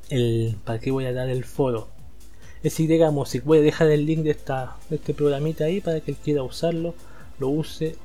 el 0.09 0.57
¿Para 0.65 0.79
qué 0.79 0.91
voy 0.91 1.07
a 1.07 1.13
dar 1.13 1.29
el 1.29 1.45
foro? 1.45 1.89
Es 2.63 2.79
Y 2.81 2.89
Music. 3.11 3.43
Voy 3.45 3.59
a 3.59 3.63
dejar 3.63 3.89
el 3.89 4.07
link 4.07 4.21
de, 4.21 4.31
esta, 4.31 4.77
de 4.89 4.97
este 4.97 5.15
programita 5.15 5.65
ahí 5.65 5.81
para 5.81 6.01
que 6.01 6.13
él 6.13 6.17
quiera 6.23 6.43
usarlo 6.43 6.95
lo 7.39 7.49
use 7.49 7.97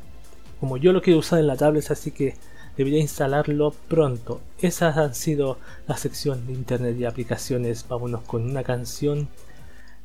como 0.64 0.78
yo 0.78 0.94
lo 0.94 1.02
quiero 1.02 1.20
usar 1.20 1.40
en 1.40 1.48
la 1.48 1.58
tablet, 1.58 1.92
así 1.92 2.12
que 2.12 2.36
debería 2.78 3.00
instalarlo 3.00 3.74
pronto. 3.88 4.42
Esas 4.60 4.98
han 4.98 5.16
sido 5.16 5.58
la 5.88 5.98
sección 5.98 6.48
de 6.48 6.54
internet 6.54 6.96
y 7.00 7.06
aplicaciones. 7.06 7.86
Vámonos 7.88 8.24
con 8.24 8.50
una 8.50 8.64
canción. 8.64 9.30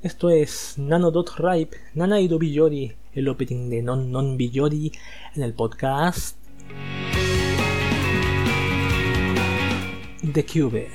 Esto 0.02 0.30
es 0.30 0.78
Nano.ripe, 0.78 1.76
Nanaido 1.94 2.38
Billori, 2.38 2.94
el 3.14 3.28
opening 3.28 3.68
de 3.68 3.82
Non 3.82 4.12
Non 4.12 4.36
Billori 4.36 4.92
en 5.34 5.42
el 5.42 5.54
podcast 5.54 6.36
The 10.32 10.44
Cube. 10.44 10.88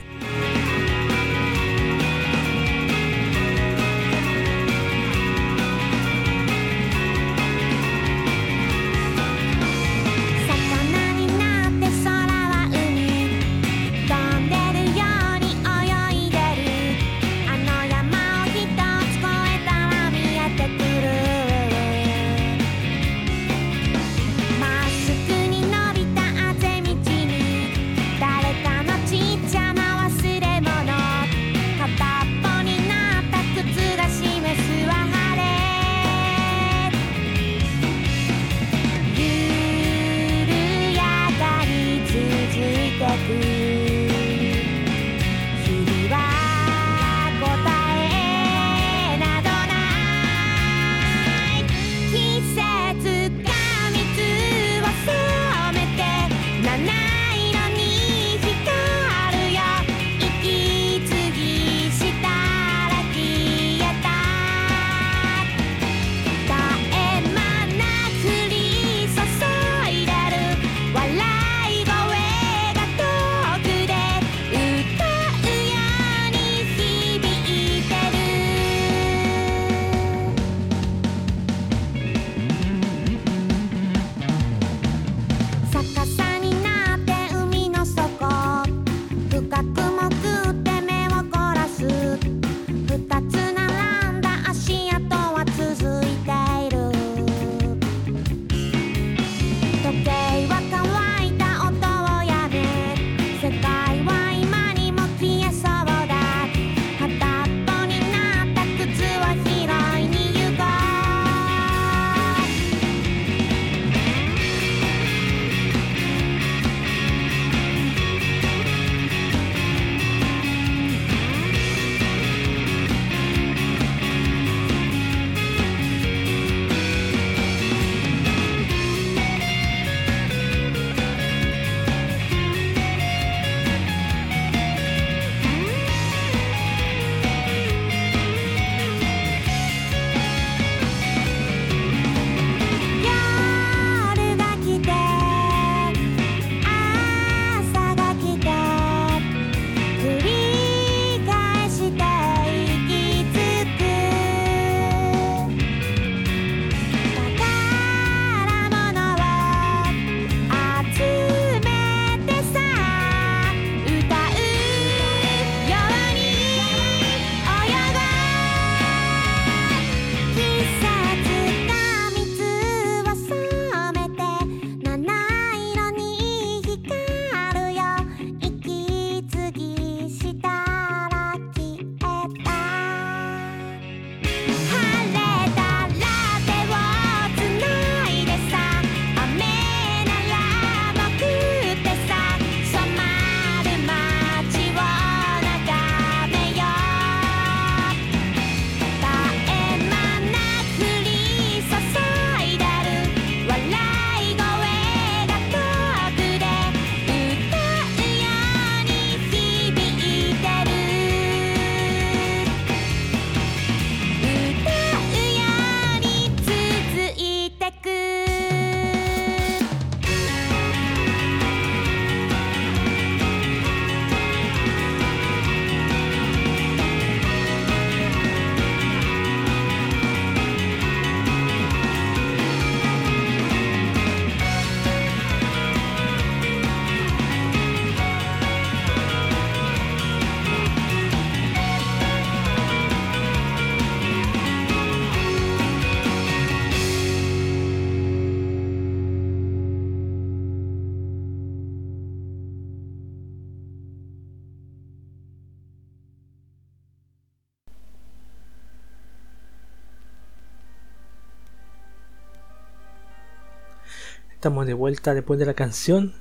Estamos 264.44 264.68
de 264.68 264.74
vuelta 264.74 265.14
después 265.14 265.40
de 265.40 265.46
la 265.46 265.54
canción 265.54 266.14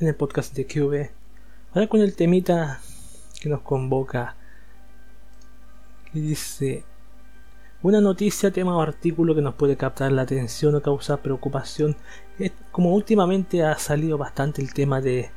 en 0.00 0.08
el 0.08 0.14
podcast 0.14 0.54
de 0.54 0.66
QV. 0.66 1.10
Ahora 1.72 1.88
con 1.88 2.02
el 2.02 2.14
temita 2.14 2.78
que 3.40 3.48
nos 3.48 3.62
convoca. 3.62 4.36
Que 6.12 6.20
dice 6.20 6.84
una 7.80 8.02
noticia, 8.02 8.50
tema 8.50 8.76
o 8.76 8.82
artículo 8.82 9.34
que 9.34 9.40
nos 9.40 9.54
puede 9.54 9.78
captar 9.78 10.12
la 10.12 10.20
atención 10.20 10.74
o 10.74 10.82
causar 10.82 11.22
preocupación. 11.22 11.96
Como 12.70 12.94
últimamente 12.94 13.64
ha 13.64 13.78
salido 13.78 14.18
bastante 14.18 14.60
el 14.60 14.74
tema 14.74 15.00
de 15.00 15.30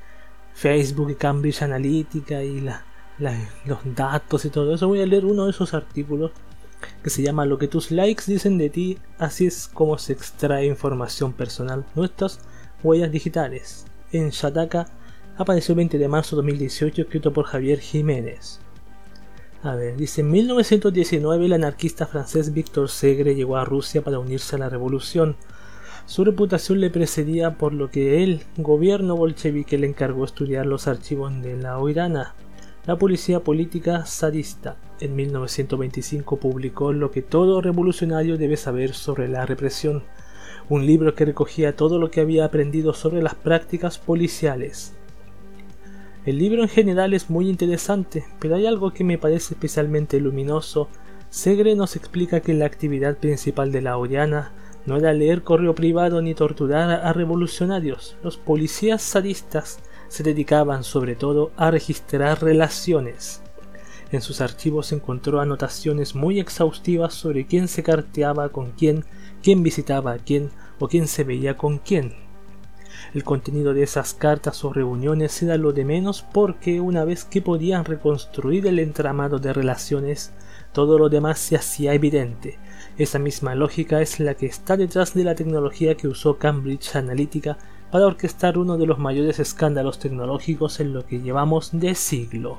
Facebook 0.53 1.11
y 1.11 1.15
Cambridge 1.15 1.61
Analytica 1.61 2.43
y 2.43 2.59
los 2.59 3.95
datos 3.95 4.43
y 4.43 4.49
todo 4.49 4.75
eso, 4.75 4.89
voy 4.89 5.01
a 5.01 5.05
leer 5.05 5.23
uno 5.23 5.45
de 5.45 5.51
esos 5.51 5.73
artículos 5.73 6.31
que 7.03 7.09
se 7.09 7.21
llama 7.21 7.45
Lo 7.45 7.57
que 7.57 7.67
tus 7.67 7.91
likes 7.91 8.23
dicen 8.27 8.57
de 8.57 8.69
ti, 8.69 8.97
así 9.17 9.45
es 9.45 9.67
como 9.67 9.97
se 9.97 10.13
extrae 10.13 10.65
información 10.65 11.33
personal, 11.33 11.85
nuestras 11.95 12.39
huellas 12.83 13.11
digitales. 13.11 13.85
En 14.11 14.29
Shataka 14.29 14.87
apareció 15.37 15.73
el 15.73 15.77
20 15.77 15.97
de 15.97 16.07
marzo 16.07 16.35
de 16.35 16.41
2018, 16.43 17.01
escrito 17.03 17.33
por 17.33 17.45
Javier 17.45 17.79
Jiménez. 17.79 18.59
A 19.63 19.75
ver, 19.75 19.95
dice, 19.95 20.21
en 20.21 20.29
1919 20.29 21.45
el 21.45 21.53
anarquista 21.53 22.05
francés 22.05 22.53
Victor 22.53 22.89
Segre 22.89 23.33
llegó 23.33 23.55
a 23.55 23.63
Rusia 23.63 24.03
para 24.03 24.19
unirse 24.19 24.57
a 24.57 24.59
la 24.59 24.69
revolución. 24.69 25.37
Su 26.05 26.25
reputación 26.25 26.81
le 26.81 26.89
precedía 26.89 27.57
por 27.57 27.73
lo 27.73 27.89
que 27.89 28.23
el 28.23 28.43
gobierno 28.57 29.15
bolchevique 29.15 29.77
le 29.77 29.87
encargó 29.87 30.25
estudiar 30.25 30.65
los 30.65 30.87
archivos 30.87 31.41
de 31.41 31.55
la 31.55 31.79
Oirana, 31.79 32.35
la 32.85 32.97
policía 32.97 33.39
política 33.39 34.05
sadista. 34.05 34.75
En 34.99 35.15
1925 35.15 36.37
publicó 36.37 36.91
Lo 36.91 37.11
que 37.11 37.21
todo 37.21 37.61
revolucionario 37.61 38.37
debe 38.37 38.57
saber 38.57 38.93
sobre 38.93 39.29
la 39.29 39.45
represión, 39.45 40.03
un 40.67 40.85
libro 40.85 41.15
que 41.15 41.23
recogía 41.25 41.77
todo 41.77 41.97
lo 41.97 42.11
que 42.11 42.19
había 42.19 42.43
aprendido 42.43 42.93
sobre 42.93 43.21
las 43.21 43.35
prácticas 43.35 43.99
policiales. 43.99 44.93
El 46.25 46.37
libro 46.37 46.61
en 46.61 46.69
general 46.69 47.13
es 47.13 47.29
muy 47.29 47.49
interesante, 47.49 48.25
pero 48.39 48.55
hay 48.55 48.65
algo 48.65 48.91
que 48.91 49.03
me 49.05 49.17
parece 49.17 49.53
especialmente 49.53 50.19
luminoso. 50.19 50.89
Segre 51.29 51.75
nos 51.75 51.95
explica 51.95 52.41
que 52.41 52.53
la 52.53 52.65
actividad 52.65 53.17
principal 53.17 53.71
de 53.71 53.81
la 53.81 53.97
Oriana 53.97 54.51
no 54.85 54.97
era 54.97 55.13
leer 55.13 55.43
correo 55.43 55.73
privado 55.73 56.21
ni 56.21 56.33
torturar 56.33 56.91
a 56.91 57.13
revolucionarios. 57.13 58.17
Los 58.23 58.37
policías 58.37 59.01
sadistas 59.01 59.79
se 60.13 60.21
dedicaban 60.21 60.83
sobre 60.83 61.15
todo 61.15 61.51
a 61.57 61.71
registrar 61.71 62.43
relaciones. 62.43 63.41
En 64.11 64.21
sus 64.21 64.41
archivos 64.41 64.91
encontró 64.91 65.41
anotaciones 65.41 66.13
muy 66.13 66.39
exhaustivas 66.39 67.15
sobre 67.15 67.47
quién 67.47 67.67
se 67.67 67.81
carteaba 67.81 68.49
con 68.49 68.73
quién, 68.73 69.05
quién 69.41 69.63
visitaba 69.63 70.11
a 70.11 70.19
quién 70.19 70.51
o 70.77 70.87
quién 70.87 71.07
se 71.07 71.23
veía 71.23 71.57
con 71.57 71.79
quién. 71.79 72.13
El 73.15 73.23
contenido 73.23 73.73
de 73.73 73.81
esas 73.81 74.13
cartas 74.13 74.63
o 74.63 74.71
reuniones 74.71 75.41
era 75.41 75.57
lo 75.57 75.73
de 75.73 75.83
menos 75.83 76.23
porque 76.31 76.79
una 76.79 77.05
vez 77.05 77.25
que 77.25 77.41
podían 77.41 77.83
reconstruir 77.83 78.67
el 78.67 78.77
entramado 78.77 79.39
de 79.39 79.51
relaciones, 79.51 80.31
todo 80.73 80.99
lo 80.99 81.09
demás 81.09 81.39
se 81.39 81.55
hacía 81.55 81.95
evidente. 81.95 82.59
Esa 82.99 83.17
misma 83.17 83.55
lógica 83.55 83.99
es 83.99 84.19
la 84.19 84.35
que 84.35 84.45
está 84.45 84.77
detrás 84.77 85.15
de 85.15 85.23
la 85.23 85.33
tecnología 85.33 85.97
que 85.97 86.07
usó 86.07 86.37
Cambridge 86.37 86.95
Analytica 86.95 87.57
para 87.93 88.07
orquestar 88.07 88.57
uno 88.57 88.79
de 88.79 88.87
los 88.87 88.97
mayores 88.97 89.37
escándalos 89.37 89.99
tecnológicos 89.99 90.79
en 90.79 90.93
lo 90.95 91.05
que 91.05 91.21
llevamos 91.21 91.69
de 91.73 91.93
siglo. 91.93 92.57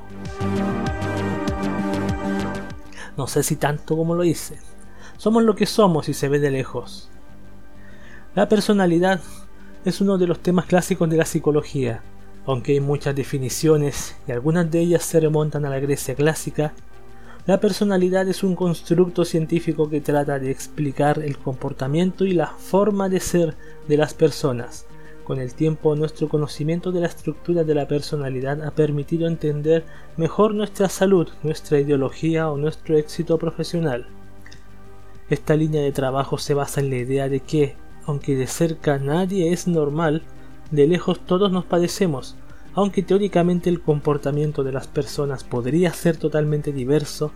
No 3.17 3.27
sé 3.27 3.43
si 3.43 3.57
tanto 3.57 3.97
como 3.97 4.15
lo 4.15 4.23
hice. 4.23 4.59
Somos 5.17 5.43
lo 5.43 5.57
que 5.57 5.67
somos 5.67 6.09
y 6.09 6.15
se 6.15 6.29
ve 6.29 6.39
de 6.39 6.53
lejos. 6.53 7.11
La 8.37 8.49
personalidad 8.49 9.21
es 9.85 10.01
uno 10.01 10.19
de 10.19 10.29
los 10.29 10.39
temas 10.39 10.67
clásicos 10.67 11.11
de 11.11 11.17
la 11.17 11.25
psicología. 11.25 12.01
Aunque 12.47 12.71
hay 12.71 12.81
muchas 12.81 13.17
definiciones 13.17 14.15
y 14.29 14.31
algunas 14.31 14.71
de 14.71 14.83
ellas 14.83 15.03
se 15.03 15.19
remontan 15.19 15.65
a 15.65 15.71
la 15.71 15.81
Grecia 15.81 16.15
clásica, 16.15 16.75
la 17.47 17.59
personalidad 17.59 18.29
es 18.29 18.45
un 18.45 18.55
constructo 18.55 19.25
científico 19.25 19.91
que 19.91 20.01
trata 20.01 20.39
de 20.39 20.53
explicar 20.53 21.19
el 21.19 21.39
comportamiento 21.39 22.25
y 22.25 22.35
la 22.35 22.47
forma 22.47 23.09
de 23.09 23.19
ser 23.19 23.57
de 23.89 23.97
las 23.97 24.15
personas, 24.15 24.87
con 25.25 25.41
el 25.41 25.55
tiempo, 25.55 25.97
nuestro 25.97 26.29
conocimiento 26.29 26.93
de 26.93 27.01
la 27.01 27.07
estructura 27.07 27.65
de 27.65 27.75
la 27.75 27.89
personalidad 27.89 28.63
ha 28.63 28.71
permitido 28.71 29.27
entender 29.27 29.85
mejor 30.17 30.55
nuestra 30.55 30.89
salud, 30.89 31.29
nuestra 31.43 31.81
ideología 31.81 32.51
o 32.51 32.57
nuestro 32.57 32.97
éxito 32.97 33.39
profesional. 33.39 34.07
Esta 35.31 35.57
línea 35.57 35.83
de 35.83 35.93
trabajo 35.93 36.39
se 36.39 36.55
basa 36.55 36.81
en 36.81 36.91
la 36.91 36.97
idea 36.97 37.29
de 37.29 37.41
que, 37.41 37.77
aunque 38.07 38.37
de 38.37 38.47
cerca 38.47 38.99
nadie 38.99 39.53
es 39.53 39.67
normal, 39.67 40.23
de 40.71 40.87
lejos 40.87 41.21
todos 41.25 41.51
nos 41.51 41.65
padecemos, 41.65 42.37
aunque 42.75 43.03
teóricamente 43.03 43.71
el 43.71 43.81
comportamiento 43.81 44.63
de 44.65 44.73
las 44.73 44.87
personas 44.87 45.45
podría 45.45 45.93
ser 45.93 46.17
totalmente 46.17 46.73
diverso, 46.73 47.33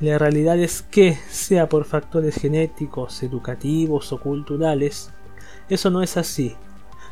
la 0.00 0.18
realidad 0.18 0.58
es 0.58 0.82
que, 0.82 1.16
sea 1.30 1.68
por 1.68 1.84
factores 1.84 2.36
genéticos, 2.36 3.22
educativos 3.22 4.12
o 4.12 4.20
culturales, 4.20 5.10
eso 5.68 5.90
no 5.90 6.02
es 6.02 6.16
así, 6.16 6.56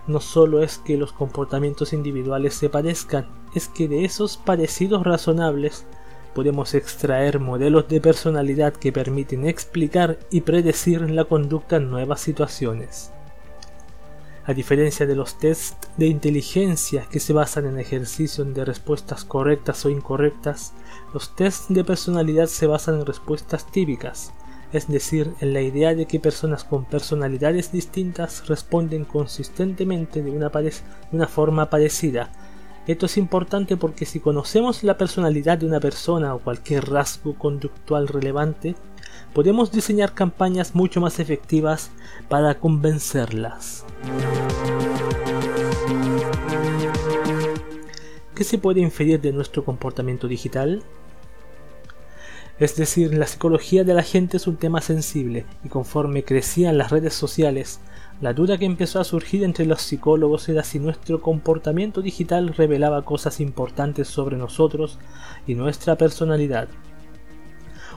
no 0.07 0.21
solo 0.21 0.63
es 0.63 0.79
que 0.79 0.97
los 0.97 1.13
comportamientos 1.13 1.93
individuales 1.93 2.55
se 2.55 2.69
parezcan, 2.69 3.29
es 3.55 3.69
que 3.69 3.89
de 3.89 4.05
esos 4.05 4.37
parecidos 4.37 5.05
razonables 5.05 5.87
podemos 6.35 6.75
extraer 6.75 7.41
modelos 7.41 7.89
de 7.89 8.01
personalidad 8.01 8.73
que 8.73 8.93
permiten 8.93 9.47
explicar 9.47 10.19
y 10.31 10.43
predecir 10.43 11.11
la 11.11 11.25
conducta 11.25 11.77
en 11.77 11.91
nuevas 11.91 12.21
situaciones. 12.21 13.13
A 14.45 14.55
diferencia 14.55 15.07
de 15.07 15.15
los 15.15 15.39
tests 15.39 15.89
de 15.97 16.07
inteligencia 16.07 17.07
que 17.11 17.21
se 17.21 17.33
basan 17.33 17.67
en 17.67 17.79
ejercicios 17.79 18.53
de 18.55 18.65
respuestas 18.65 19.25
correctas 19.25 19.85
o 19.85 19.91
incorrectas, 19.91 20.73
los 21.13 21.37
tests 21.37 21.67
de 21.69 21.85
personalidad 21.85 22.47
se 22.47 22.67
basan 22.67 23.01
en 23.01 23.07
respuestas 23.07 23.71
típicas, 23.71 24.33
es 24.73 24.87
decir, 24.87 25.35
en 25.41 25.53
la 25.53 25.63
idea 25.63 25.95
de 25.95 26.07
que 26.07 26.21
personas 26.21 26.65
con 26.65 26.85
personalidades 26.85 27.73
distintas 27.73 28.47
responden 28.47 29.05
consistentemente 29.05 30.23
de 30.23 30.31
una, 30.31 31.27
forma 31.27 31.71
parecida. 31.71 32.31
Esto 32.87 33.07
es 33.07 33.17
importante 33.19 33.77
porque 33.77 34.07
si 34.07 34.21
conocemos 34.21 34.85
la 34.85 34.97
personalidad 34.97 35.59
de 35.59 35.67
una 35.67 35.81
persona 35.81 36.35
o 36.35 36.39
cualquier 36.39 36.89
rasgo 36.89 37.35
conductual 37.35 38.09
relevante, 38.09 38.77
podemos 39.35 39.73
diseñar 39.73 40.15
campañas 40.15 40.75
mucho 40.75 41.01
más 41.01 41.19
efectivas 41.19 41.91
para 42.29 42.55
convencerlas. 42.55 43.85
¿Qué 48.35 48.45
se 48.45 48.59
puede 48.59 48.81
inferir 48.81 49.21
de 49.21 49.33
nuestro 49.33 49.65
comportamiento 49.65 50.27
digital? 50.27 50.83
Es 52.61 52.77
decir, 52.77 53.15
la 53.15 53.27
psicología 53.27 53.85
de 53.85 53.95
la 53.95 54.03
gente 54.03 54.37
es 54.37 54.47
un 54.47 54.57
tema 54.57 54.83
sensible, 54.83 55.47
y 55.65 55.71
conforme 55.71 56.25
crecían 56.25 56.77
las 56.77 56.91
redes 56.91 57.15
sociales, 57.15 57.81
la 58.21 58.35
duda 58.35 58.59
que 58.59 58.67
empezó 58.67 59.01
a 59.01 59.05
surgir 59.05 59.45
entre 59.45 59.65
los 59.65 59.81
psicólogos 59.81 60.47
era 60.51 60.63
si 60.63 60.79
nuestro 60.79 61.23
comportamiento 61.23 62.03
digital 62.03 62.53
revelaba 62.55 63.03
cosas 63.03 63.41
importantes 63.41 64.09
sobre 64.09 64.37
nosotros 64.37 64.99
y 65.47 65.55
nuestra 65.55 65.97
personalidad. 65.97 66.69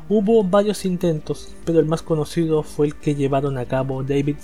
Hubo 0.07 0.45
varios 0.45 0.86
intentos, 0.86 1.53
pero 1.66 1.82
el 1.82 1.86
más 1.86 2.01
conocido 2.01 2.64
fue 2.64 2.88
el 2.88 2.95
que 2.95 3.16
llevaron 3.16 3.57
a 3.57 3.66
cabo 3.66 4.01
David 4.01 4.38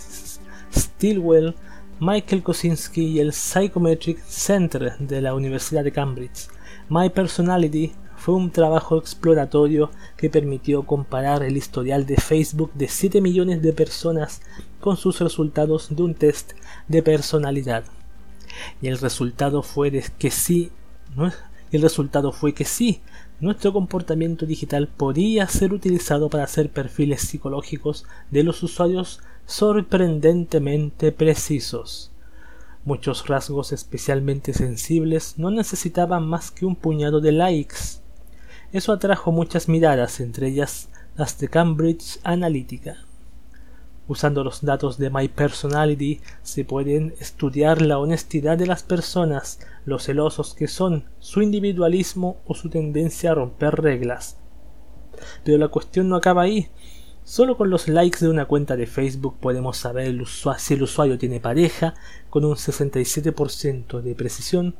Stilwell, 0.75 1.55
Michael 2.01 2.43
Kosinski 2.43 3.05
y 3.05 3.19
el 3.21 3.31
Psychometric 3.31 4.21
Center 4.25 4.97
de 4.97 5.21
la 5.21 5.33
Universidad 5.33 5.85
de 5.85 5.93
Cambridge. 5.93 6.49
My 6.89 7.09
Personality 7.09 7.93
fue 8.19 8.35
un 8.35 8.51
trabajo 8.51 8.97
exploratorio 8.97 9.91
que 10.17 10.29
permitió 10.29 10.83
comparar 10.83 11.41
el 11.41 11.55
historial 11.55 12.05
de 12.05 12.17
Facebook 12.17 12.71
de 12.73 12.89
7 12.89 13.21
millones 13.21 13.61
de 13.61 13.71
personas 13.71 14.41
con 14.81 14.97
sus 14.97 15.21
resultados 15.21 15.95
de 15.95 16.03
un 16.03 16.13
test 16.13 16.51
de 16.89 17.01
personalidad. 17.01 17.85
Y 18.81 18.89
el 18.89 18.97
resultado 18.97 19.63
fue 19.63 19.91
que 20.19 20.31
sí, 20.31 20.69
el 21.71 21.81
resultado 21.81 22.33
fue 22.33 22.53
que 22.53 22.65
sí, 22.65 23.01
nuestro 23.39 23.71
comportamiento 23.71 24.45
digital 24.45 24.89
podía 24.89 25.47
ser 25.47 25.73
utilizado 25.73 26.29
para 26.29 26.43
hacer 26.43 26.69
perfiles 26.69 27.21
psicológicos 27.21 28.05
de 28.31 28.43
los 28.43 28.61
usuarios 28.63 29.21
sorprendentemente 29.45 31.13
precisos. 31.13 32.11
Muchos 32.83 33.27
rasgos 33.27 33.71
especialmente 33.71 34.53
sensibles 34.53 35.35
no 35.37 35.51
necesitaban 35.51 36.27
más 36.27 36.51
que 36.51 36.65
un 36.65 36.75
puñado 36.75 37.21
de 37.21 37.31
likes 37.31 38.01
eso 38.71 38.93
atrajo 38.93 39.31
muchas 39.31 39.67
miradas, 39.67 40.19
entre 40.19 40.47
ellas 40.47 40.89
las 41.15 41.39
de 41.39 41.47
Cambridge 41.47 42.19
Analytica. 42.23 42.97
Usando 44.07 44.43
los 44.43 44.61
datos 44.61 44.97
de 44.97 45.09
My 45.09 45.27
Personality 45.27 46.21
se 46.41 46.65
pueden 46.65 47.13
estudiar 47.19 47.81
la 47.81 47.99
honestidad 47.99 48.57
de 48.57 48.67
las 48.67 48.83
personas, 48.83 49.59
lo 49.85 49.99
celosos 49.99 50.55
que 50.55 50.67
son, 50.67 51.05
su 51.19 51.41
individualismo 51.41 52.37
o 52.45 52.55
su 52.55 52.69
tendencia 52.69 53.31
a 53.31 53.35
romper 53.35 53.75
reglas. 53.75 54.37
Pero 55.43 55.57
la 55.57 55.67
cuestión 55.67 56.09
no 56.09 56.15
acaba 56.15 56.43
ahí. 56.43 56.69
Solo 57.23 57.57
con 57.57 57.69
los 57.69 57.87
likes 57.87 58.19
de 58.19 58.29
una 58.29 58.45
cuenta 58.45 58.75
de 58.75 58.87
Facebook 58.87 59.37
podemos 59.39 59.77
saber 59.77 60.15
si 60.57 60.73
el 60.73 60.83
usuario 60.83 61.17
tiene 61.19 61.39
pareja 61.39 61.93
con 62.31 62.45
un 62.45 62.55
67% 62.55 64.01
de 64.01 64.15
precisión, 64.15 64.75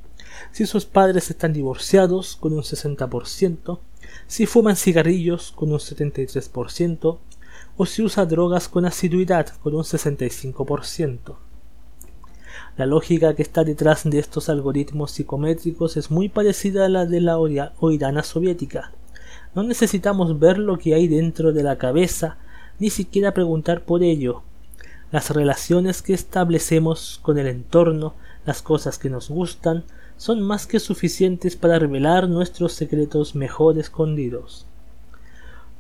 si 0.52 0.66
sus 0.66 0.86
padres 0.86 1.30
están 1.30 1.54
divorciados 1.54 2.36
con 2.36 2.54
un 2.54 2.62
60%, 2.62 3.80
si 4.28 4.46
fuman 4.46 4.76
cigarrillos 4.76 5.52
con 5.52 5.72
un 5.72 5.80
73% 5.80 7.18
o 7.78 7.86
si 7.86 8.02
usa 8.02 8.26
drogas 8.26 8.68
con 8.68 8.86
asiduidad 8.86 9.48
con 9.64 9.76
un 9.76 9.84
65%. 9.84 11.36
La 12.78 12.86
lógica 12.86 13.36
que 13.36 13.42
está 13.42 13.64
detrás 13.64 14.04
de 14.04 14.20
estos 14.20 14.50
algoritmos 14.50 15.12
psicométricos 15.12 15.98
es 15.98 16.12
muy 16.12 16.30
parecida 16.30 16.86
a 16.86 16.90
la 16.90 17.06
de 17.06 17.22
la 17.22 17.38
oirana 17.38 18.24
soviética. 18.24 18.94
No 19.54 19.64
necesitamos 19.64 20.40
ver 20.40 20.58
lo 20.58 20.78
que 20.78 20.94
hay 20.94 21.08
dentro 21.08 21.52
de 21.52 21.64
la 21.64 21.78
cabeza, 21.78 22.38
ni 22.80 22.90
siquiera 22.90 23.34
preguntar 23.34 23.84
por 23.84 24.04
ello. 24.04 24.44
Las 25.12 25.30
relaciones 25.32 26.02
que 26.02 26.14
establecemos 26.14 27.20
con 27.22 27.38
el 27.38 27.48
entorno, 27.48 28.14
las 28.46 28.62
cosas 28.62 28.98
que 28.98 29.10
nos 29.10 29.30
gustan, 29.30 29.84
son 30.20 30.42
más 30.42 30.68
que 30.68 30.82
suficientes 30.82 31.56
para 31.56 31.80
revelar 31.80 32.28
nuestros 32.28 32.74
secretos 32.74 33.36
mejor 33.36 33.80
escondidos. 33.80 34.66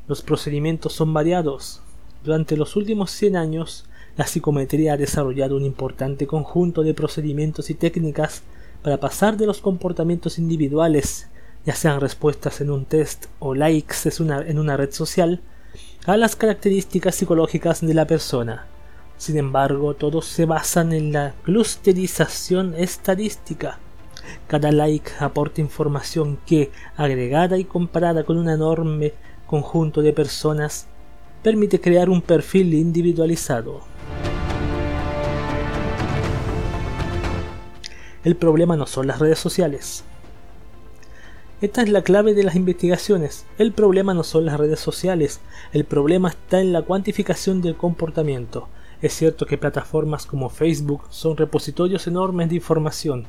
Los 0.07 0.21
procedimientos 0.21 0.93
son 0.93 1.13
variados. 1.13 1.81
Durante 2.23 2.55
los 2.55 2.77
últimos 2.77 3.11
100 3.11 3.35
años, 3.35 3.83
la 4.15 4.25
psicometría 4.25 4.93
ha 4.93 4.97
desarrollado 4.97 5.57
un 5.57 5.65
importante 5.65 6.25
conjunto 6.25 6.83
de 6.83 6.93
procedimientos 6.93 7.69
y 7.69 7.73
técnicas 7.73 8.43
para 8.81 8.97
pasar 8.97 9.35
de 9.35 9.45
los 9.45 9.59
comportamientos 9.59 10.39
individuales, 10.39 11.27
ya 11.65 11.75
sean 11.75 11.99
respuestas 11.99 12.61
en 12.61 12.71
un 12.71 12.85
test 12.85 13.25
o 13.39 13.53
likes 13.53 13.95
en 14.19 14.57
una 14.57 14.77
red 14.77 14.91
social, 14.93 15.41
a 16.05 16.15
las 16.15 16.37
características 16.37 17.15
psicológicas 17.15 17.81
de 17.81 17.93
la 17.93 18.07
persona. 18.07 18.67
Sin 19.17 19.35
embargo, 19.35 19.95
todos 19.95 20.27
se 20.27 20.45
basan 20.45 20.93
en 20.93 21.11
la 21.11 21.33
clusterización 21.43 22.73
estadística. 22.75 23.79
Cada 24.47 24.71
like 24.71 25.11
aporta 25.19 25.61
información 25.61 26.39
que, 26.45 26.71
agregada 26.95 27.57
y 27.57 27.65
comparada 27.65 28.23
con 28.23 28.37
un 28.37 28.49
enorme 28.49 29.13
conjunto 29.47 30.01
de 30.01 30.13
personas, 30.13 30.87
permite 31.43 31.79
crear 31.79 32.09
un 32.09 32.21
perfil 32.21 32.73
individualizado. 32.73 33.81
El 38.23 38.35
problema 38.35 38.75
no 38.75 38.85
son 38.85 39.07
las 39.07 39.19
redes 39.19 39.39
sociales. 39.39 40.03
Esta 41.61 41.81
es 41.81 41.89
la 41.89 42.03
clave 42.03 42.33
de 42.33 42.43
las 42.43 42.55
investigaciones. 42.55 43.45
El 43.57 43.73
problema 43.73 44.13
no 44.13 44.23
son 44.23 44.45
las 44.45 44.57
redes 44.57 44.79
sociales, 44.79 45.41
el 45.73 45.83
problema 45.83 46.29
está 46.29 46.61
en 46.61 46.71
la 46.71 46.83
cuantificación 46.83 47.61
del 47.61 47.75
comportamiento. 47.75 48.69
Es 49.01 49.13
cierto 49.13 49.45
que 49.45 49.57
plataformas 49.57 50.25
como 50.25 50.49
Facebook 50.49 51.03
son 51.09 51.37
repositorios 51.37 52.07
enormes 52.07 52.49
de 52.49 52.55
información, 52.55 53.27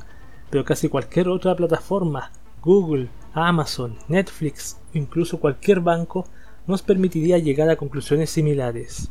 pero 0.51 0.63
casi 0.63 0.89
cualquier 0.89 1.29
otra 1.29 1.55
plataforma, 1.55 2.31
Google, 2.61 3.09
Amazon, 3.33 3.97
Netflix, 4.07 4.77
incluso 4.93 5.39
cualquier 5.39 5.79
banco, 5.79 6.27
nos 6.67 6.83
permitiría 6.83 7.39
llegar 7.39 7.69
a 7.69 7.75
conclusiones 7.77 8.29
similares 8.29 9.09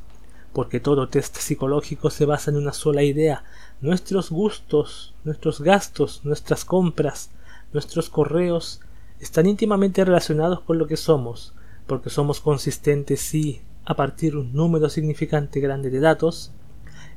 porque 0.52 0.80
todo 0.80 1.08
test 1.08 1.36
psicológico 1.36 2.10
se 2.10 2.26
basa 2.26 2.50
en 2.50 2.56
una 2.56 2.72
sola 2.72 3.02
idea. 3.02 3.44
Nuestros 3.80 4.30
gustos, 4.30 5.14
nuestros 5.24 5.60
gastos, 5.60 6.22
nuestras 6.24 6.64
compras, 6.64 7.30
nuestros 7.72 8.10
correos 8.10 8.80
están 9.20 9.46
íntimamente 9.46 10.04
relacionados 10.04 10.60
con 10.60 10.78
lo 10.78 10.86
que 10.86 10.96
somos, 10.96 11.54
porque 11.86 12.10
somos 12.10 12.40
consistentes 12.40 13.34
y, 13.34 13.62
a 13.84 13.94
partir 13.94 14.32
de 14.32 14.38
un 14.40 14.52
número 14.52 14.88
significante 14.88 15.60
grande 15.60 15.90
de 15.90 16.00
datos, 16.00 16.52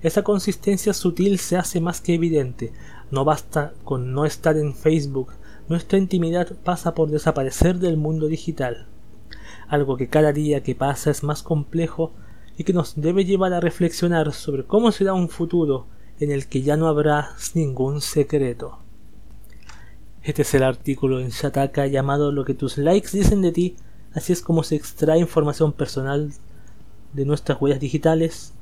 esa 0.01 0.24
consistencia 0.24 0.93
sutil 0.93 1.39
se 1.39 1.57
hace 1.57 1.80
más 1.80 2.01
que 2.01 2.13
evidente. 2.13 2.74
No 3.12 3.26
basta 3.26 3.74
con 3.84 4.14
no 4.14 4.26
estar 4.26 4.58
en 4.58 4.74
Facebook, 4.74 5.34
nuestra 5.70 5.97
intimidad 5.97 6.51
pasa 6.64 6.93
por 6.93 7.10
desaparecer 7.10 7.80
del 7.80 7.97
mundo 7.97 8.28
digital. 8.28 8.88
Algo 9.68 9.97
que 9.97 10.10
cada 10.10 10.34
día 10.34 10.62
que 10.62 10.76
pasa 10.76 11.10
es 11.10 11.24
más 11.24 11.41
complejo 11.41 12.12
y 12.58 12.64
que 12.64 12.74
nos 12.74 12.99
debe 12.99 13.26
llevar 13.26 13.54
a 13.54 13.60
reflexionar 13.60 14.34
sobre 14.34 14.66
cómo 14.66 14.91
será 14.91 15.14
un 15.14 15.30
futuro 15.30 15.88
en 16.20 16.32
el 16.32 16.47
que 16.47 16.62
ya 16.62 16.78
no 16.78 16.88
habrá 16.88 17.32
ningún 17.54 18.01
secreto. 18.01 18.80
Este 20.22 20.43
es 20.43 20.54
el 20.54 20.64
artículo 20.64 21.20
en 21.20 21.30
Shataka 21.30 21.88
llamado 21.88 22.32
Lo 22.32 22.45
que 22.45 22.54
tus 22.54 22.78
likes 22.78 23.10
dicen 23.12 23.41
de 23.41 23.51
ti, 23.51 23.76
así 24.14 24.32
es 24.32 24.41
como 24.41 24.64
se 24.64 24.76
extrae 24.76 25.20
información 25.20 25.74
personal 25.74 26.32
de 27.14 27.26
nuestras 27.26 27.62
huellas 27.62 27.80
digitales, 27.80 28.54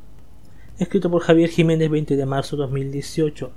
escrito 0.80 1.12
por 1.12 1.22
Javier 1.22 1.50
Jiménez 1.50 1.90
20 1.90 2.16
de 2.16 2.26
marzo 2.26 2.56
2018. 2.58 3.52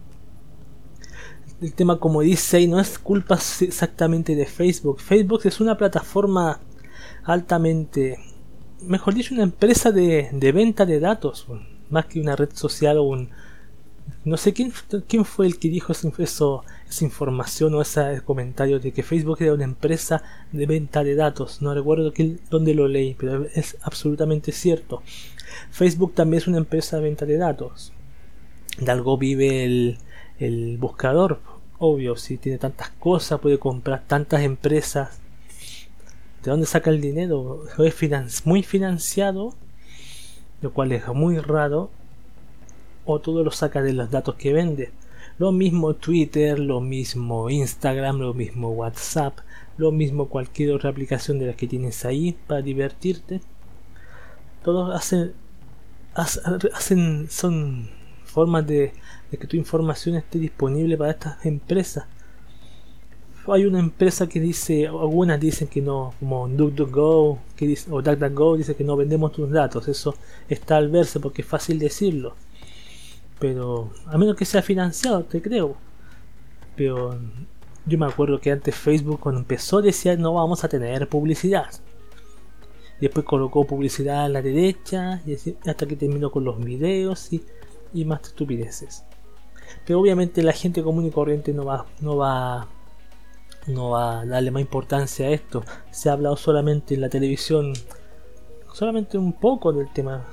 El 1.60 1.72
tema 1.72 1.98
como 1.98 2.20
dice 2.20 2.60
y 2.60 2.66
no 2.66 2.80
es 2.80 2.98
culpa 2.98 3.38
exactamente 3.60 4.34
de 4.34 4.46
Facebook. 4.46 5.00
Facebook 5.00 5.42
es 5.44 5.60
una 5.60 5.76
plataforma 5.76 6.60
altamente 7.24 8.18
mejor 8.86 9.14
dicho, 9.14 9.34
una 9.34 9.44
empresa 9.44 9.90
de, 9.90 10.28
de 10.32 10.52
venta 10.52 10.86
de 10.86 11.00
datos, 11.00 11.46
más 11.90 12.06
que 12.06 12.20
una 12.20 12.36
red 12.36 12.50
social 12.52 12.98
o 12.98 13.04
un... 13.04 13.30
No 14.24 14.36
sé 14.36 14.52
quién, 14.52 14.72
quién 15.08 15.24
fue 15.24 15.46
el 15.46 15.58
que 15.58 15.68
dijo 15.68 15.92
eso, 15.92 16.64
esa 16.88 17.04
información 17.04 17.74
o 17.74 17.80
ese 17.80 18.20
comentario 18.22 18.78
de 18.78 18.92
que 18.92 19.02
Facebook 19.02 19.38
era 19.40 19.54
una 19.54 19.64
empresa 19.64 20.22
de 20.52 20.66
venta 20.66 21.02
de 21.02 21.14
datos. 21.14 21.62
No 21.62 21.74
recuerdo 21.74 22.12
dónde 22.50 22.74
lo 22.74 22.86
leí, 22.86 23.14
pero 23.18 23.46
es 23.54 23.78
absolutamente 23.80 24.52
cierto. 24.52 25.02
Facebook 25.70 26.14
también 26.14 26.42
es 26.42 26.46
una 26.46 26.58
empresa 26.58 26.98
de 26.98 27.02
venta 27.02 27.24
de 27.24 27.38
datos. 27.38 27.92
De 28.78 28.90
algo 28.90 29.16
vive 29.16 29.64
el, 29.64 29.98
el 30.38 30.78
buscador. 30.78 31.40
Obvio, 31.78 32.16
si 32.16 32.38
tiene 32.38 32.58
tantas 32.58 32.90
cosas, 32.90 33.40
puede 33.40 33.58
comprar 33.58 34.04
tantas 34.06 34.42
empresas 34.42 35.20
¿De 36.44 36.50
dónde 36.50 36.66
saca 36.66 36.90
el 36.90 37.00
dinero? 37.00 37.62
Es 37.78 38.46
muy 38.46 38.62
financiado, 38.62 39.54
lo 40.60 40.74
cual 40.74 40.92
es 40.92 41.08
muy 41.08 41.38
raro, 41.38 41.90
o 43.06 43.18
todo 43.18 43.42
lo 43.42 43.50
saca 43.50 43.80
de 43.80 43.94
los 43.94 44.10
datos 44.10 44.34
que 44.34 44.52
vende. 44.52 44.92
Lo 45.38 45.52
mismo 45.52 45.94
Twitter, 45.94 46.58
lo 46.58 46.82
mismo 46.82 47.48
Instagram, 47.48 48.18
lo 48.18 48.34
mismo 48.34 48.72
WhatsApp, 48.72 49.38
lo 49.78 49.90
mismo 49.90 50.28
cualquier 50.28 50.72
otra 50.72 50.90
aplicación 50.90 51.38
de 51.38 51.46
las 51.46 51.56
que 51.56 51.66
tienes 51.66 52.04
ahí 52.04 52.36
para 52.46 52.60
divertirte. 52.60 53.40
Todos 54.62 54.94
hacen, 54.94 55.32
hacen 56.14 57.26
son 57.30 57.88
formas 58.26 58.66
de, 58.66 58.92
que 59.38 59.46
tu 59.46 59.56
información 59.56 60.16
esté 60.16 60.38
disponible 60.38 60.96
para 60.96 61.12
estas 61.12 61.44
empresas 61.46 62.06
hay 63.52 63.66
una 63.66 63.78
empresa 63.78 64.26
que 64.26 64.40
dice, 64.40 64.86
algunas 64.86 65.38
dicen 65.38 65.68
que 65.68 65.82
no, 65.82 66.14
como 66.18 66.48
DuckDuckGo 66.48 67.38
que 67.56 67.66
dice, 67.66 67.90
o 67.90 68.00
DuckDuckGo 68.00 68.56
dice 68.56 68.74
que 68.74 68.84
no 68.84 68.96
vendemos 68.96 69.32
tus 69.32 69.50
datos, 69.50 69.86
eso 69.88 70.14
está 70.48 70.76
al 70.76 70.88
verse 70.88 71.20
porque 71.20 71.42
es 71.42 71.48
fácil 71.48 71.78
decirlo. 71.78 72.34
Pero 73.38 73.90
a 74.06 74.16
menos 74.16 74.36
que 74.36 74.44
sea 74.44 74.62
financiado, 74.62 75.24
te 75.24 75.42
creo. 75.42 75.76
Pero 76.76 77.18
yo 77.84 77.98
me 77.98 78.06
acuerdo 78.06 78.40
que 78.40 78.50
antes 78.50 78.74
Facebook 78.74 79.20
cuando 79.20 79.40
empezó 79.40 79.82
decía 79.82 80.16
no 80.16 80.34
vamos 80.34 80.64
a 80.64 80.68
tener 80.68 81.08
publicidad. 81.08 81.70
Después 83.00 83.26
colocó 83.26 83.66
publicidad 83.66 84.24
a 84.24 84.28
la 84.28 84.40
derecha 84.40 85.20
y 85.26 85.34
hasta 85.68 85.86
que 85.86 85.96
terminó 85.96 86.30
con 86.30 86.44
los 86.44 86.58
videos 86.64 87.32
y, 87.32 87.44
y 87.92 88.04
más 88.04 88.22
estupideces. 88.22 89.04
Pero 89.86 90.00
obviamente 90.00 90.42
la 90.42 90.52
gente 90.52 90.82
común 90.82 91.06
y 91.06 91.10
corriente 91.10 91.52
no 91.52 91.64
va, 91.64 91.86
no 92.00 92.16
va 92.16 92.68
no 93.66 93.90
va 93.90 94.20
a 94.20 94.26
darle 94.26 94.50
más 94.50 94.62
importancia 94.62 95.26
a 95.26 95.30
esto. 95.30 95.64
Se 95.90 96.08
ha 96.08 96.12
hablado 96.12 96.36
solamente 96.36 96.94
en 96.94 97.00
la 97.00 97.08
televisión, 97.08 97.72
solamente 98.72 99.18
un 99.18 99.32
poco 99.32 99.72
del 99.72 99.92
tema. 99.92 100.24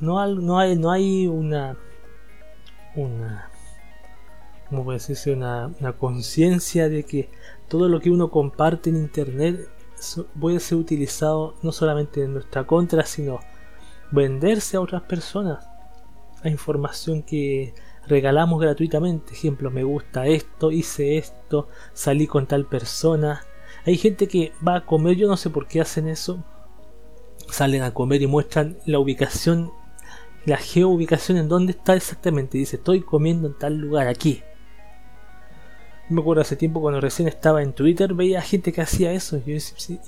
No, 0.00 0.26
no 0.34 0.58
hay, 0.58 0.76
no 0.76 0.90
hay 0.90 1.26
una, 1.26 1.76
una, 2.94 3.50
¿cómo 4.70 4.90
decirse? 4.92 5.32
Una, 5.32 5.70
una 5.80 5.92
conciencia 5.92 6.88
de 6.88 7.04
que 7.04 7.28
todo 7.68 7.88
lo 7.88 8.00
que 8.00 8.10
uno 8.10 8.30
comparte 8.30 8.88
en 8.88 8.96
internet 8.96 9.68
puede 10.40 10.60
ser 10.60 10.78
utilizado 10.78 11.54
no 11.62 11.72
solamente 11.72 12.24
en 12.24 12.32
nuestra 12.32 12.66
contra, 12.66 13.04
sino 13.04 13.40
venderse 14.10 14.78
a 14.78 14.80
otras 14.80 15.02
personas. 15.02 15.68
Información 16.50 17.22
que 17.22 17.74
regalamos 18.06 18.60
gratuitamente. 18.60 19.32
Ejemplo, 19.32 19.70
me 19.70 19.84
gusta 19.84 20.26
esto, 20.26 20.70
hice 20.70 21.18
esto, 21.18 21.68
salí 21.92 22.26
con 22.26 22.46
tal 22.46 22.66
persona. 22.66 23.42
Hay 23.84 23.96
gente 23.96 24.28
que 24.28 24.52
va 24.66 24.76
a 24.76 24.86
comer, 24.86 25.16
yo 25.16 25.28
no 25.28 25.36
sé 25.36 25.50
por 25.50 25.66
qué 25.66 25.80
hacen 25.80 26.08
eso. 26.08 26.42
Salen 27.50 27.82
a 27.82 27.94
comer 27.94 28.22
y 28.22 28.26
muestran 28.26 28.78
la 28.86 28.98
ubicación, 28.98 29.70
la 30.44 30.56
geoubicación 30.56 31.38
en 31.38 31.48
dónde 31.48 31.72
está 31.72 31.94
exactamente. 31.94 32.58
Dice, 32.58 32.76
estoy 32.76 33.02
comiendo 33.02 33.48
en 33.48 33.58
tal 33.58 33.76
lugar 33.76 34.08
aquí. 34.08 34.42
Me 36.08 36.20
acuerdo 36.20 36.42
hace 36.42 36.54
tiempo 36.54 36.80
cuando 36.80 37.00
recién 37.00 37.26
estaba 37.26 37.62
en 37.62 37.72
Twitter, 37.72 38.14
veía 38.14 38.40
gente 38.40 38.72
que 38.72 38.80
hacía 38.80 39.12
eso 39.12 39.38
y, 39.44 39.58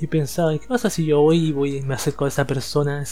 y 0.01 0.07
pensaba, 0.07 0.57
¿qué 0.57 0.67
pasa 0.69 0.91
si 0.91 1.05
yo 1.05 1.21
voy 1.23 1.49
y 1.49 1.53
voy 1.53 1.79
y 1.79 1.83
me 1.83 1.95
acerco 1.95 2.25
a 2.25 2.29
esa 2.29 2.47
persona? 2.47 3.05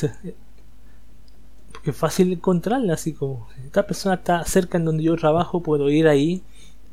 Es 1.86 1.96
fácil 1.96 2.32
encontrarla, 2.32 2.94
así 2.94 3.12
como, 3.12 3.46
esta 3.64 3.86
persona 3.86 4.16
está 4.16 4.44
cerca 4.44 4.76
en 4.76 4.84
donde 4.84 5.04
yo 5.04 5.14
trabajo, 5.14 5.62
puedo 5.62 5.88
ir 5.88 6.08
ahí 6.08 6.42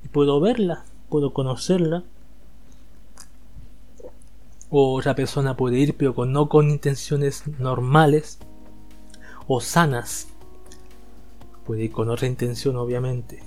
y 0.03 0.07
puedo 0.07 0.39
verla, 0.39 0.85
puedo 1.09 1.33
conocerla. 1.33 2.03
O 4.69 4.93
otra 4.95 5.15
persona 5.15 5.57
puede 5.57 5.79
ir, 5.79 5.97
pero 5.97 6.13
con, 6.13 6.31
no 6.31 6.47
con 6.47 6.69
intenciones 6.69 7.47
normales 7.59 8.37
o 9.47 9.61
sanas. 9.61 10.27
Puede 11.65 11.85
ir 11.85 11.91
con 11.91 12.09
otra 12.09 12.27
intención, 12.27 12.75
obviamente. 12.75 13.41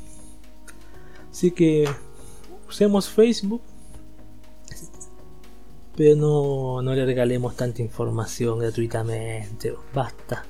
Así 1.30 1.52
que 1.52 1.88
usemos 2.68 3.08
Facebook, 3.08 3.62
pero 5.96 6.16
no, 6.16 6.82
no 6.82 6.92
le 6.92 7.06
regalemos 7.06 7.54
tanta 7.54 7.82
información 7.82 8.58
gratuitamente. 8.58 9.74
Basta. 9.94 10.44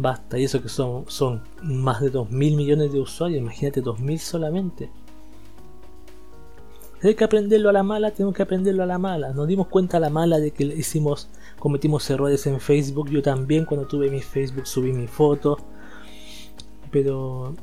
Basta. 0.00 0.38
Y 0.38 0.44
eso 0.44 0.62
que 0.62 0.68
son, 0.68 1.04
son 1.08 1.42
más 1.62 2.00
de 2.00 2.10
2 2.10 2.30
mil 2.30 2.56
millones 2.56 2.92
de 2.92 3.00
usuarios. 3.00 3.40
Imagínate 3.40 3.80
2 3.80 4.00
mil 4.00 4.18
solamente. 4.18 4.90
Hay 7.02 7.14
que 7.14 7.24
aprenderlo 7.24 7.70
a 7.70 7.72
la 7.72 7.82
mala, 7.82 8.10
tengo 8.10 8.32
que 8.32 8.42
aprenderlo 8.42 8.82
a 8.82 8.86
la 8.86 8.98
mala. 8.98 9.32
Nos 9.32 9.46
dimos 9.48 9.68
cuenta 9.68 9.96
a 9.96 10.00
la 10.00 10.10
mala 10.10 10.38
de 10.38 10.50
que 10.52 10.64
hicimos, 10.64 11.28
cometimos 11.58 12.08
errores 12.10 12.46
en 12.46 12.60
Facebook. 12.60 13.10
Yo 13.10 13.22
también 13.22 13.64
cuando 13.64 13.86
tuve 13.86 14.10
mi 14.10 14.20
Facebook 14.20 14.66
subí 14.66 14.92
mi 14.92 15.06
foto. 15.06 15.58
Pero 16.90 17.54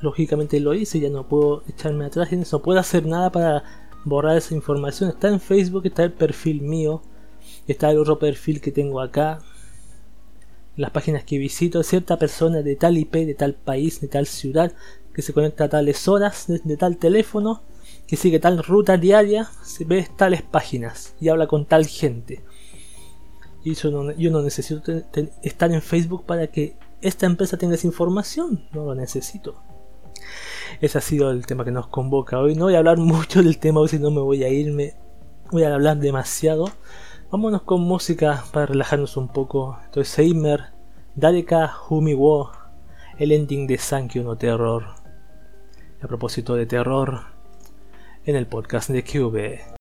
lógicamente 0.00 0.60
lo 0.60 0.74
hice, 0.74 1.00
ya 1.00 1.10
no 1.10 1.26
puedo 1.28 1.62
echarme 1.68 2.04
atrás 2.04 2.32
y 2.32 2.36
no 2.36 2.58
puedo 2.60 2.78
hacer 2.78 3.06
nada 3.06 3.30
para 3.30 3.64
borrar 4.04 4.36
esa 4.36 4.54
información. 4.54 5.10
Está 5.10 5.28
en 5.28 5.40
Facebook, 5.40 5.86
está 5.86 6.04
el 6.04 6.12
perfil 6.12 6.62
mío, 6.62 7.02
está 7.72 7.90
el 7.90 7.98
otro 7.98 8.18
perfil 8.18 8.60
que 8.60 8.72
tengo 8.72 9.00
acá. 9.00 9.40
Las 10.76 10.90
páginas 10.90 11.24
que 11.24 11.38
visito, 11.38 11.82
cierta 11.82 12.18
persona 12.18 12.62
de 12.62 12.76
tal 12.76 12.98
IP, 12.98 13.14
de 13.26 13.34
tal 13.34 13.54
país, 13.54 14.00
de 14.00 14.08
tal 14.08 14.26
ciudad, 14.26 14.72
que 15.14 15.22
se 15.22 15.32
conecta 15.32 15.64
a 15.64 15.68
tales 15.68 16.08
horas, 16.08 16.46
de, 16.48 16.76
tal 16.76 16.96
teléfono, 16.96 17.62
que 18.06 18.16
sigue 18.16 18.40
tal 18.40 18.62
ruta 18.62 18.96
diaria, 18.96 19.48
se 19.62 19.84
ve 19.84 20.08
tales 20.16 20.42
páginas 20.42 21.14
y 21.20 21.28
habla 21.28 21.46
con 21.46 21.64
tal 21.64 21.86
gente. 21.86 22.42
Y 23.62 23.74
yo 23.74 23.90
no, 23.90 24.12
yo 24.12 24.30
no 24.30 24.42
necesito 24.42 24.92
estar 25.42 25.72
en 25.72 25.80
Facebook 25.80 26.26
para 26.26 26.48
que 26.48 26.76
esta 27.00 27.26
empresa 27.26 27.56
tenga 27.56 27.76
esa 27.76 27.86
información, 27.86 28.66
no 28.72 28.84
lo 28.84 28.94
necesito. 28.94 29.62
Ese 30.80 30.98
ha 30.98 31.00
sido 31.00 31.30
el 31.30 31.46
tema 31.46 31.64
que 31.64 31.70
nos 31.70 31.86
convoca 31.86 32.38
hoy. 32.38 32.54
No 32.54 32.64
voy 32.64 32.74
a 32.74 32.78
hablar 32.78 32.98
mucho 32.98 33.42
del 33.42 33.58
tema 33.58 33.80
hoy, 33.80 33.88
si 33.88 33.98
no 33.98 34.10
me 34.10 34.20
voy 34.20 34.42
a 34.44 34.48
irme. 34.48 34.94
Voy 35.50 35.62
a 35.62 35.74
hablar 35.74 35.98
demasiado. 35.98 36.70
Vámonos 37.30 37.62
con 37.62 37.80
música 37.80 38.44
para 38.52 38.66
relajarnos 38.66 39.16
un 39.16 39.28
poco. 39.28 39.78
Entonces, 39.84 40.12
Seimer, 40.12 40.72
Dareka 41.14 41.72
Humi 41.88 42.14
Wo, 42.14 42.52
el 43.18 43.32
ending 43.32 43.66
de 43.66 43.78
Sankyo 43.78 44.22
no 44.22 44.36
Terror. 44.36 44.84
A 46.00 46.06
propósito 46.06 46.54
de 46.54 46.66
terror, 46.66 47.22
en 48.24 48.36
el 48.36 48.46
podcast 48.46 48.90
de 48.90 49.02
QB. 49.02 49.73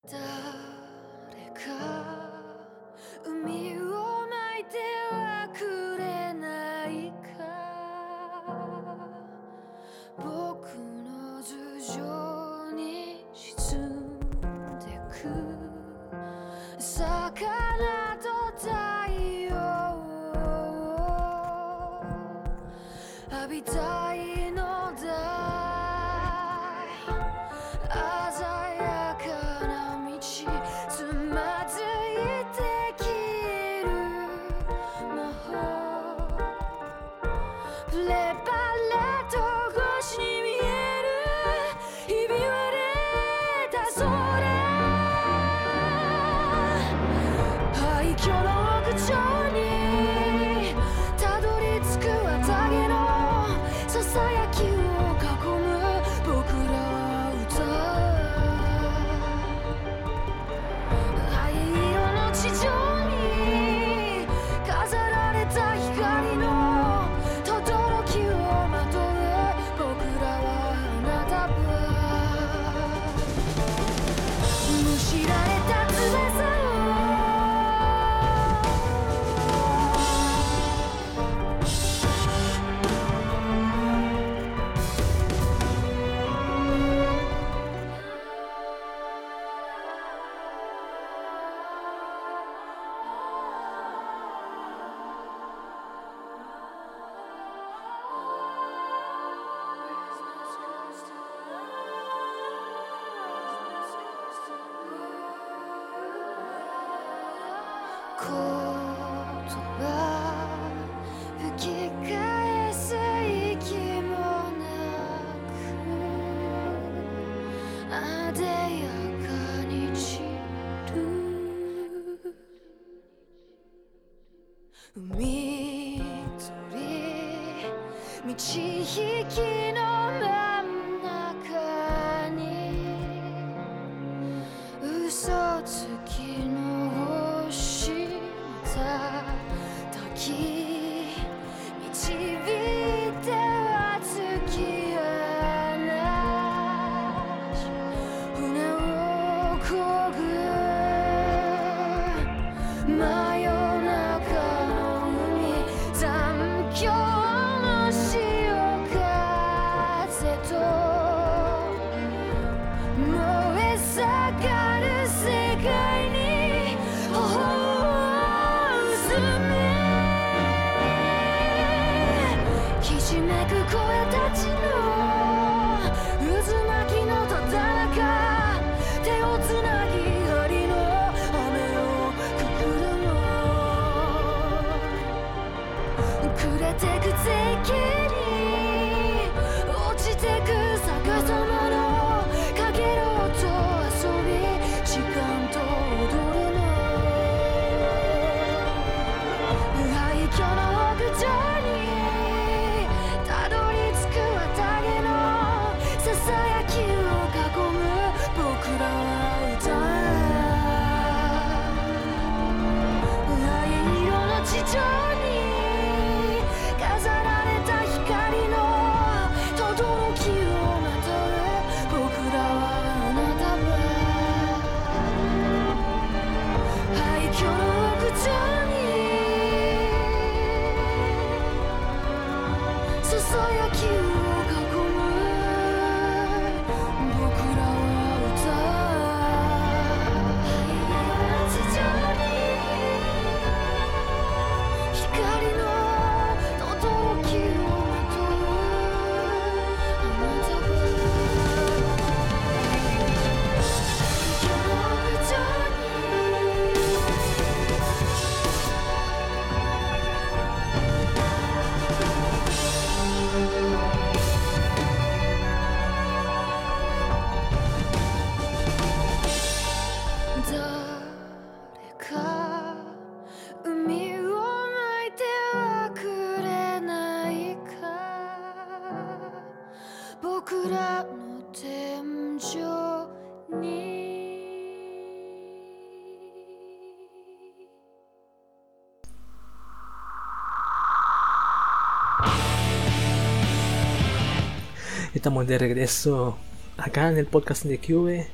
Estamos 295.24 295.48
de 295.48 295.58
regreso 295.58 296.36
acá 296.76 297.10
en 297.10 297.18
el 297.18 297.28
podcast 297.28 297.64
de 297.64 297.80
Cube 297.80 298.28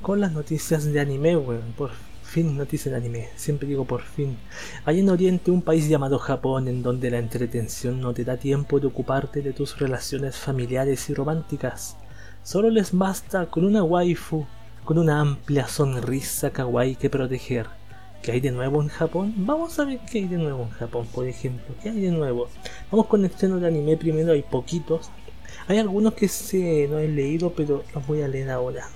con 0.00 0.20
las 0.20 0.30
noticias 0.30 0.84
de 0.84 1.00
anime, 1.00 1.36
weón. 1.36 1.74
Por 1.76 1.90
fin 2.22 2.56
noticias 2.56 2.92
de 2.92 2.96
anime, 2.96 3.30
siempre 3.34 3.66
digo 3.66 3.84
por 3.84 4.02
fin. 4.02 4.38
Hay 4.84 5.00
en 5.00 5.08
Oriente 5.08 5.50
un 5.50 5.62
país 5.62 5.88
llamado 5.88 6.20
Japón 6.20 6.68
en 6.68 6.84
donde 6.84 7.10
la 7.10 7.18
entretención 7.18 8.00
no 8.00 8.14
te 8.14 8.22
da 8.22 8.36
tiempo 8.36 8.78
de 8.78 8.86
ocuparte 8.86 9.42
de 9.42 9.52
tus 9.52 9.76
relaciones 9.80 10.36
familiares 10.36 11.10
y 11.10 11.14
románticas. 11.14 11.96
Solo 12.44 12.70
les 12.70 12.96
basta 12.96 13.46
con 13.46 13.64
una 13.64 13.82
waifu, 13.82 14.46
con 14.84 14.98
una 14.98 15.20
amplia 15.20 15.66
sonrisa 15.66 16.50
kawaii 16.50 16.94
que 16.94 17.10
proteger. 17.10 17.66
¿Qué 18.22 18.30
hay 18.30 18.40
de 18.40 18.52
nuevo 18.52 18.80
en 18.80 18.88
Japón? 18.88 19.34
Vamos 19.38 19.76
a 19.80 19.84
ver 19.84 19.98
qué 20.08 20.18
hay 20.18 20.28
de 20.28 20.38
nuevo 20.38 20.62
en 20.62 20.70
Japón, 20.70 21.08
por 21.12 21.26
ejemplo. 21.26 21.74
¿Qué 21.82 21.88
hay 21.88 22.02
de 22.02 22.12
nuevo? 22.12 22.46
Vamos 22.92 23.06
con 23.06 23.24
el 23.24 23.32
estreno 23.32 23.58
de 23.58 23.66
anime 23.66 23.96
primero, 23.96 24.32
hay 24.32 24.42
poquitos. 24.42 25.10
Hay 25.68 25.78
algunos 25.78 26.14
que 26.14 26.28
se 26.28 26.86
no 26.88 26.98
he 26.98 27.08
leído, 27.08 27.52
pero 27.52 27.84
los 27.94 28.06
voy 28.06 28.22
a 28.22 28.28
leer 28.28 28.50
ahora. 28.50 28.88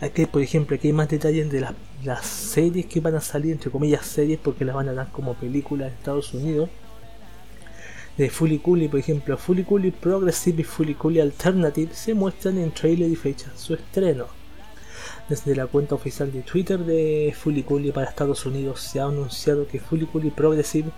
Aquí, 0.00 0.26
por 0.26 0.42
ejemplo, 0.42 0.76
aquí 0.76 0.88
hay 0.88 0.92
más 0.92 1.08
detalles 1.08 1.50
de 1.50 1.66
las 2.04 2.26
series 2.26 2.86
que 2.86 3.00
van 3.00 3.14
a 3.14 3.20
salir, 3.20 3.52
entre 3.52 3.70
comillas 3.70 4.06
series, 4.06 4.38
porque 4.42 4.64
las 4.64 4.74
van 4.74 4.88
a 4.88 4.92
dar 4.92 5.10
como 5.12 5.34
películas 5.34 5.88
en 5.88 5.94
Estados 5.94 6.34
Unidos. 6.34 6.68
De 8.16 8.30
Fuliculi, 8.30 8.88
por 8.88 9.00
ejemplo, 9.00 9.36
Fuliculi 9.36 9.90
Progressive 9.90 10.62
y 10.62 10.64
Fuliculi 10.64 11.20
Alternative 11.20 11.92
se 11.94 12.14
muestran 12.14 12.58
en 12.58 12.70
trailer 12.70 13.10
y 13.10 13.16
fecha 13.16 13.50
su 13.56 13.74
estreno. 13.74 14.26
Desde 15.28 15.56
la 15.56 15.66
cuenta 15.66 15.94
oficial 15.94 16.30
de 16.32 16.42
Twitter 16.42 16.78
de 16.78 17.34
Fuliculi 17.36 17.90
para 17.90 18.08
Estados 18.08 18.46
Unidos 18.46 18.80
se 18.80 19.00
ha 19.00 19.04
anunciado 19.04 19.66
que 19.66 19.80
Fuliculi 19.80 20.30
Progressive 20.30 20.90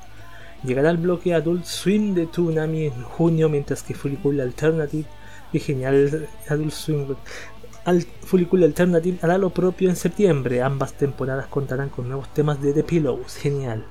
llegará 0.65 0.91
al 0.91 0.97
bloque 0.99 1.35
Adult 1.35 1.65
Swim 1.65 2.15
de 2.15 2.27
Toonami 2.27 2.87
en 2.87 3.03
junio, 3.03 3.49
mientras 3.49 3.83
que 3.83 3.95
Fuliculi 3.95 4.41
Alternative 4.41 5.07
y 5.53 5.61
genial 5.61 6.29
Adult 6.49 6.73
Swim 6.73 7.07
al 7.85 8.03
Fuliculi 8.03 8.65
Alternative 8.65 9.19
hará 9.23 9.39
lo 9.39 9.51
propio 9.51 9.89
en 9.89 9.97
septiembre. 9.97 10.61
Ambas 10.61 10.95
temporadas 10.95 11.47
contarán 11.47 11.89
con 11.89 12.09
nuevos 12.09 12.29
temas 12.35 12.61
de 12.61 12.73
The 12.73 12.83
Pillows. 12.83 13.37
Genial. 13.37 13.85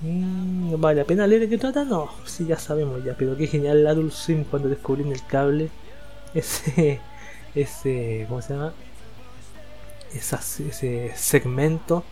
Mm, 0.00 0.80
¿Vale 0.80 1.00
la 1.00 1.04
pena 1.04 1.26
leer 1.26 1.42
de 1.42 1.48
qué 1.48 1.58
trata? 1.58 1.84
No, 1.84 2.08
sí, 2.24 2.46
ya 2.46 2.56
sabemos 2.56 3.02
ya. 3.04 3.16
Pero 3.18 3.36
qué 3.36 3.48
genial 3.48 3.84
Adult 3.86 4.12
Swim 4.12 4.44
cuando 4.44 4.68
descubrí 4.68 5.02
en 5.02 5.12
el 5.12 5.24
cable 5.26 5.70
ese. 6.34 7.00
ese. 7.54 8.26
¿Cómo 8.28 8.40
se 8.42 8.54
llama? 8.54 8.72
ese 10.14 11.12
segmento. 11.16 12.04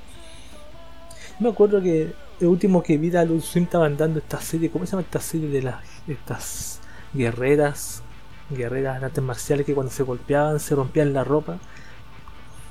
Me 1.38 1.48
acuerdo 1.48 1.80
que 1.80 2.12
el 2.40 2.46
último 2.48 2.82
que 2.82 2.98
vi 2.98 3.14
Adult 3.16 3.42
Swim 3.42 3.64
estaban 3.64 3.96
dando 3.96 4.18
esta 4.18 4.40
serie. 4.40 4.70
¿Cómo 4.70 4.84
se 4.84 4.92
llama 4.92 5.02
esta 5.02 5.20
serie 5.20 5.48
de 5.48 5.62
las. 5.62 5.84
estas 6.06 6.80
guerreras? 7.14 8.02
Guerreras 8.50 9.02
artes 9.02 9.24
marciales 9.24 9.66
que 9.66 9.74
cuando 9.74 9.92
se 9.92 10.02
golpeaban 10.02 10.60
se 10.60 10.74
rompían 10.74 11.12
la 11.12 11.24
ropa. 11.24 11.58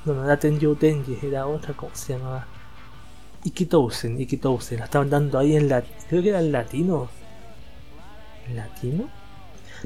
No, 0.06 0.14
no 0.14 0.24
era 0.24 0.38
Tenjo 0.38 0.76
Tenji, 0.76 1.18
era 1.24 1.48
otra, 1.48 1.74
¿cómo 1.74 1.94
se 1.96 2.14
llamaba? 2.14 2.46
Ikitousen, 3.44 4.20
Ikitousen, 4.22 4.80
la 4.80 4.86
estaban 4.86 5.10
dando 5.10 5.40
ahí 5.40 5.56
en 5.56 5.68
la. 5.68 5.84
Creo 6.10 6.22
que 6.22 6.30
era 6.30 6.40
en 6.40 6.52
latino. 6.52 7.10
¿En 8.48 8.56
latino? 8.56 9.10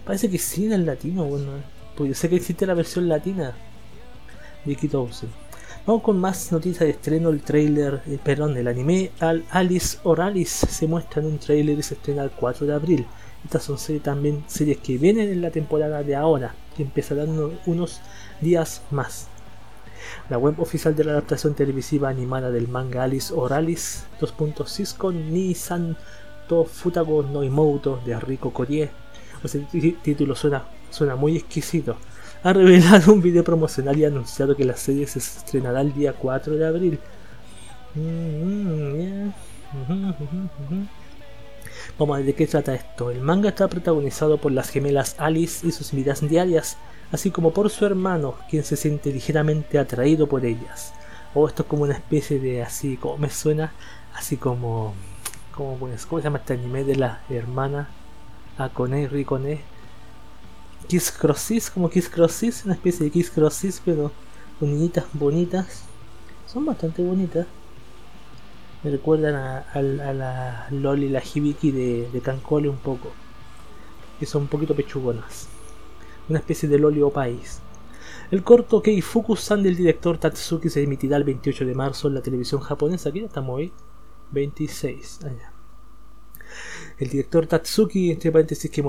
Parece 0.05 0.29
que 0.29 0.37
sí 0.37 0.67
era 0.67 0.75
en 0.75 0.85
latino, 0.85 1.23
bueno. 1.23 1.51
Pues 1.95 2.09
yo 2.09 2.15
sé 2.15 2.29
que 2.29 2.35
existe 2.35 2.65
la 2.65 2.73
versión 2.73 3.09
latina 3.09 3.53
de 4.65 4.71
Ikitousen. 4.71 5.29
Vamos 5.85 6.03
con 6.03 6.19
más 6.19 6.51
noticias 6.51 6.81
de 6.81 6.91
estreno. 6.91 7.29
El 7.29 7.41
trailer, 7.41 8.01
eh, 8.07 8.19
perdón, 8.23 8.55
el 8.57 8.67
anime 8.67 9.11
Al 9.19 9.45
Alice 9.49 9.97
Oralis 10.03 10.49
se 10.49 10.87
muestra 10.87 11.21
en 11.21 11.27
un 11.27 11.39
trailer 11.39 11.79
y 11.79 11.83
se 11.83 11.95
estrena 11.95 12.23
el 12.23 12.31
4 12.31 12.67
de 12.67 12.73
abril. 12.73 13.07
Estas 13.43 13.63
son 13.63 13.77
series, 13.77 14.03
también 14.03 14.43
series 14.47 14.77
que 14.79 14.97
vienen 14.97 15.29
en 15.29 15.41
la 15.41 15.51
temporada 15.51 16.03
de 16.03 16.15
ahora, 16.15 16.53
que 16.75 16.83
empezarán 16.83 17.29
unos 17.65 18.01
días 18.41 18.81
más. 18.91 19.27
La 20.29 20.37
web 20.37 20.59
oficial 20.59 20.95
de 20.95 21.05
la 21.05 21.13
adaptación 21.13 21.55
televisiva 21.55 22.09
animada 22.09 22.51
del 22.51 22.67
manga 22.67 23.03
Alice 23.03 23.33
Oralis 23.33 24.05
2.6 24.19 24.95
con 24.95 25.33
Nissan 25.33 25.97
Futago 26.71 27.21
no 27.23 27.43
Imoto 27.43 28.01
de 28.05 28.19
Rico 28.19 28.51
Korie. 28.51 28.89
el 29.53 29.97
título 30.01 30.35
suena, 30.35 30.65
suena 30.89 31.15
muy 31.15 31.37
exquisito. 31.37 31.97
Ha 32.41 32.53
revelado 32.53 33.11
un 33.11 33.21
video 33.21 33.43
promocional 33.43 33.97
y 33.97 34.05
ha 34.05 34.07
anunciado 34.07 34.55
que 34.55 34.63
la 34.63 34.77
serie 34.77 35.05
se 35.07 35.19
estrenará 35.19 35.81
el 35.81 35.93
día 35.93 36.13
4 36.13 36.55
de 36.55 36.65
abril. 36.65 36.99
Vamos 41.97 42.15
a 42.15 42.17
ver 42.19 42.25
de 42.25 42.35
qué 42.35 42.47
trata 42.47 42.75
esto. 42.75 43.11
El 43.11 43.19
manga 43.19 43.49
está 43.49 43.67
protagonizado 43.67 44.37
por 44.37 44.53
las 44.53 44.69
gemelas 44.69 45.15
Alice 45.17 45.67
y 45.67 45.73
sus 45.73 45.91
vidas 45.91 46.21
diarias, 46.21 46.77
así 47.11 47.29
como 47.29 47.51
por 47.51 47.69
su 47.69 47.85
hermano, 47.85 48.35
quien 48.49 48.63
se 48.63 48.77
siente 48.77 49.11
ligeramente 49.11 49.77
atraído 49.77 50.27
por 50.27 50.45
ellas. 50.45 50.93
O 51.33 51.45
esto 51.45 51.63
es 51.63 51.67
como 51.67 51.83
una 51.83 51.95
especie 51.95 52.39
de 52.39 52.63
así, 52.63 52.95
como 52.95 53.17
me 53.17 53.29
suena, 53.29 53.73
así 54.15 54.37
como, 54.37 54.93
como 55.53 55.77
¿cómo 55.77 55.91
se 56.19 56.23
llama 56.23 56.37
este 56.37 56.53
anime 56.53 56.85
de 56.85 56.95
la 56.95 57.21
hermana 57.29 57.89
Akone, 58.57 59.09
Rikone? 59.09 59.78
Kiss 60.89 61.11
Crossis, 61.11 61.69
como 61.69 61.89
Kiss 61.89 62.09
Crossis, 62.09 62.65
una 62.65 62.73
especie 62.73 63.05
de 63.05 63.11
Kiss 63.11 63.29
Crossis, 63.29 63.81
pero 63.85 64.11
con 64.59 64.91
bonitas. 65.13 65.83
Son 66.45 66.65
bastante 66.65 67.01
bonitas 67.01 67.47
me 68.83 68.91
recuerdan 68.91 69.35
a, 69.35 69.81
la 69.81 70.67
Loli 70.71 71.07
y 71.07 71.09
la 71.09 71.21
Hibiki 71.21 71.71
de, 71.71 72.09
de 72.11 72.69
un 72.69 72.77
poco. 72.77 73.11
Que 74.19 74.25
son 74.25 74.43
un 74.43 74.47
poquito 74.47 74.75
pechugonas. 74.75 75.47
Una 76.29 76.39
especie 76.39 76.69
de 76.69 76.79
Loli 76.79 77.01
o 77.01 77.09
país. 77.09 77.59
El 78.31 78.43
corto 78.43 78.81
Keifuku-san 78.81 79.63
del 79.63 79.75
director 79.75 80.17
Tatsuki 80.17 80.69
se 80.69 80.83
emitirá 80.83 81.17
el 81.17 81.23
28 81.23 81.65
de 81.65 81.75
marzo 81.75 82.07
en 82.07 82.15
la 82.15 82.21
televisión 82.21 82.61
japonesa. 82.61 83.09
Aquí 83.09 83.19
ya 83.19 83.25
estamos 83.25 83.55
hoy. 83.55 83.73
26. 84.31 85.19
Allá. 85.23 85.58
El 86.99 87.07
director 87.09 87.47
Tatsuki, 87.47 88.11
entre 88.11 88.29
paréntesis 88.29 88.69
que 88.69 88.83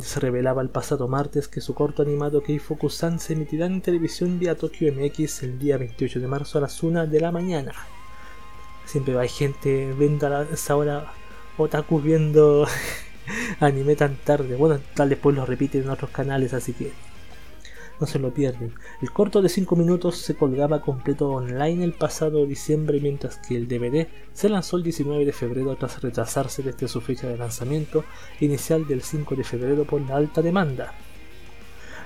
se 0.00 0.20
revelaba 0.20 0.62
el 0.62 0.68
pasado 0.68 1.08
martes 1.08 1.48
que 1.48 1.60
su 1.60 1.74
corto 1.74 2.00
animado 2.00 2.40
Keifuku-san 2.40 3.18
se 3.18 3.32
emitirá 3.32 3.66
en 3.66 3.82
televisión 3.82 4.38
vía 4.38 4.56
Tokyo 4.56 4.92
MX 4.92 5.42
el 5.42 5.58
día 5.58 5.76
28 5.76 6.20
de 6.20 6.28
marzo 6.28 6.58
a 6.58 6.60
las 6.60 6.80
1 6.80 7.08
de 7.08 7.20
la 7.20 7.32
mañana. 7.32 7.72
Siempre 8.84 9.18
hay 9.18 9.28
gente 9.28 9.92
viendo 9.98 10.28
a 10.28 10.44
esa 10.44 10.76
hora 10.76 11.12
otaku 11.58 12.00
viendo 12.00 12.68
anime 13.58 13.96
tan 13.96 14.14
tarde. 14.14 14.54
Bueno, 14.54 14.78
tal 14.94 15.08
después 15.08 15.34
lo 15.34 15.44
repiten 15.44 15.82
en 15.82 15.90
otros 15.90 16.10
canales, 16.10 16.54
así 16.54 16.72
que 16.72 16.92
no 18.00 18.06
se 18.06 18.18
lo 18.18 18.32
pierden. 18.32 18.72
El 19.00 19.10
corto 19.10 19.42
de 19.42 19.48
5 19.48 19.76
minutos 19.76 20.18
se 20.18 20.34
colgaba 20.34 20.82
completo 20.82 21.30
online 21.30 21.84
el 21.84 21.92
pasado 21.92 22.46
diciembre, 22.46 23.00
mientras 23.00 23.38
que 23.38 23.56
el 23.56 23.68
DVD 23.68 24.06
se 24.32 24.48
lanzó 24.48 24.76
el 24.76 24.82
19 24.82 25.24
de 25.24 25.32
febrero 25.32 25.76
tras 25.76 26.02
retrasarse 26.02 26.62
desde 26.62 26.88
su 26.88 27.00
fecha 27.00 27.28
de 27.28 27.36
lanzamiento 27.36 28.04
inicial 28.40 28.86
del 28.86 29.02
5 29.02 29.34
de 29.34 29.44
febrero 29.44 29.84
por 29.84 30.00
la 30.00 30.16
alta 30.16 30.42
demanda. 30.42 30.92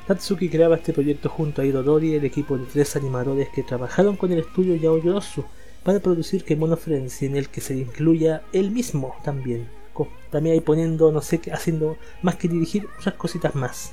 Tatsuki 0.07 0.49
creaba 0.49 0.77
este 0.77 0.93
proyecto 0.93 1.29
junto 1.29 1.63
a 1.63 1.65
Dori, 1.65 2.15
el 2.15 2.25
equipo 2.25 2.59
de 2.59 2.67
tres 2.67 2.97
animadores 2.97 3.49
que 3.51 3.63
trabajaron 3.63 4.17
con 4.17 4.33
el 4.33 4.41
estudio 4.41 4.75
Yaoyorosu 4.75 5.45
para 5.85 6.01
producir 6.01 6.45
Kemono 6.45 6.77
Frenzy 6.77 7.27
en 7.27 7.37
el 7.37 7.49
que 7.49 7.61
se 7.61 7.77
incluya 7.77 8.43
él 8.53 8.71
mismo 8.71 9.15
también. 9.23 9.69
También 10.31 10.55
ahí 10.55 10.61
poniendo, 10.61 11.13
no 11.13 11.21
sé, 11.21 11.41
haciendo 11.53 11.97
más 12.23 12.37
que 12.37 12.49
dirigir 12.49 12.89
otras 12.99 13.15
cositas 13.17 13.55
más. 13.55 13.93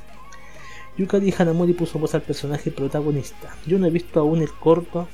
Yukari 0.98 1.34
Hanamori 1.38 1.74
puso 1.74 2.00
voz 2.00 2.16
al 2.16 2.22
personaje 2.22 2.72
protagonista. 2.72 3.56
Yo 3.66 3.78
no 3.78 3.88
he 3.88 3.92
visto 3.92 4.20
aún 4.20 4.42
el 4.42 4.52
corto. 4.52 5.08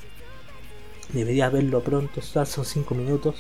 Debería 1.12 1.50
verlo 1.50 1.82
pronto, 1.82 2.22
son 2.22 2.66
5 2.66 2.96
minutos. 2.96 3.36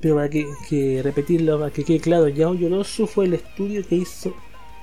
Pero 0.00 0.16
para 0.16 0.30
que, 0.30 1.00
repetirlo, 1.02 1.58
para 1.58 1.70
que 1.70 1.84
quede 1.84 2.00
claro, 2.00 2.28
Yao 2.28 2.54
Yorosu 2.54 3.06
fue 3.06 3.26
el 3.26 3.34
estudio 3.34 3.86
que 3.86 3.96
hizo, 3.96 4.34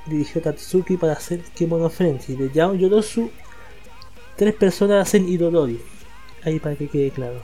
dirigió 0.05 0.41
Tatsuki 0.41 0.97
para 0.97 1.13
hacer 1.13 1.41
Kemono 1.55 1.89
Frenzy. 1.89 2.35
De 2.35 2.51
Yao 2.51 2.75
Yorosu, 2.75 3.31
tres 4.35 4.53
personas 4.53 5.07
hacen 5.07 5.27
Idodori 5.27 5.79
ahí 6.43 6.59
para 6.59 6.75
que 6.75 6.87
quede 6.87 7.11
claro. 7.11 7.41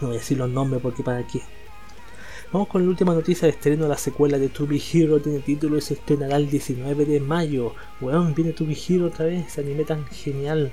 No 0.00 0.08
voy 0.08 0.16
a 0.16 0.20
decir 0.20 0.38
los 0.38 0.50
nombres 0.50 0.82
porque 0.82 1.02
para 1.02 1.26
qué. 1.26 1.40
Vamos 2.52 2.68
con 2.68 2.82
la 2.82 2.90
última 2.90 3.14
noticia 3.14 3.46
de 3.46 3.52
estreno. 3.54 3.88
La 3.88 3.96
secuela 3.96 4.38
de 4.38 4.50
To 4.50 4.66
Be 4.66 4.76
Hero 4.76 5.18
tiene 5.20 5.38
título 5.38 5.78
y 5.78 5.80
se 5.80 5.94
estrenará 5.94 6.36
el 6.36 6.50
19 6.50 7.06
de 7.06 7.18
mayo. 7.18 7.72
Weón, 7.98 8.34
viene 8.34 8.52
To 8.52 8.66
Be 8.66 8.76
Hero 8.76 9.06
otra 9.06 9.24
vez. 9.24 9.46
Ese 9.46 9.62
anime 9.62 9.84
tan 9.84 10.04
genial. 10.08 10.70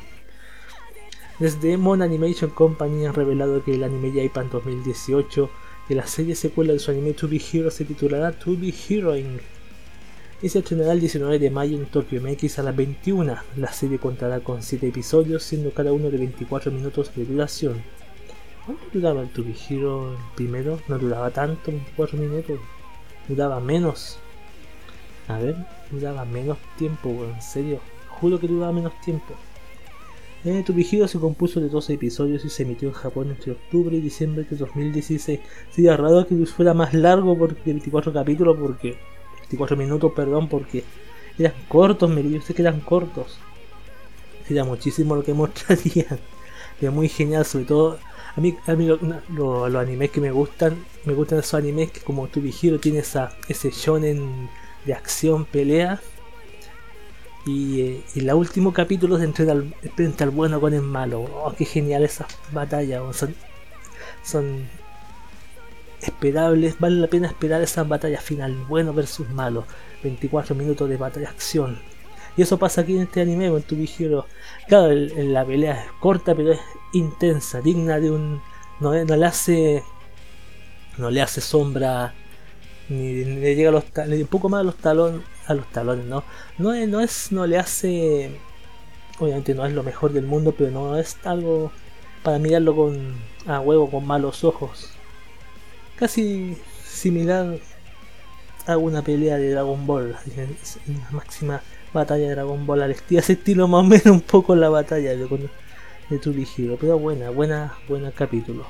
Desde 1.39 1.77
Mon 1.77 2.01
Animation 2.01 2.49
Company 2.49 3.05
han 3.05 3.13
revelado 3.13 3.63
que 3.63 3.75
el 3.75 3.85
anime 3.85 4.11
Japan 4.13 4.49
2018 4.51 5.49
de 5.87 5.95
la 5.95 6.05
serie 6.05 6.35
secuela 6.35 6.73
de 6.73 6.79
su 6.79 6.91
anime 6.91 7.13
To 7.13 7.29
Be 7.29 7.41
Hero 7.41 7.71
se 7.71 7.85
titulará 7.85 8.33
To 8.33 8.57
Be 8.57 8.73
Heroing 8.73 9.39
y 10.41 10.49
se 10.49 10.59
estrenará 10.59 10.91
el 10.91 10.99
19 10.99 11.39
de 11.39 11.49
mayo 11.49 11.77
en 11.77 11.85
Tokyo 11.85 12.21
MX 12.21 12.59
a 12.59 12.63
las 12.63 12.75
21. 12.75 13.37
La 13.55 13.71
serie 13.71 13.99
contará 13.99 14.41
con 14.41 14.63
7 14.63 14.85
episodios, 14.85 15.43
siendo 15.43 15.71
cada 15.71 15.93
uno 15.93 16.09
de 16.09 16.17
24 16.17 16.73
minutos 16.73 17.15
de 17.15 17.23
duración. 17.23 17.81
¿Cuánto 18.69 18.85
duraba 18.93 19.21
el 19.23 19.29
To 19.29 19.43
primero? 20.35 20.79
No 20.87 20.99
duraba 20.99 21.31
tanto, 21.31 21.71
4 21.95 22.19
minutos. 22.19 22.59
Duraba 23.27 23.59
menos. 23.59 24.19
A 25.27 25.39
ver, 25.39 25.55
duraba 25.89 26.23
menos 26.25 26.59
tiempo, 26.77 27.09
en 27.09 27.41
serio. 27.41 27.79
Juro 28.09 28.39
que 28.39 28.47
duraba 28.47 28.71
menos 28.71 28.93
tiempo. 29.01 29.33
Eh, 30.45 30.61
tu 30.63 30.73
vigilo 30.73 31.07
se 31.07 31.17
compuso 31.17 31.59
de 31.59 31.67
12 31.67 31.93
episodios 31.93 32.45
y 32.45 32.51
se 32.51 32.61
emitió 32.61 32.89
en 32.89 32.93
Japón 32.93 33.31
entre 33.31 33.53
octubre 33.53 33.97
y 33.97 34.01
diciembre 34.01 34.45
de 34.47 34.55
2016. 34.55 35.39
Sería 35.71 35.97
raro 35.97 36.27
que 36.27 36.35
fuera 36.45 36.75
más 36.75 36.93
largo 36.93 37.35
porque 37.35 37.73
24 37.73 38.13
capítulos, 38.13 38.55
porque 38.61 38.99
24 39.39 39.77
minutos, 39.77 40.11
perdón, 40.15 40.47
porque 40.47 40.83
eran 41.39 41.55
cortos, 41.67 42.07
me 42.07 42.21
yo 42.21 42.39
sé 42.41 42.53
que 42.53 42.61
eran 42.61 42.81
cortos. 42.81 43.39
Sería 44.47 44.63
muchísimo 44.63 45.15
lo 45.15 45.23
que 45.23 45.33
mostrarían. 45.43 46.19
Era 46.79 46.91
muy 46.91 47.09
genial, 47.09 47.45
sobre 47.45 47.65
todo 47.65 48.08
a 48.35 48.41
mí, 48.41 48.55
a 48.67 48.73
mí 48.73 48.87
los 49.29 49.75
animes 49.75 50.11
que 50.11 50.21
me 50.21 50.31
gustan, 50.31 50.85
me 51.05 51.13
gustan 51.13 51.39
esos 51.39 51.55
animes 51.55 51.91
que 51.91 52.01
como 52.01 52.27
tu 52.27 52.41
tiene 52.79 52.99
esa, 52.99 53.31
ese 53.47 53.71
shonen 53.71 54.49
de 54.85 54.93
acción, 54.93 55.45
pelea. 55.45 55.99
Y, 57.45 57.81
eh, 57.81 58.03
y 58.13 58.19
el 58.19 58.33
último 58.33 58.73
capítulo 58.73 59.17
se 59.17 59.23
entrega 59.23 59.53
al, 59.53 59.73
al 60.19 60.29
bueno 60.29 60.59
con 60.61 60.73
el 60.73 60.81
malo. 60.81 61.21
Oh, 61.21 61.53
qué 61.57 61.65
genial 61.65 62.03
esas 62.03 62.27
batallas. 62.51 63.15
Son, 63.15 63.33
son 64.23 64.67
esperables, 66.01 66.79
vale 66.79 66.95
la 66.97 67.07
pena 67.07 67.27
esperar 67.27 67.61
esas 67.61 67.87
batallas 67.87 68.23
final, 68.23 68.55
bueno 68.67 68.93
versus 68.93 69.29
malo. 69.29 69.65
24 70.03 70.55
minutos 70.55 70.87
de 70.89 70.97
batalla 70.97 71.29
acción. 71.29 71.79
Y 72.37 72.41
eso 72.43 72.57
pasa 72.57 72.81
aquí 72.81 72.95
en 72.95 73.03
este 73.03 73.21
anime, 73.21 73.47
en 73.47 73.61
tu 73.63 73.75
vigilo. 73.75 74.25
Claro, 74.67 74.93
la 74.93 75.45
pelea 75.45 75.83
es 75.83 75.91
corta, 75.99 76.35
pero 76.35 76.53
es 76.53 76.59
intensa, 76.93 77.61
digna 77.61 77.99
de 77.99 78.11
un. 78.11 78.41
No, 78.79 78.93
no 79.05 79.15
le 79.15 79.25
hace. 79.25 79.83
No 80.97 81.09
le 81.09 81.21
hace 81.21 81.41
sombra 81.41 82.13
ni, 82.89 83.23
le 83.23 83.55
llega 83.55 83.69
a 83.69 83.71
los 83.71 83.83
un 83.95 84.27
poco 84.27 84.49
más 84.49 84.61
a 84.61 84.63
los 84.63 84.75
talones 84.75 85.21
a 85.47 85.53
los 85.53 85.67
talones 85.67 86.05
no 86.05 86.23
no 86.57 86.73
no 86.87 86.99
es 86.99 87.31
no 87.31 87.45
le 87.45 87.57
hace 87.57 88.31
obviamente 89.19 89.53
no 89.53 89.65
es 89.65 89.73
lo 89.73 89.83
mejor 89.83 90.11
del 90.11 90.25
mundo 90.25 90.53
pero 90.57 90.71
no 90.71 90.97
es 90.97 91.17
algo 91.23 91.71
para 92.23 92.39
mirarlo 92.39 92.75
con 92.75 93.15
a 93.47 93.59
huevo 93.59 93.89
con 93.89 94.05
malos 94.05 94.43
ojos 94.43 94.89
casi 95.95 96.57
similar 96.83 97.59
a 98.65 98.77
una 98.77 99.01
pelea 99.01 99.37
de 99.37 99.51
Dragon 99.51 99.85
Ball 99.85 100.11
la 100.11 100.19
máxima 101.11 101.61
batalla 101.93 102.27
de 102.27 102.35
Dragon 102.35 102.65
Ball 102.65 102.83
al 102.83 102.91
estilo, 102.91 103.21
estilo 103.27 103.67
más 103.67 103.81
o 103.81 103.83
menos 103.83 104.05
un 104.07 104.21
poco 104.21 104.55
la 104.55 104.69
batalla 104.69 105.11
de, 106.09 106.15
de 106.15 106.21
Turihiro 106.21 106.77
pero 106.79 106.97
buena 106.97 107.29
buena 107.29 107.73
buena 107.87 108.11
capítulo 108.11 108.65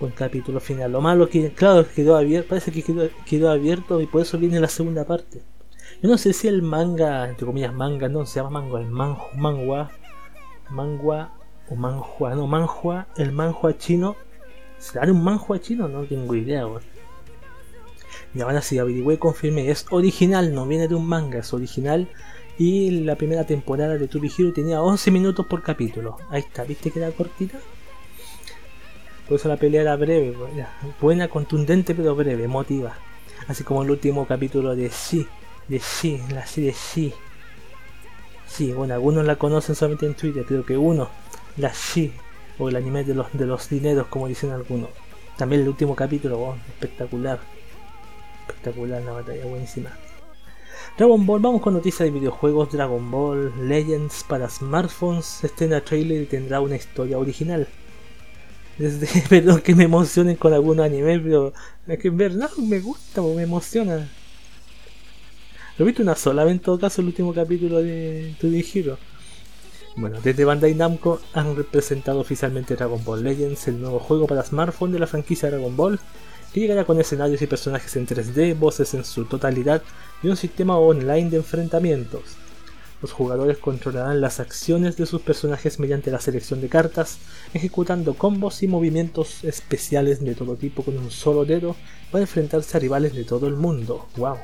buen 0.00 0.12
capítulo 0.12 0.60
final. 0.60 0.90
Lo 0.90 1.00
malo 1.00 1.28
que, 1.28 1.52
claro, 1.52 1.86
quedó 1.94 2.16
abierto, 2.16 2.48
parece 2.48 2.72
que 2.72 2.82
quedó, 3.26 3.50
abierto 3.50 4.00
y 4.00 4.06
por 4.06 4.22
eso 4.22 4.38
viene 4.38 4.58
la 4.58 4.68
segunda 4.68 5.04
parte. 5.04 5.42
Yo 6.02 6.08
no 6.08 6.16
sé 6.16 6.32
si 6.32 6.48
el 6.48 6.62
manga, 6.62 7.28
entre 7.28 7.46
comillas 7.46 7.74
manga, 7.74 8.08
no, 8.08 8.24
se 8.24 8.40
llama 8.40 8.60
manga, 8.60 8.80
el 8.80 8.86
manhua, 8.86 9.28
mangua, 9.36 9.90
mangua 10.70 11.32
o 11.68 11.76
manhua, 11.76 12.34
no, 12.34 12.46
manhua, 12.46 13.06
el 13.16 13.32
manhua 13.32 13.76
chino. 13.76 14.16
¿Será 14.78 15.12
un 15.12 15.22
manhua 15.22 15.60
chino? 15.60 15.86
No 15.88 16.04
tengo 16.04 16.34
idea, 16.34 16.66
Y 18.34 18.40
ahora 18.40 18.62
sí, 18.62 18.78
averigüé 18.78 19.16
y 19.16 19.18
confirmé, 19.18 19.70
es 19.70 19.86
original, 19.90 20.54
no 20.54 20.66
viene 20.66 20.88
de 20.88 20.94
un 20.94 21.06
manga, 21.06 21.40
es 21.40 21.52
original. 21.52 22.08
Y 22.60 22.90
la 22.90 23.16
primera 23.16 23.46
temporada 23.46 23.96
de 23.96 24.06
Turihiro 24.06 24.52
tenía 24.52 24.82
11 24.82 25.10
minutos 25.10 25.46
por 25.46 25.62
capítulo. 25.62 26.18
Ahí 26.28 26.40
está, 26.40 26.62
¿viste 26.62 26.90
que 26.90 26.98
era 26.98 27.10
cortita? 27.10 27.58
Por 29.26 29.38
eso 29.38 29.48
la 29.48 29.56
pelea 29.56 29.80
era 29.80 29.96
breve, 29.96 30.36
buena, 31.00 31.28
contundente 31.28 31.94
pero 31.94 32.14
breve, 32.14 32.44
emotiva. 32.44 32.98
Así 33.48 33.64
como 33.64 33.82
el 33.82 33.90
último 33.90 34.26
capítulo 34.26 34.76
de 34.76 34.90
Sí, 34.90 35.26
de 35.68 35.78
Sí, 35.78 36.20
la 36.34 36.46
serie 36.46 36.74
Sí. 36.74 37.14
Sí, 38.46 38.74
bueno, 38.74 38.92
algunos 38.92 39.24
la 39.24 39.36
conocen 39.36 39.74
solamente 39.74 40.04
en 40.04 40.12
Twitter, 40.12 40.44
creo 40.44 40.66
que 40.66 40.76
uno, 40.76 41.08
la 41.56 41.72
Sí, 41.72 42.12
o 42.58 42.68
el 42.68 42.76
anime 42.76 43.04
de 43.04 43.14
los, 43.14 43.32
de 43.32 43.46
los 43.46 43.70
dineros, 43.70 44.06
como 44.08 44.28
dicen 44.28 44.50
algunos. 44.50 44.90
También 45.38 45.62
el 45.62 45.68
último 45.68 45.96
capítulo, 45.96 46.56
espectacular. 46.68 47.40
Espectacular 48.46 49.00
la 49.00 49.12
batalla, 49.12 49.46
buenísima. 49.46 49.96
Dragon 50.96 51.24
Ball, 51.24 51.40
vamos 51.40 51.62
con 51.62 51.74
noticias 51.74 52.06
de 52.06 52.10
videojuegos. 52.10 52.72
Dragon 52.72 53.10
Ball 53.10 53.68
Legends 53.68 54.24
para 54.24 54.48
smartphones 54.48 55.42
estrena 55.44 55.80
trailer 55.80 56.22
y 56.22 56.26
tendrá 56.26 56.60
una 56.60 56.76
historia 56.76 57.18
original. 57.18 57.66
Desde, 58.76 59.62
que 59.62 59.74
me 59.74 59.84
emocionen 59.84 60.36
con 60.36 60.52
algún 60.52 60.80
anime, 60.80 61.18
pero 61.20 61.52
es 61.86 61.98
que 61.98 62.08
en 62.08 62.16
verdad 62.16 62.50
me 62.58 62.80
gusta, 62.80 63.22
me 63.22 63.42
emociona. 63.42 64.08
Lo 65.78 65.84
he 65.84 65.86
visto 65.86 66.02
una 66.02 66.16
sola 66.16 66.44
vez 66.44 66.52
en 66.52 66.58
todo 66.60 66.78
caso 66.78 67.00
el 67.00 67.06
último 67.06 67.32
capítulo 67.32 67.82
de 67.82 68.34
To 68.38 68.48
Hero. 68.48 68.98
Bueno, 69.96 70.20
desde 70.22 70.44
Bandai 70.44 70.74
Namco 70.74 71.20
han 71.32 71.56
representado 71.56 72.20
oficialmente 72.20 72.76
Dragon 72.76 73.02
Ball 73.02 73.24
Legends, 73.24 73.66
el 73.68 73.80
nuevo 73.80 73.98
juego 73.98 74.26
para 74.26 74.44
smartphone 74.44 74.92
de 74.92 74.98
la 74.98 75.06
franquicia 75.06 75.50
Dragon 75.50 75.76
Ball, 75.76 75.98
que 76.52 76.60
llegará 76.60 76.84
con 76.84 77.00
escenarios 77.00 77.42
y 77.42 77.46
personajes 77.46 77.94
en 77.96 78.06
3D, 78.06 78.58
voces 78.58 78.94
en 78.94 79.04
su 79.04 79.24
totalidad 79.24 79.82
y 80.22 80.28
un 80.28 80.36
sistema 80.36 80.78
online 80.78 81.30
de 81.30 81.36
enfrentamientos. 81.38 82.22
Los 83.02 83.12
jugadores 83.12 83.56
controlarán 83.56 84.20
las 84.20 84.40
acciones 84.40 84.96
de 84.96 85.06
sus 85.06 85.22
personajes 85.22 85.78
mediante 85.78 86.10
la 86.10 86.20
selección 86.20 86.60
de 86.60 86.68
cartas, 86.68 87.18
ejecutando 87.54 88.14
combos 88.14 88.62
y 88.62 88.68
movimientos 88.68 89.42
especiales 89.42 90.22
de 90.22 90.34
todo 90.34 90.56
tipo 90.56 90.82
con 90.82 90.98
un 90.98 91.10
solo 91.10 91.46
dedo 91.46 91.76
para 92.10 92.22
enfrentarse 92.22 92.76
a 92.76 92.80
rivales 92.80 93.14
de 93.14 93.24
todo 93.24 93.46
el 93.46 93.56
mundo. 93.56 94.06
¡Wow! 94.16 94.36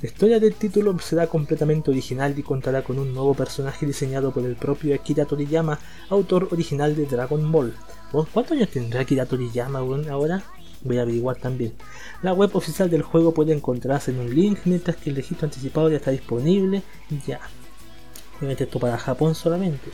La 0.00 0.08
historia 0.08 0.38
del 0.38 0.54
título 0.54 0.96
será 1.00 1.26
completamente 1.26 1.90
original 1.90 2.38
y 2.38 2.44
contará 2.44 2.84
con 2.84 3.00
un 3.00 3.12
nuevo 3.12 3.34
personaje 3.34 3.84
diseñado 3.84 4.30
por 4.30 4.44
el 4.44 4.54
propio 4.54 4.94
Akira 4.94 5.24
Toriyama, 5.24 5.80
autor 6.10 6.46
original 6.52 6.94
de 6.94 7.06
Dragon 7.06 7.50
Ball. 7.50 7.74
¿Cuántos 8.12 8.52
años 8.52 8.68
tendrá 8.68 9.00
Akira 9.00 9.26
Toriyama 9.26 9.80
ahora? 9.80 10.44
Voy 10.82 10.98
a 10.98 11.02
averiguar 11.02 11.36
también. 11.36 11.74
La 12.22 12.32
web 12.32 12.50
oficial 12.54 12.90
del 12.90 13.02
juego 13.02 13.34
puede 13.34 13.52
encontrarse 13.52 14.10
en 14.10 14.20
un 14.20 14.34
link, 14.34 14.60
mientras 14.64 14.96
que 14.96 15.10
el 15.10 15.16
registro 15.16 15.46
anticipado 15.46 15.90
ya 15.90 15.96
está 15.96 16.10
disponible. 16.10 16.82
Ya. 17.26 17.40
Obviamente 18.38 18.64
esto 18.64 18.78
para 18.78 18.98
Japón 18.98 19.34
solamente. 19.34 19.90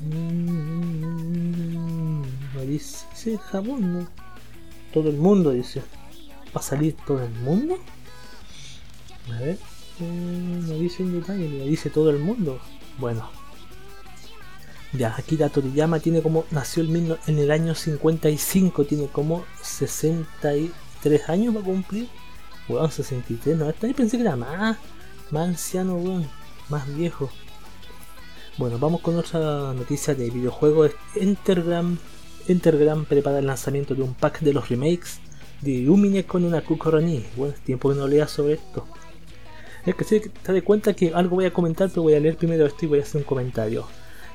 Mm, 0.00 2.22
no 2.54 2.60
dice, 2.66 3.38
Japón, 3.50 3.94
no. 3.94 4.08
Todo 4.92 5.08
el 5.08 5.16
mundo 5.16 5.52
dice. 5.52 5.82
¿Va 6.54 6.60
a 6.60 6.62
salir 6.62 6.96
todo 7.06 7.22
el 7.22 7.30
mundo? 7.30 7.78
A 9.32 9.40
ver. 9.40 9.58
Eh, 10.00 10.60
no 10.66 10.74
dice 10.74 11.02
en 11.02 11.20
detalle, 11.20 11.68
dice 11.68 11.90
todo 11.90 12.10
el 12.10 12.18
mundo. 12.18 12.58
Bueno, 12.98 13.28
ya, 14.92 15.14
Akira 15.16 15.48
Toriyama 15.48 16.00
tiene 16.00 16.20
como. 16.20 16.44
Nació 16.50 16.82
el, 16.82 17.16
en 17.26 17.38
el 17.38 17.50
año 17.50 17.74
55, 17.74 18.84
tiene 18.84 19.06
como 19.06 19.44
63 19.62 21.28
años 21.28 21.54
para 21.54 21.64
cumplir. 21.64 22.08
Weón, 22.68 22.90
63, 22.90 23.56
no, 23.56 23.68
hasta 23.68 23.86
ahí 23.86 23.94
pensé 23.94 24.16
que 24.16 24.22
era 24.22 24.36
más. 24.36 24.76
Más 25.30 25.48
anciano, 25.48 25.96
weón. 25.96 26.28
Más 26.68 26.92
viejo. 26.96 27.30
Bueno, 28.58 28.78
vamos 28.78 29.00
con 29.00 29.16
otra 29.16 29.72
noticia 29.74 30.14
de 30.14 30.28
videojuegos. 30.28 30.90
Entergram, 31.14 31.98
Entergram 32.48 33.04
prepara 33.04 33.38
el 33.38 33.46
lanzamiento 33.46 33.94
de 33.94 34.02
un 34.02 34.14
pack 34.14 34.40
de 34.40 34.52
los 34.52 34.68
remakes 34.68 35.20
de 35.62 35.80
Lumine 35.80 36.24
con 36.24 36.44
una 36.44 36.62
Kukoroni. 36.62 37.24
Bueno, 37.36 37.54
es 37.54 37.60
tiempo 37.60 37.90
que 37.90 37.94
no 37.96 38.08
lea 38.08 38.26
sobre 38.26 38.54
esto. 38.54 38.86
Es 39.86 39.94
que 39.94 40.04
se 40.04 40.20
te 40.20 40.52
de 40.52 40.62
cuenta 40.62 40.94
que 40.94 41.12
algo 41.14 41.36
voy 41.36 41.46
a 41.46 41.52
comentar, 41.52 41.88
pero 41.88 42.02
voy 42.02 42.14
a 42.14 42.20
leer 42.20 42.36
primero 42.36 42.66
esto 42.66 42.84
y 42.84 42.88
voy 42.88 42.98
a 42.98 43.02
hacer 43.02 43.18
un 43.18 43.24
comentario. 43.24 43.86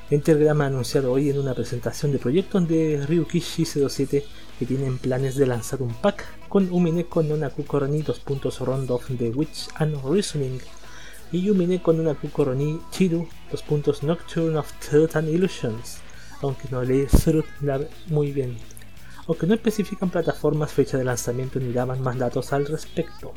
Entergram 0.08 0.60
ha 0.60 0.66
anunciado 0.66 1.10
hoy 1.10 1.30
en 1.30 1.40
una 1.40 1.52
presentación 1.52 2.12
de 2.12 2.20
proyectos 2.20 2.68
de 2.68 3.04
Ryukishi 3.08 3.64
07 3.64 4.24
que 4.56 4.64
tienen 4.64 4.98
planes 4.98 5.34
de 5.34 5.48
lanzar 5.48 5.82
un 5.82 5.92
pack 5.94 6.24
con 6.48 6.70
Umineko 6.70 7.24
no 7.24 7.36
Nakukoroni 7.36 8.02
2 8.02 8.20
puntos 8.20 8.60
Round 8.60 8.88
of 8.92 9.04
the 9.18 9.30
Witch 9.30 9.66
and 9.74 9.96
Reasoning 10.04 10.60
y 11.32 11.50
Umineko 11.50 11.92
no 11.92 12.04
Nakukoroni 12.04 12.78
Chiru 12.92 13.26
2 13.50 13.62
puntos 13.62 14.04
Nocturne 14.04 14.56
of 14.58 14.72
Truth 14.78 15.16
and 15.16 15.28
Illusions, 15.28 15.98
aunque 16.40 16.68
no 16.70 16.84
leí 16.84 17.08
muy 18.06 18.30
bien, 18.30 18.56
aunque 19.26 19.48
no 19.48 19.54
especifican 19.54 20.10
plataformas, 20.10 20.70
fecha 20.70 20.98
de 20.98 21.04
lanzamiento 21.04 21.58
ni 21.58 21.72
daban 21.72 22.00
más 22.00 22.16
datos 22.16 22.52
al 22.52 22.66
respecto. 22.66 23.32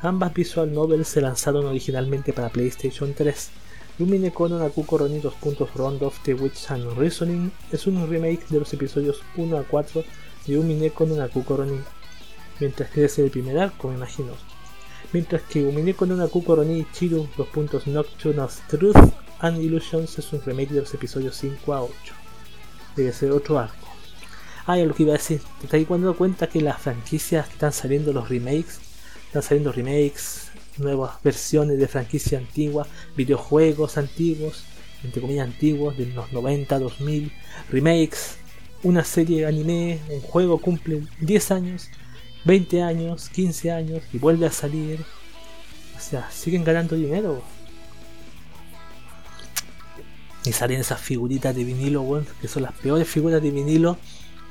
Ambas 0.00 0.34
visual 0.34 0.74
novels 0.74 1.06
se 1.06 1.20
lanzaron 1.20 1.64
originalmente 1.66 2.32
para 2.32 2.48
PlayStation 2.48 3.14
3 3.14 3.61
Lumine 4.02 4.32
Kono 4.32 4.58
Nakuko 4.58 4.98
Roni 4.98 5.20
2. 5.20 5.68
Round 5.76 6.02
of 6.02 6.18
the 6.24 6.34
Witch 6.34 6.72
and 6.72 6.98
Reasoning 6.98 7.52
es 7.70 7.86
un 7.86 8.04
remake 8.10 8.44
de 8.48 8.58
los 8.58 8.72
episodios 8.74 9.22
1 9.36 9.56
a 9.56 9.62
4 9.62 10.02
de 10.44 10.58
Umine 10.58 10.90
Kono 10.90 11.14
Nakuko 11.14 11.58
Roni, 11.58 11.78
mientras 12.58 12.90
que 12.90 13.04
es 13.04 13.16
el 13.20 13.30
primer 13.30 13.60
arco, 13.60 13.86
me 13.86 13.94
imagino. 13.94 14.32
Mientras 15.12 15.42
que 15.42 15.64
Umine 15.64 15.94
Kono 15.94 16.16
Nakuko 16.16 16.56
Roni 16.56 16.84
Chiru 16.92 17.28
2. 17.36 17.86
Nocturne 17.86 18.40
of 18.40 18.60
Truth 18.66 18.96
and 19.38 19.62
Illusions 19.62 20.18
es 20.18 20.32
un 20.32 20.42
remake 20.44 20.72
de 20.72 20.80
los 20.80 20.92
episodios 20.92 21.36
5 21.36 21.72
a 21.72 21.82
8. 21.84 21.94
Debe 22.96 23.12
ser 23.12 23.30
otro 23.30 23.60
arco. 23.60 23.86
Ah, 24.66 24.78
ya 24.78 24.84
lo 24.84 24.94
que 24.94 25.04
iba 25.04 25.14
a 25.14 25.18
decir. 25.18 25.40
¿Te 25.60 25.66
estás 25.66 25.88
dando 25.88 26.16
cuenta 26.16 26.48
que 26.48 26.60
las 26.60 26.82
franquicias 26.82 27.48
están 27.48 27.72
saliendo 27.72 28.12
los 28.12 28.28
remakes? 28.28 28.80
Están 29.28 29.42
saliendo 29.44 29.70
remakes, 29.70 30.41
nuevas 30.78 31.22
versiones 31.22 31.78
de 31.78 31.88
franquicia 31.88 32.38
antigua, 32.38 32.86
videojuegos 33.16 33.98
antiguos, 33.98 34.64
entre 35.04 35.20
comillas 35.20 35.46
antiguos, 35.46 35.96
de 35.96 36.06
los 36.06 36.32
90, 36.32 36.78
2000, 36.78 37.32
remakes, 37.70 38.36
una 38.82 39.04
serie 39.04 39.40
de 39.40 39.46
anime, 39.46 40.00
un 40.10 40.20
juego 40.20 40.58
cumple 40.58 41.02
10 41.20 41.50
años, 41.52 41.88
20 42.44 42.82
años, 42.82 43.28
15 43.28 43.70
años 43.70 44.02
y 44.12 44.18
vuelve 44.18 44.46
a 44.46 44.52
salir. 44.52 45.04
O 45.96 46.00
sea, 46.00 46.28
siguen 46.30 46.64
ganando 46.64 46.96
dinero. 46.96 47.42
Y 50.44 50.52
salen 50.52 50.80
esas 50.80 51.00
figuritas 51.00 51.54
de 51.54 51.62
vinilo, 51.62 52.02
bueno, 52.02 52.26
que 52.40 52.48
son 52.48 52.64
las 52.64 52.72
peores 52.72 53.08
figuras 53.08 53.40
de 53.40 53.52
vinilo 53.52 53.96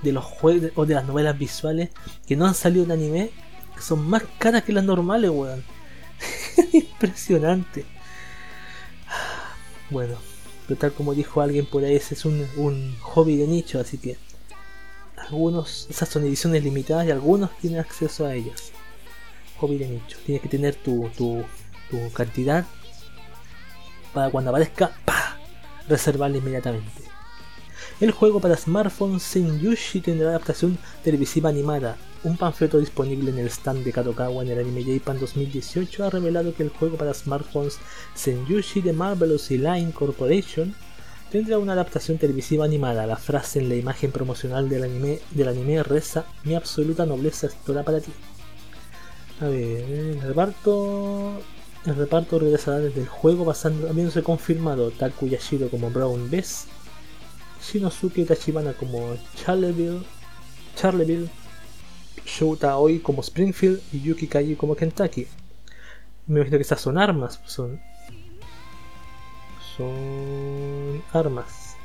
de 0.01 0.13
los 0.13 0.23
juegos 0.23 0.71
o 0.75 0.85
de 0.85 0.95
las 0.95 1.05
novelas 1.05 1.37
visuales 1.37 1.89
que 2.25 2.35
no 2.37 2.47
han 2.47 2.55
salido 2.55 2.85
en 2.85 2.91
anime, 2.91 3.31
que 3.75 3.81
son 3.81 4.07
más 4.09 4.23
caras 4.39 4.63
que 4.63 4.71
las 4.71 4.85
normales, 4.85 5.29
weón. 5.31 5.63
Impresionante. 6.73 7.85
Bueno, 9.89 10.15
pero 10.67 10.79
tal 10.79 10.93
como 10.93 11.13
dijo 11.13 11.41
alguien 11.41 11.65
por 11.65 11.83
ahí, 11.83 11.95
ese 11.95 12.13
es 12.13 12.25
un, 12.25 12.47
un 12.55 12.95
hobby 13.01 13.35
de 13.35 13.47
nicho, 13.47 13.79
así 13.79 13.97
que 13.97 14.17
algunos, 15.17 15.87
esas 15.89 16.09
son 16.09 16.23
ediciones 16.23 16.63
limitadas 16.63 17.07
y 17.07 17.11
algunos 17.11 17.55
tienen 17.57 17.79
acceso 17.79 18.25
a 18.25 18.35
ellas. 18.35 18.71
Hobby 19.59 19.77
de 19.77 19.87
nicho. 19.87 20.17
Tienes 20.25 20.41
que 20.41 20.49
tener 20.49 20.75
tu, 20.75 21.09
tu, 21.17 21.43
tu 21.89 22.11
cantidad 22.11 22.65
para 24.13 24.29
cuando 24.29 24.49
aparezca, 24.49 24.91
¡pah! 25.05 25.37
reservarla 25.87 26.37
inmediatamente. 26.37 27.10
El 28.01 28.09
juego 28.09 28.39
para 28.39 28.57
smartphones 28.57 29.21
Senyushi 29.21 30.01
tendrá 30.01 30.29
adaptación 30.29 30.75
televisiva 31.03 31.49
animada. 31.49 31.97
Un 32.23 32.35
panfleto 32.35 32.79
disponible 32.79 33.29
en 33.29 33.37
el 33.37 33.45
stand 33.45 33.83
de 33.83 33.93
Kadokawa 33.93 34.41
en 34.41 34.49
el 34.49 34.57
Anime 34.57 34.83
Japan 34.83 35.19
2018 35.19 36.03
ha 36.03 36.09
revelado 36.09 36.55
que 36.55 36.63
el 36.63 36.69
juego 36.69 36.97
para 36.97 37.13
smartphones 37.13 37.77
Senyushi 38.15 38.81
de 38.81 38.93
Marvelous 38.93 39.51
Line 39.51 39.91
Corporation 39.91 40.73
tendrá 41.31 41.59
una 41.59 41.73
adaptación 41.73 42.17
televisiva 42.17 42.65
animada. 42.65 43.05
La 43.05 43.17
frase 43.17 43.59
en 43.59 43.69
la 43.69 43.75
imagen 43.75 44.11
promocional 44.11 44.67
del 44.67 44.83
anime, 44.83 45.19
del 45.29 45.49
anime 45.49 45.83
reza: 45.83 46.25
Mi 46.43 46.55
absoluta 46.55 47.05
nobleza 47.05 47.45
es 47.45 47.55
toda 47.63 47.83
para 47.83 47.99
ti. 47.99 48.11
A 49.41 49.45
ver, 49.45 49.83
el 49.83 50.21
reparto. 50.21 51.33
El 51.85 51.95
reparto 51.95 52.39
regresará 52.39 52.77
desde 52.79 53.01
el 53.01 53.07
juego 53.07 53.51
habiéndose 53.89 54.23
confirmado 54.23 54.89
Taku 54.89 55.27
Yashiro 55.27 55.69
como 55.69 55.89
Brown 55.89 56.29
Bess, 56.29 56.67
Shinosuke 57.61 58.25
Tachibana 58.25 58.73
como 58.73 59.15
Charleville, 59.35 60.03
Charleville, 60.75 61.29
Shouta 62.25 62.77
Oi 62.77 62.99
como 62.99 63.21
Springfield 63.21 63.81
y 63.93 64.01
Yuki 64.01 64.27
Kaji 64.27 64.55
como 64.55 64.75
Kentucky. 64.75 65.27
Me 66.27 66.39
imagino 66.39 66.57
que 66.57 66.63
estas 66.63 66.81
son 66.81 66.97
armas, 66.97 67.39
son. 67.45 67.79
Son 69.77 71.01
armas. 71.13 71.75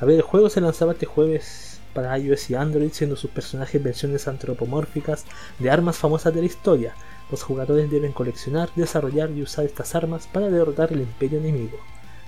A 0.00 0.04
ver, 0.04 0.16
el 0.16 0.22
juego 0.22 0.50
se 0.50 0.60
lanzaba 0.60 0.92
este 0.92 1.06
jueves 1.06 1.80
para 1.94 2.18
iOS 2.18 2.50
y 2.50 2.54
Android, 2.54 2.90
siendo 2.92 3.16
sus 3.16 3.30
personajes 3.30 3.82
versiones 3.82 4.26
antropomórficas 4.26 5.24
de 5.58 5.70
armas 5.70 5.96
famosas 5.96 6.34
de 6.34 6.40
la 6.40 6.46
historia. 6.46 6.94
Los 7.30 7.42
jugadores 7.42 7.90
deben 7.90 8.12
coleccionar, 8.12 8.70
desarrollar 8.74 9.30
y 9.30 9.42
usar 9.42 9.64
estas 9.64 9.94
armas 9.94 10.26
para 10.26 10.48
derrotar 10.48 10.92
el 10.92 11.00
imperio 11.00 11.38
enemigo. 11.38 11.78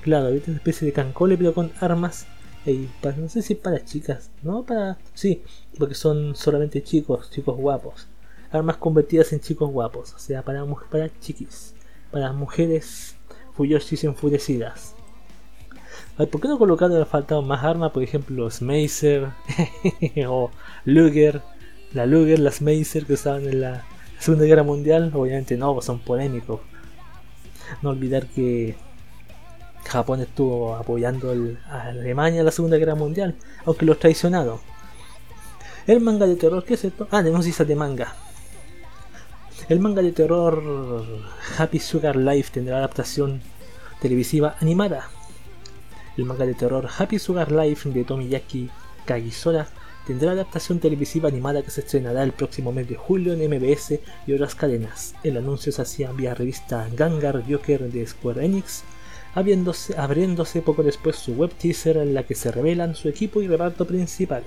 Claro, 0.02 0.28
es 0.28 0.46
una 0.46 0.58
especie 0.58 0.86
de 0.86 0.92
cancole 0.92 1.36
pero 1.38 1.54
con 1.54 1.72
armas 1.80 2.26
no 3.16 3.28
sé 3.28 3.42
si 3.42 3.54
para 3.54 3.84
chicas, 3.84 4.30
¿no? 4.42 4.64
Para. 4.64 4.98
Sí, 5.12 5.42
porque 5.78 5.94
son 5.94 6.34
solamente 6.34 6.82
chicos, 6.82 7.30
chicos 7.30 7.56
guapos. 7.56 8.08
Armas 8.50 8.76
convertidas 8.76 9.32
en 9.32 9.40
chicos 9.40 9.70
guapos, 9.70 10.14
o 10.14 10.18
sea, 10.18 10.42
para, 10.42 10.64
para 10.90 11.10
chiquis, 11.20 11.74
para 12.10 12.32
mujeres 12.32 13.16
fuyoshis 13.54 14.04
enfurecidas. 14.04 14.94
¿por 16.16 16.40
qué 16.40 16.48
no 16.48 16.58
colocaron 16.58 16.98
le 16.98 17.04
faltado 17.04 17.42
más 17.42 17.64
armas? 17.64 17.90
Por 17.90 18.02
ejemplo, 18.02 18.48
Smacer 18.50 19.30
o 20.28 20.50
Luger, 20.84 21.42
la 21.92 22.06
Luger, 22.06 22.38
las 22.38 22.56
Smacer 22.56 23.04
que 23.04 23.14
usaban 23.14 23.44
en 23.44 23.60
la 23.60 23.84
Segunda 24.18 24.44
Guerra 24.44 24.62
Mundial. 24.62 25.10
Obviamente 25.14 25.56
no, 25.56 25.74
pues 25.74 25.86
son 25.86 25.98
polémicos. 25.98 26.60
No 27.82 27.90
olvidar 27.90 28.26
que 28.28 28.76
Japón 29.88 30.20
estuvo 30.20 30.74
apoyando 30.76 31.32
a 31.68 31.82
Alemania 31.82 32.40
en 32.40 32.46
la 32.46 32.52
Segunda 32.52 32.76
Guerra 32.76 32.94
Mundial, 32.94 33.34
aunque 33.64 33.86
los 33.86 33.98
traicionaron. 33.98 34.58
El 35.86 36.00
manga 36.00 36.26
de 36.26 36.36
terror, 36.36 36.64
¿qué 36.64 36.74
es 36.74 36.84
esto? 36.84 37.06
Ah, 37.10 37.22
denuncias 37.22 37.68
de 37.68 37.76
manga. 37.76 38.14
El 39.68 39.80
manga 39.80 40.02
de 40.02 40.12
terror 40.12 40.62
Happy 41.58 41.78
Sugar 41.78 42.16
Life 42.16 42.50
tendrá 42.52 42.78
adaptación 42.78 43.40
televisiva 44.00 44.56
animada. 44.60 45.08
El 46.16 46.24
manga 46.24 46.46
de 46.46 46.54
terror 46.54 46.88
Happy 46.98 47.18
Sugar 47.18 47.52
Life 47.52 47.88
de 47.90 48.04
Tomiyaki 48.04 48.70
Kagisora 49.04 49.68
tendrá 50.06 50.32
adaptación 50.32 50.80
televisiva 50.80 51.28
animada 51.28 51.62
que 51.62 51.70
se 51.70 51.80
estrenará 51.80 52.22
el 52.22 52.32
próximo 52.32 52.72
mes 52.72 52.88
de 52.88 52.96
julio 52.96 53.32
en 53.32 53.40
MBS 53.48 54.00
y 54.26 54.32
otras 54.32 54.54
cadenas. 54.54 55.14
El 55.22 55.36
anuncio 55.36 55.72
se 55.72 55.82
hacía 55.82 56.12
vía 56.12 56.34
revista 56.34 56.88
Gangar 56.94 57.42
Joker 57.48 57.90
de 57.90 58.06
Square 58.06 58.44
Enix 58.44 58.84
abriéndose 59.34 60.62
poco 60.62 60.82
después 60.82 61.16
su 61.16 61.34
web 61.34 61.50
teaser 61.54 61.96
en 61.96 62.14
la 62.14 62.22
que 62.22 62.34
se 62.34 62.50
revelan 62.50 62.94
su 62.94 63.08
equipo 63.08 63.42
y 63.42 63.48
reparto 63.48 63.86
principal. 63.86 64.44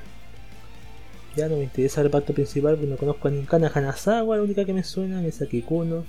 Ya 1.36 1.48
no 1.48 1.58
me 1.58 1.64
interesa 1.64 2.02
el 2.02 2.08
reparto 2.08 2.34
principal 2.34 2.76
porque 2.76 2.90
no 2.90 2.98
conozco 2.98 3.28
a 3.28 3.32
Ninkana 3.32 3.72
Hanazawa, 3.74 4.38
la 4.38 4.44
única 4.44 4.66
que 4.66 4.74
me 4.74 4.84
suena 4.84 5.24
es 5.26 5.42
Akikuno. 5.42 6.04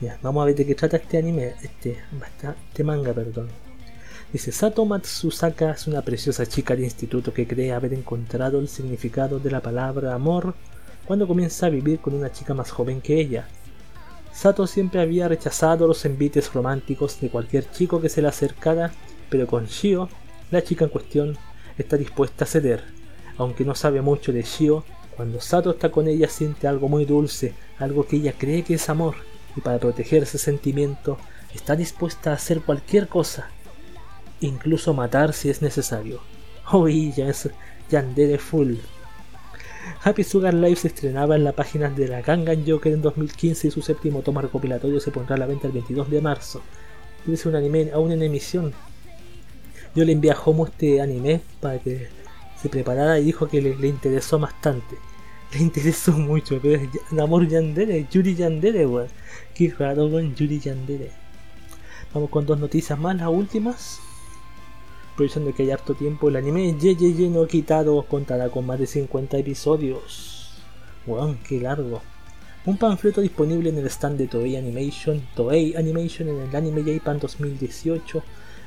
Ya, 0.00 0.18
vamos 0.22 0.42
a 0.42 0.46
ver 0.46 0.56
de 0.56 0.66
qué 0.66 0.74
trata 0.74 0.96
este 0.96 1.18
anime, 1.18 1.54
este, 1.62 1.98
este 2.68 2.84
manga, 2.84 3.12
perdón. 3.12 3.48
Dice, 4.32 4.52
Sato 4.52 4.84
Matsusaka 4.84 5.72
es 5.72 5.86
una 5.86 6.02
preciosa 6.02 6.46
chica 6.46 6.76
de 6.76 6.84
instituto 6.84 7.34
que 7.34 7.46
cree 7.46 7.72
haber 7.72 7.92
encontrado 7.94 8.60
el 8.60 8.68
significado 8.68 9.38
de 9.38 9.50
la 9.50 9.60
palabra 9.60 10.14
amor 10.14 10.54
cuando 11.04 11.26
comienza 11.26 11.66
a 11.66 11.70
vivir 11.70 11.98
con 11.98 12.14
una 12.14 12.32
chica 12.32 12.54
más 12.54 12.70
joven 12.70 13.00
que 13.00 13.20
ella. 13.20 13.48
Sato 14.32 14.66
siempre 14.66 15.00
había 15.00 15.28
rechazado 15.28 15.86
los 15.86 16.04
envites 16.04 16.52
románticos 16.52 17.20
de 17.20 17.30
cualquier 17.30 17.70
chico 17.70 18.00
que 18.00 18.08
se 18.08 18.22
le 18.22 18.28
acercara, 18.28 18.92
pero 19.28 19.46
con 19.46 19.66
Shio, 19.66 20.08
la 20.50 20.62
chica 20.62 20.84
en 20.84 20.90
cuestión, 20.90 21.38
está 21.78 21.96
dispuesta 21.96 22.44
a 22.44 22.48
ceder. 22.48 22.84
Aunque 23.36 23.64
no 23.64 23.74
sabe 23.74 24.00
mucho 24.00 24.32
de 24.32 24.42
Shio, 24.42 24.84
cuando 25.16 25.40
Sato 25.40 25.70
está 25.70 25.90
con 25.90 26.08
ella 26.08 26.28
siente 26.28 26.66
algo 26.66 26.88
muy 26.88 27.04
dulce, 27.04 27.54
algo 27.78 28.06
que 28.06 28.16
ella 28.16 28.34
cree 28.36 28.62
que 28.62 28.74
es 28.74 28.88
amor, 28.88 29.16
y 29.56 29.60
para 29.60 29.78
proteger 29.78 30.22
ese 30.22 30.38
sentimiento 30.38 31.18
está 31.54 31.76
dispuesta 31.76 32.30
a 32.30 32.34
hacer 32.34 32.62
cualquier 32.62 33.08
cosa, 33.08 33.50
incluso 34.40 34.94
matar 34.94 35.32
si 35.32 35.50
es 35.50 35.60
necesario. 35.62 36.20
Oh, 36.72 36.88
ya 36.88 37.28
es 37.28 37.50
Yandere 37.90 38.38
Full. 38.38 38.76
Happy 40.02 40.24
Sugar 40.24 40.54
Live 40.54 40.76
se 40.76 40.88
estrenaba 40.88 41.36
en 41.36 41.44
la 41.44 41.52
página 41.52 41.90
de 41.90 42.08
la 42.08 42.22
Gangan 42.22 42.64
Joker 42.66 42.92
en 42.92 43.02
2015 43.02 43.68
y 43.68 43.70
su 43.70 43.82
séptimo 43.82 44.22
toma 44.22 44.42
recopilatorio 44.42 45.00
se 45.00 45.10
pondrá 45.10 45.36
a 45.36 45.38
la 45.38 45.46
venta 45.46 45.66
el 45.66 45.72
22 45.72 46.10
de 46.10 46.20
marzo. 46.20 46.62
Es 47.30 47.44
un 47.46 47.54
anime 47.54 47.90
aún 47.92 48.12
en 48.12 48.22
emisión. 48.22 48.72
Yo 49.94 50.04
le 50.04 50.12
envié 50.12 50.30
a 50.30 50.38
Homo 50.42 50.66
este 50.66 51.00
anime 51.00 51.40
para 51.60 51.78
que 51.78 52.08
se 52.60 52.68
preparara 52.68 53.18
y 53.18 53.24
dijo 53.24 53.48
que 53.48 53.60
le, 53.60 53.88
interesó 53.88 54.38
bastante. 54.38 54.96
Le 55.52 55.60
interesó 55.60 56.12
mucho, 56.12 56.58
pero 56.62 56.80
es 56.80 57.18
Amor 57.18 57.48
Yandere, 57.48 58.06
Yuri 58.10 58.34
Yandere, 58.34 58.86
weón. 58.86 59.08
Qué 59.54 59.74
raro, 59.78 60.06
weón, 60.06 60.34
Yuri 60.34 60.60
Yandere. 60.60 61.10
Vamos 62.14 62.30
con 62.30 62.46
dos 62.46 62.58
noticias 62.58 62.98
más, 62.98 63.16
las 63.16 63.28
últimas 63.28 64.00
aprovechando 65.20 65.54
que 65.54 65.64
hay 65.64 65.70
harto 65.70 65.94
tiempo, 65.94 66.30
el 66.30 66.36
anime 66.36 66.74
JJJ 66.78 67.28
no 67.28 67.46
quitado 67.46 68.02
contará 68.04 68.48
con 68.48 68.64
más 68.64 68.78
de 68.78 68.86
50 68.86 69.36
episodios. 69.36 70.52
Wow, 71.06 71.36
qué 71.46 71.60
largo. 71.60 72.00
Un 72.64 72.78
panfleto 72.78 73.20
disponible 73.20 73.68
en 73.68 73.76
el 73.76 73.86
stand 73.88 74.16
de 74.16 74.28
Toei 74.28 74.56
Animation, 74.56 75.20
Toei 75.36 75.76
Animation 75.76 76.28
en 76.30 76.40
el 76.40 76.56
Anime 76.56 76.82
Japan 76.90 77.18
2018 77.18 78.22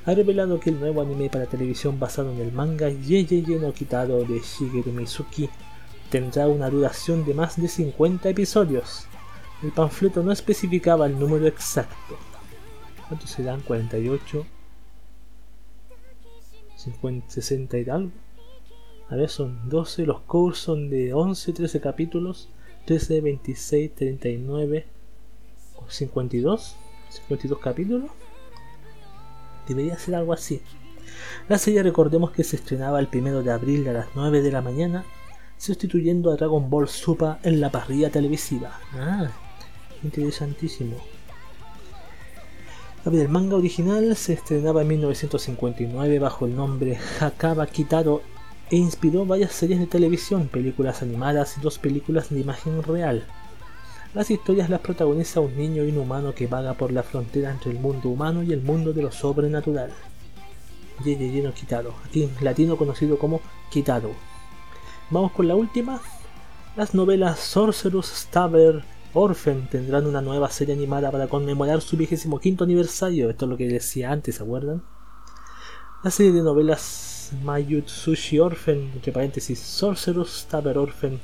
ha 0.06 0.14
revelado 0.14 0.60
que 0.60 0.70
el 0.70 0.80
nuevo 0.80 1.02
anime 1.02 1.28
para 1.28 1.48
televisión 1.48 2.00
basado 2.00 2.32
en 2.32 2.40
el 2.40 2.52
manga 2.52 2.90
JJJ 2.90 3.60
no 3.60 3.74
quitado 3.74 4.24
de 4.24 4.40
Shigeru 4.40 4.92
Mizuki 4.92 5.50
tendrá 6.12 6.48
una 6.48 6.70
duración 6.70 7.26
de 7.26 7.34
más 7.34 7.60
de 7.60 7.68
50 7.68 8.30
episodios. 8.30 9.08
El 9.64 9.72
panfleto 9.72 10.22
no 10.22 10.32
especificaba 10.32 11.08
el 11.08 11.18
número 11.18 11.48
exacto. 11.48 12.16
¿Cuántos 13.08 13.32
serán? 13.32 13.62
48, 13.62 14.46
50, 16.84 17.30
60 17.30 17.80
y 17.80 17.90
algo. 17.90 18.12
A 19.10 19.16
ver, 19.16 19.30
son 19.30 19.70
12, 19.70 20.06
los 20.06 20.22
covers 20.22 20.58
son 20.58 20.90
de 20.90 21.14
11, 21.14 21.54
13 21.54 21.80
capítulos, 21.82 22.50
13, 22.86 23.22
26, 23.22 23.96
39, 23.96 24.86
52, 25.88 26.76
52 27.10 27.60
capítulos. 27.60 28.12
Debería 29.68 29.98
ser 29.98 30.16
algo 30.16 30.34
así. 30.34 30.62
La 31.48 31.58
serie 31.58 31.84
recordemos 31.84 32.32
que 32.32 32.44
se 32.44 32.56
estrenaba 32.56 33.00
el 33.00 33.08
1 33.14 33.44
de 33.44 33.52
abril 33.52 33.88
a 33.88 33.94
las 33.94 34.08
9 34.16 34.42
de 34.42 34.52
la 34.52 34.62
mañana, 34.62 35.06
sustituyendo 35.58 36.32
a 36.32 36.36
Dragon 36.36 36.70
Ball 36.70 36.88
Super 36.88 37.36
en 37.44 37.62
la 37.62 37.72
parrilla 37.72 38.10
televisiva. 38.10 38.80
Ah, 38.94 39.30
interesantísimo. 40.04 40.98
El 43.06 43.28
manga 43.28 43.58
original 43.58 44.16
se 44.16 44.32
estrenaba 44.32 44.82
en 44.82 44.88
1959 44.88 46.20
bajo 46.20 46.46
el 46.46 46.56
nombre 46.56 46.98
Hakaba 47.20 47.68
Kitaro 47.68 48.22
e 48.72 48.78
inspiró 48.78 49.26
varias 49.26 49.52
series 49.52 49.82
de 49.82 49.88
televisión, 49.88 50.48
películas 50.48 51.02
animadas 51.02 51.58
y 51.58 51.62
dos 51.62 51.80
películas 51.80 52.30
de 52.30 52.40
imagen 52.40 52.82
real. 52.82 53.28
Las 54.14 54.32
historias 54.32 54.70
las 54.70 54.80
protagoniza 54.80 55.42
un 55.42 55.58
niño 55.58 55.84
inhumano 55.84 56.34
que 56.34 56.48
vaga 56.48 56.76
por 56.76 56.94
la 56.94 57.04
frontera 57.04 57.52
entre 57.52 57.72
el 57.72 57.80
mundo 57.80 58.08
humano 58.08 58.42
y 58.42 58.54
el 58.54 58.62
mundo 58.62 58.94
de 58.94 59.02
lo 59.02 59.12
sobrenatural. 59.12 59.92
Lleno 61.04 61.54
Kitaro, 61.54 61.94
aquí 62.06 62.24
en 62.24 62.32
latino 62.40 62.78
conocido 62.78 63.20
como 63.20 63.42
Kitaro. 63.70 64.12
Vamos 65.10 65.34
con 65.34 65.50
la 65.50 65.56
última. 65.56 66.00
Las 66.78 66.96
novelas 66.96 67.38
Sorcerer's 67.40 68.08
Stabber 68.08 68.86
Orphan 69.16 69.68
tendrán 69.70 70.08
una 70.08 70.22
nueva 70.22 70.50
serie 70.50 70.74
animada 70.74 71.12
para 71.12 71.28
conmemorar 71.28 71.82
su 71.82 71.98
vigésimo 71.98 72.40
quinto 72.40 72.64
aniversario. 72.64 73.30
Esto 73.30 73.46
es 73.46 73.50
lo 73.50 73.58
que 73.58 73.68
decía 73.68 74.12
antes, 74.12 74.36
¿se 74.36 74.44
acuerdan? 74.44 74.82
La 76.04 76.10
serie 76.10 76.32
de 76.32 76.42
novelas 76.42 77.32
Mayutsushi 77.44 78.40
Orphan, 78.40 78.92
entre 78.94 79.12
paréntesis, 79.12 79.60
Sorcerer's 79.60 80.42
Stabber 80.42 80.78
Orphan 80.78 81.20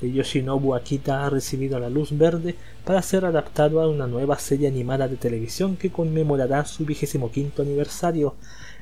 de 0.00 0.12
Yoshinobu 0.12 0.74
Akita 0.74 1.26
ha 1.26 1.30
recibido 1.30 1.78
la 1.78 1.90
luz 1.90 2.16
verde 2.16 2.54
para 2.84 3.02
ser 3.02 3.24
adaptado 3.24 3.80
a 3.80 3.88
una 3.88 4.06
nueva 4.06 4.38
serie 4.38 4.68
animada 4.68 5.08
de 5.08 5.16
televisión 5.16 5.76
que 5.76 5.90
conmemorará 5.90 6.64
su 6.64 6.84
vigésimo 6.84 7.30
quinto 7.30 7.62
aniversario, 7.62 8.34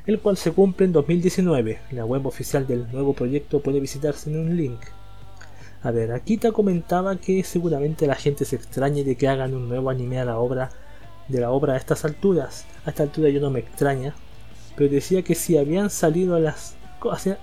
el 0.06 0.20
cual 0.20 0.36
se 0.36 0.52
cumple 0.52 0.86
en 0.86 0.92
2019. 0.92 1.80
La 1.92 2.04
web 2.04 2.26
oficial 2.26 2.66
del 2.66 2.90
nuevo 2.92 3.14
proyecto 3.14 3.60
puede 3.60 3.80
visitarse 3.80 4.30
en 4.30 4.38
un 4.38 4.56
link. 4.56 4.80
A 5.84 5.90
ver, 5.90 6.12
Akita 6.12 6.52
comentaba 6.52 7.16
que 7.16 7.42
seguramente 7.42 8.06
la 8.06 8.14
gente 8.14 8.44
se 8.44 8.54
extrañe 8.54 9.02
de 9.02 9.16
que 9.16 9.26
hagan 9.26 9.52
un 9.54 9.68
nuevo 9.68 9.90
anime 9.90 10.20
a 10.20 10.24
la 10.24 10.38
obra 10.38 10.70
de 11.26 11.40
la 11.40 11.50
obra 11.50 11.74
a 11.74 11.76
estas 11.76 12.04
alturas. 12.04 12.66
A 12.86 12.90
esta 12.90 13.02
altura 13.02 13.30
yo 13.30 13.40
no 13.40 13.50
me 13.50 13.60
extraña, 13.60 14.14
pero 14.76 14.90
decía 14.90 15.22
que 15.22 15.34
si 15.34 15.56
habían 15.56 15.90
salido 15.90 16.38
las 16.38 16.76
cosas, 17.00 17.38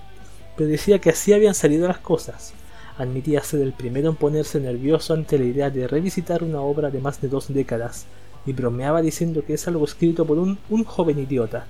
pero 0.56 0.70
decía 0.70 1.00
que 1.00 1.10
así 1.10 1.34
habían 1.34 1.54
salido 1.54 1.86
las 1.86 1.98
cosas. 1.98 2.54
Admitía 2.96 3.42
ser 3.42 3.60
el 3.60 3.74
primero 3.74 4.08
en 4.08 4.16
ponerse 4.16 4.58
nervioso 4.58 5.12
ante 5.12 5.38
la 5.38 5.44
idea 5.44 5.70
de 5.70 5.86
revisitar 5.86 6.42
una 6.42 6.60
obra 6.62 6.90
de 6.90 7.00
más 7.00 7.20
de 7.20 7.28
dos 7.28 7.52
décadas, 7.52 8.06
y 8.46 8.54
bromeaba 8.54 9.02
diciendo 9.02 9.44
que 9.44 9.54
es 9.54 9.68
algo 9.68 9.84
escrito 9.84 10.24
por 10.24 10.38
un, 10.38 10.58
un 10.70 10.84
joven 10.84 11.18
idiota, 11.18 11.66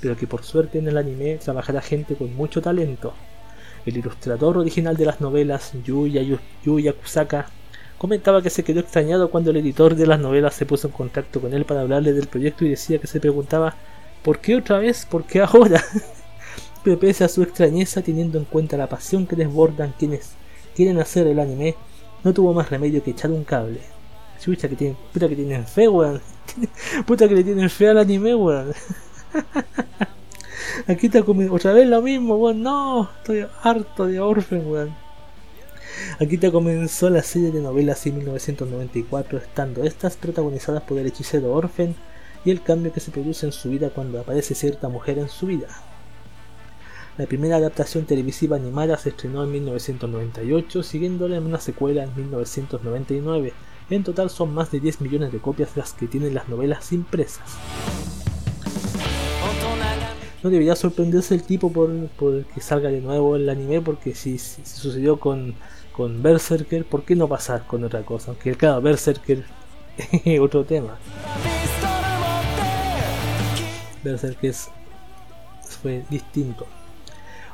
pero 0.00 0.16
que 0.16 0.26
por 0.26 0.42
suerte 0.42 0.78
en 0.78 0.88
el 0.88 0.96
anime 0.96 1.36
trabajará 1.36 1.82
gente 1.82 2.14
con 2.14 2.34
mucho 2.34 2.62
talento. 2.62 3.12
El 3.86 3.98
ilustrador 3.98 4.58
original 4.58 4.96
de 4.96 5.04
las 5.04 5.20
novelas, 5.20 5.72
Yuya, 5.84 6.22
Yuya 6.64 6.92
Kusaka, 6.92 7.50
comentaba 7.98 8.42
que 8.42 8.50
se 8.50 8.64
quedó 8.64 8.80
extrañado 8.80 9.30
cuando 9.30 9.50
el 9.50 9.58
editor 9.58 9.94
de 9.94 10.06
las 10.06 10.18
novelas 10.18 10.54
se 10.54 10.66
puso 10.66 10.88
en 10.88 10.92
contacto 10.92 11.40
con 11.40 11.52
él 11.52 11.64
para 11.64 11.82
hablarle 11.82 12.12
del 12.12 12.26
proyecto 12.26 12.64
y 12.64 12.70
decía 12.70 12.98
que 12.98 13.06
se 13.06 13.20
preguntaba 13.20 13.74
¿por 14.22 14.40
qué 14.40 14.56
otra 14.56 14.78
vez? 14.78 15.06
¿por 15.06 15.24
qué 15.24 15.40
ahora? 15.40 15.82
Pero 16.84 16.98
pese 16.98 17.24
a 17.24 17.28
su 17.28 17.42
extrañeza, 17.42 18.02
teniendo 18.02 18.38
en 18.38 18.44
cuenta 18.44 18.76
la 18.76 18.88
pasión 18.88 19.26
que 19.26 19.36
desbordan 19.36 19.94
quienes 19.98 20.32
quieren 20.74 20.98
hacer 20.98 21.26
el 21.26 21.38
anime, 21.38 21.76
no 22.22 22.34
tuvo 22.34 22.52
más 22.52 22.70
remedio 22.70 23.02
que 23.02 23.12
echar 23.12 23.30
un 23.30 23.44
cable. 23.44 23.80
Chucha 24.40 24.68
que 24.68 24.76
tienen, 24.76 24.96
puta 25.12 25.28
que 25.28 25.36
tienen 25.36 25.66
fe, 25.66 25.88
weón. 25.88 26.20
Puta 27.06 27.26
que 27.26 27.34
le 27.34 27.44
tienen 27.44 27.70
fe 27.70 27.88
al 27.88 27.98
anime, 27.98 28.34
weón. 28.34 28.74
Aquí 30.86 31.06
está 31.06 31.24
otra 31.50 31.72
vez 31.72 31.88
lo 31.88 32.02
mismo, 32.02 32.36
weón. 32.36 32.62
No, 32.62 33.10
estoy 33.18 33.46
harto 33.62 34.06
de 34.06 34.20
Orphan, 34.20 34.66
weón. 34.66 34.94
Aquí 36.20 36.38
te 36.38 36.50
comenzó 36.50 37.08
la 37.10 37.22
serie 37.22 37.50
de 37.50 37.60
novelas 37.60 38.04
en 38.06 38.16
1994, 38.18 39.38
estando 39.38 39.84
estas 39.84 40.16
protagonizadas 40.16 40.82
por 40.82 40.98
el 40.98 41.06
hechicero 41.06 41.52
Orphan 41.52 41.94
y 42.44 42.50
el 42.50 42.62
cambio 42.62 42.92
que 42.92 43.00
se 43.00 43.10
produce 43.10 43.46
en 43.46 43.52
su 43.52 43.70
vida 43.70 43.90
cuando 43.90 44.20
aparece 44.20 44.54
cierta 44.54 44.88
mujer 44.88 45.18
en 45.18 45.28
su 45.28 45.46
vida. 45.46 45.68
La 47.16 47.26
primera 47.26 47.56
adaptación 47.56 48.06
televisiva 48.06 48.56
animada 48.56 48.98
se 48.98 49.10
estrenó 49.10 49.44
en 49.44 49.52
1998, 49.52 50.82
siguiéndola 50.82 51.36
en 51.36 51.46
una 51.46 51.60
secuela 51.60 52.02
en 52.02 52.14
1999. 52.16 53.52
En 53.90 54.02
total 54.02 54.30
son 54.30 54.52
más 54.52 54.72
de 54.72 54.80
10 54.80 55.00
millones 55.00 55.30
de 55.30 55.38
copias 55.38 55.76
las 55.76 55.92
que 55.92 56.08
tienen 56.08 56.34
las 56.34 56.48
novelas 56.48 56.92
impresas. 56.92 57.44
No 60.44 60.50
debería 60.50 60.76
sorprenderse 60.76 61.34
el 61.34 61.42
tipo 61.42 61.72
por, 61.72 61.88
que 62.44 62.60
salga 62.60 62.90
de 62.90 63.00
nuevo 63.00 63.34
el 63.34 63.48
anime, 63.48 63.80
porque 63.80 64.14
si, 64.14 64.38
sucedió 64.38 65.18
con, 65.18 65.54
con 65.90 66.22
Berserker, 66.22 66.84
¿por 66.84 67.02
qué 67.02 67.16
no 67.16 67.26
pasar 67.28 67.66
con 67.66 67.82
otra 67.82 68.02
cosa? 68.02 68.32
Aunque 68.32 68.54
claro, 68.54 68.82
Berserker 68.82 69.42
es 69.96 70.40
otro 70.40 70.66
tema. 70.66 70.98
Berserker 74.02 74.54
fue 75.80 76.04
distinto. 76.10 76.66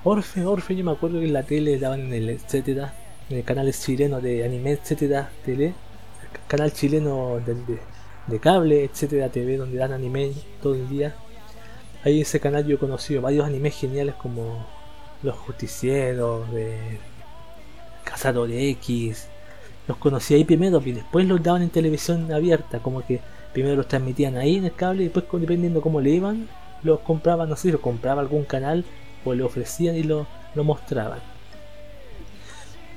Orfe, 0.03 0.45
Orfe, 0.45 0.75
yo 0.75 0.83
me 0.83 0.91
acuerdo 0.91 1.21
que 1.21 1.27
en 1.27 1.33
la 1.33 1.45
tele 1.45 1.79
daban 1.79 2.01
en 2.01 2.13
el 2.13 2.31
etcétera, 2.31 2.93
en 3.29 3.37
el 3.37 3.45
canal 3.45 3.73
chileno 3.73 4.21
de 4.21 4.45
anime, 4.45 4.73
etcétera, 4.73 5.31
tele, 5.45 5.75
canal 6.49 6.73
chileno 6.73 7.39
de, 7.39 7.79
de 8.27 8.41
cable, 8.41 8.83
etcétera, 8.83 9.29
TV, 9.29 9.59
donde 9.59 9.79
dan 9.79 9.93
anime 9.93 10.33
todo 10.61 10.75
el 10.75 10.89
día 10.89 11.15
Ahí 12.03 12.17
en 12.17 12.23
ese 12.23 12.41
canal 12.41 12.67
yo 12.67 12.77
he 12.77 12.79
conocido 12.79 13.21
varios 13.21 13.47
animes 13.47 13.77
geniales 13.77 14.15
como 14.15 14.67
Los 15.23 15.37
Justicieros, 15.37 16.51
de 16.51 16.99
Cazador 18.05 18.51
X. 18.51 19.29
Los 19.87 19.99
conocí 19.99 20.35
ahí 20.35 20.45
primero 20.45 20.81
y 20.85 20.93
después 20.93 21.27
los 21.27 21.43
daban 21.43 21.63
en 21.63 21.71
televisión 21.71 22.33
abierta, 22.33 22.79
como 22.79 23.05
que 23.05 23.21
primero 23.53 23.77
los 23.77 23.89
transmitían 23.89 24.37
ahí 24.37 24.57
en 24.57 24.65
el 24.65 24.75
cable 24.75 25.03
y 25.03 25.09
después 25.09 25.27
dependiendo 25.43 25.83
cómo 25.83 26.01
le 26.01 26.11
iban, 26.11 26.49
los 26.83 27.01
compraban, 27.01 27.51
no 27.51 27.57
sé 27.57 27.63
si 27.63 27.73
los 27.73 27.81
compraba 27.81 28.23
algún 28.23 28.45
canal 28.45 28.85
o 29.25 29.35
le 29.35 29.43
ofrecían 29.43 29.97
y 29.97 30.03
lo, 30.03 30.27
lo 30.55 30.65
mostraban. 30.65 31.21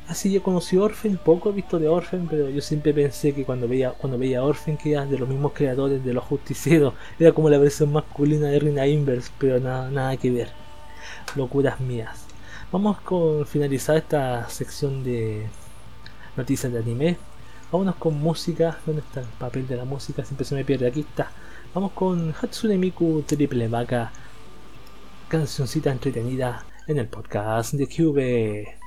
Así 0.07 0.31
yo 0.31 0.43
conocí 0.43 0.77
Orphan, 0.77 1.17
poco 1.23 1.49
he 1.49 1.53
visto 1.53 1.79
de 1.79 1.87
Orphan, 1.87 2.27
pero 2.29 2.49
yo 2.49 2.61
siempre 2.61 2.93
pensé 2.93 3.33
que 3.33 3.45
cuando 3.45 3.67
veía 3.67 3.91
cuando 3.91 4.17
veía 4.17 4.43
Orphan 4.43 4.77
que 4.77 4.91
era 4.91 5.05
de 5.05 5.17
los 5.17 5.29
mismos 5.29 5.53
creadores 5.53 6.03
de 6.03 6.13
los 6.13 6.23
justicieros, 6.25 6.93
era 7.19 7.31
como 7.31 7.49
la 7.49 7.57
versión 7.57 7.91
masculina 7.91 8.47
de 8.47 8.59
Rina 8.59 8.85
Inverse, 8.85 9.31
pero 9.39 9.59
nada, 9.59 9.89
nada 9.89 10.17
que 10.17 10.29
ver. 10.29 10.51
Locuras 11.35 11.79
mías. 11.79 12.25
Vamos 12.71 12.99
con 13.01 13.45
finalizar 13.45 13.97
esta 13.97 14.49
sección 14.49 15.03
de 15.03 15.47
noticias 16.35 16.71
de 16.73 16.79
anime. 16.79 17.17
Vámonos 17.71 17.95
con 17.95 18.19
música. 18.19 18.79
¿Dónde 18.85 19.01
está 19.01 19.21
el 19.21 19.27
papel 19.39 19.67
de 19.67 19.77
la 19.77 19.85
música? 19.85 20.25
Siempre 20.25 20.45
se 20.45 20.55
me 20.55 20.65
pierde. 20.65 20.87
Aquí 20.87 21.01
está. 21.01 21.31
Vamos 21.73 21.91
con 21.93 22.33
Hatsune 22.39 22.77
Miku 22.77 23.23
Triple 23.25 23.67
Vaca. 23.67 24.11
Cancioncita 25.27 25.91
entretenida 25.91 26.65
en 26.87 26.97
el 26.99 27.07
podcast 27.07 27.73
de 27.73 27.87
Cube. 27.87 28.82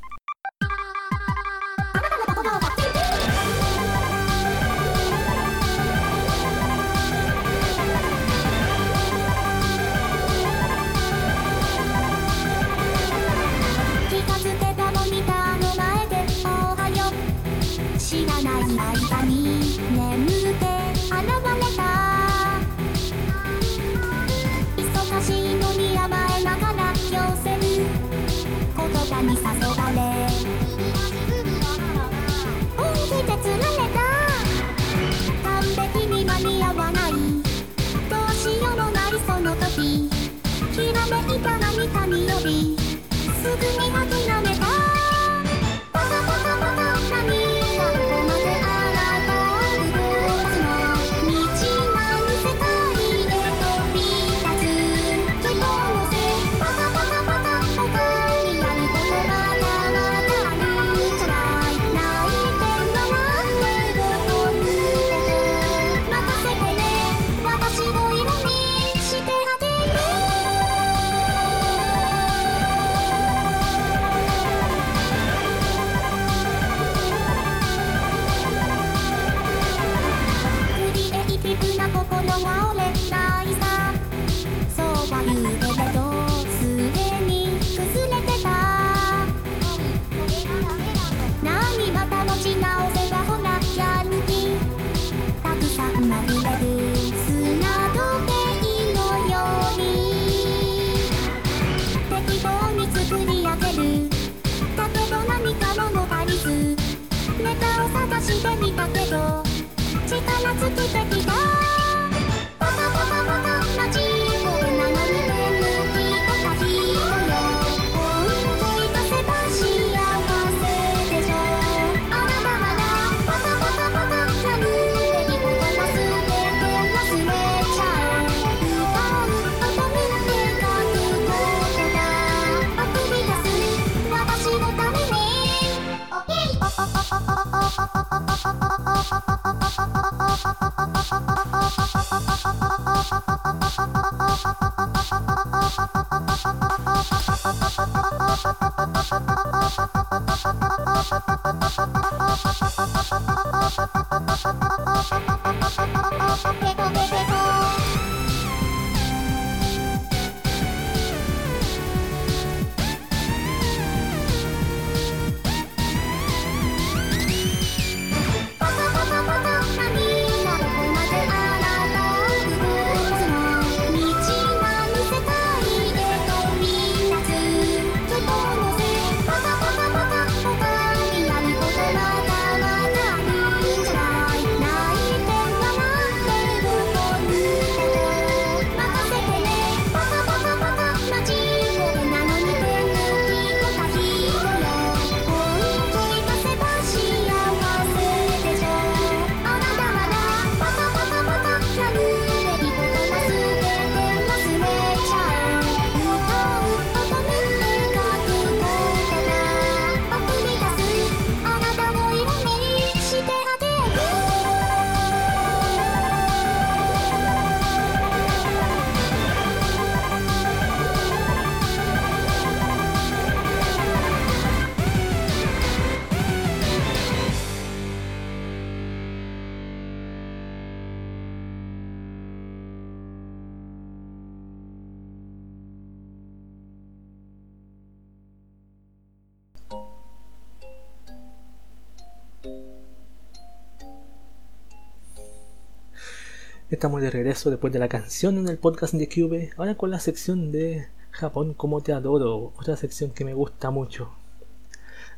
Estamos 246.86 247.02
de 247.02 247.10
regreso 247.10 247.50
después 247.50 247.72
de 247.72 247.80
la 247.80 247.88
canción 247.88 248.38
en 248.38 248.46
el 248.46 248.58
podcast 248.58 248.94
de 248.94 249.08
Cube, 249.08 249.50
ahora 249.56 249.74
con 249.74 249.90
la 249.90 249.98
sección 249.98 250.52
de 250.52 250.86
Japón 251.10 251.52
como 251.52 251.80
te 251.80 251.92
adoro, 251.92 252.52
otra 252.56 252.76
sección 252.76 253.10
que 253.10 253.24
me 253.24 253.34
gusta 253.34 253.72
mucho. 253.72 254.12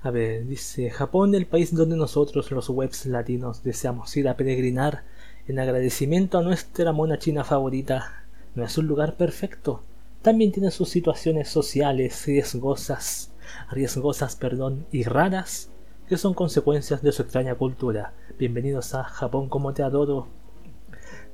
A 0.00 0.10
ver, 0.10 0.46
dice 0.46 0.88
Japón, 0.88 1.34
el 1.34 1.44
país 1.44 1.74
donde 1.74 1.94
nosotros 1.94 2.50
los 2.52 2.70
webs 2.70 3.04
latinos 3.04 3.64
deseamos 3.64 4.16
ir 4.16 4.30
a 4.30 4.36
peregrinar 4.38 5.04
en 5.46 5.58
agradecimiento 5.58 6.38
a 6.38 6.42
nuestra 6.42 6.90
mona 6.92 7.18
china 7.18 7.44
favorita. 7.44 8.24
No 8.54 8.64
es 8.64 8.78
un 8.78 8.86
lugar 8.86 9.18
perfecto, 9.18 9.82
también 10.22 10.52
tiene 10.52 10.70
sus 10.70 10.88
situaciones 10.88 11.50
sociales 11.50 12.24
riesgosas, 12.24 13.30
riesgosas, 13.70 14.36
perdón, 14.36 14.86
y 14.90 15.02
raras 15.02 15.68
que 16.08 16.16
son 16.16 16.32
consecuencias 16.32 17.02
de 17.02 17.12
su 17.12 17.20
extraña 17.20 17.56
cultura. 17.56 18.14
Bienvenidos 18.38 18.94
a 18.94 19.04
Japón 19.04 19.50
como 19.50 19.74
te 19.74 19.82
adoro, 19.82 20.28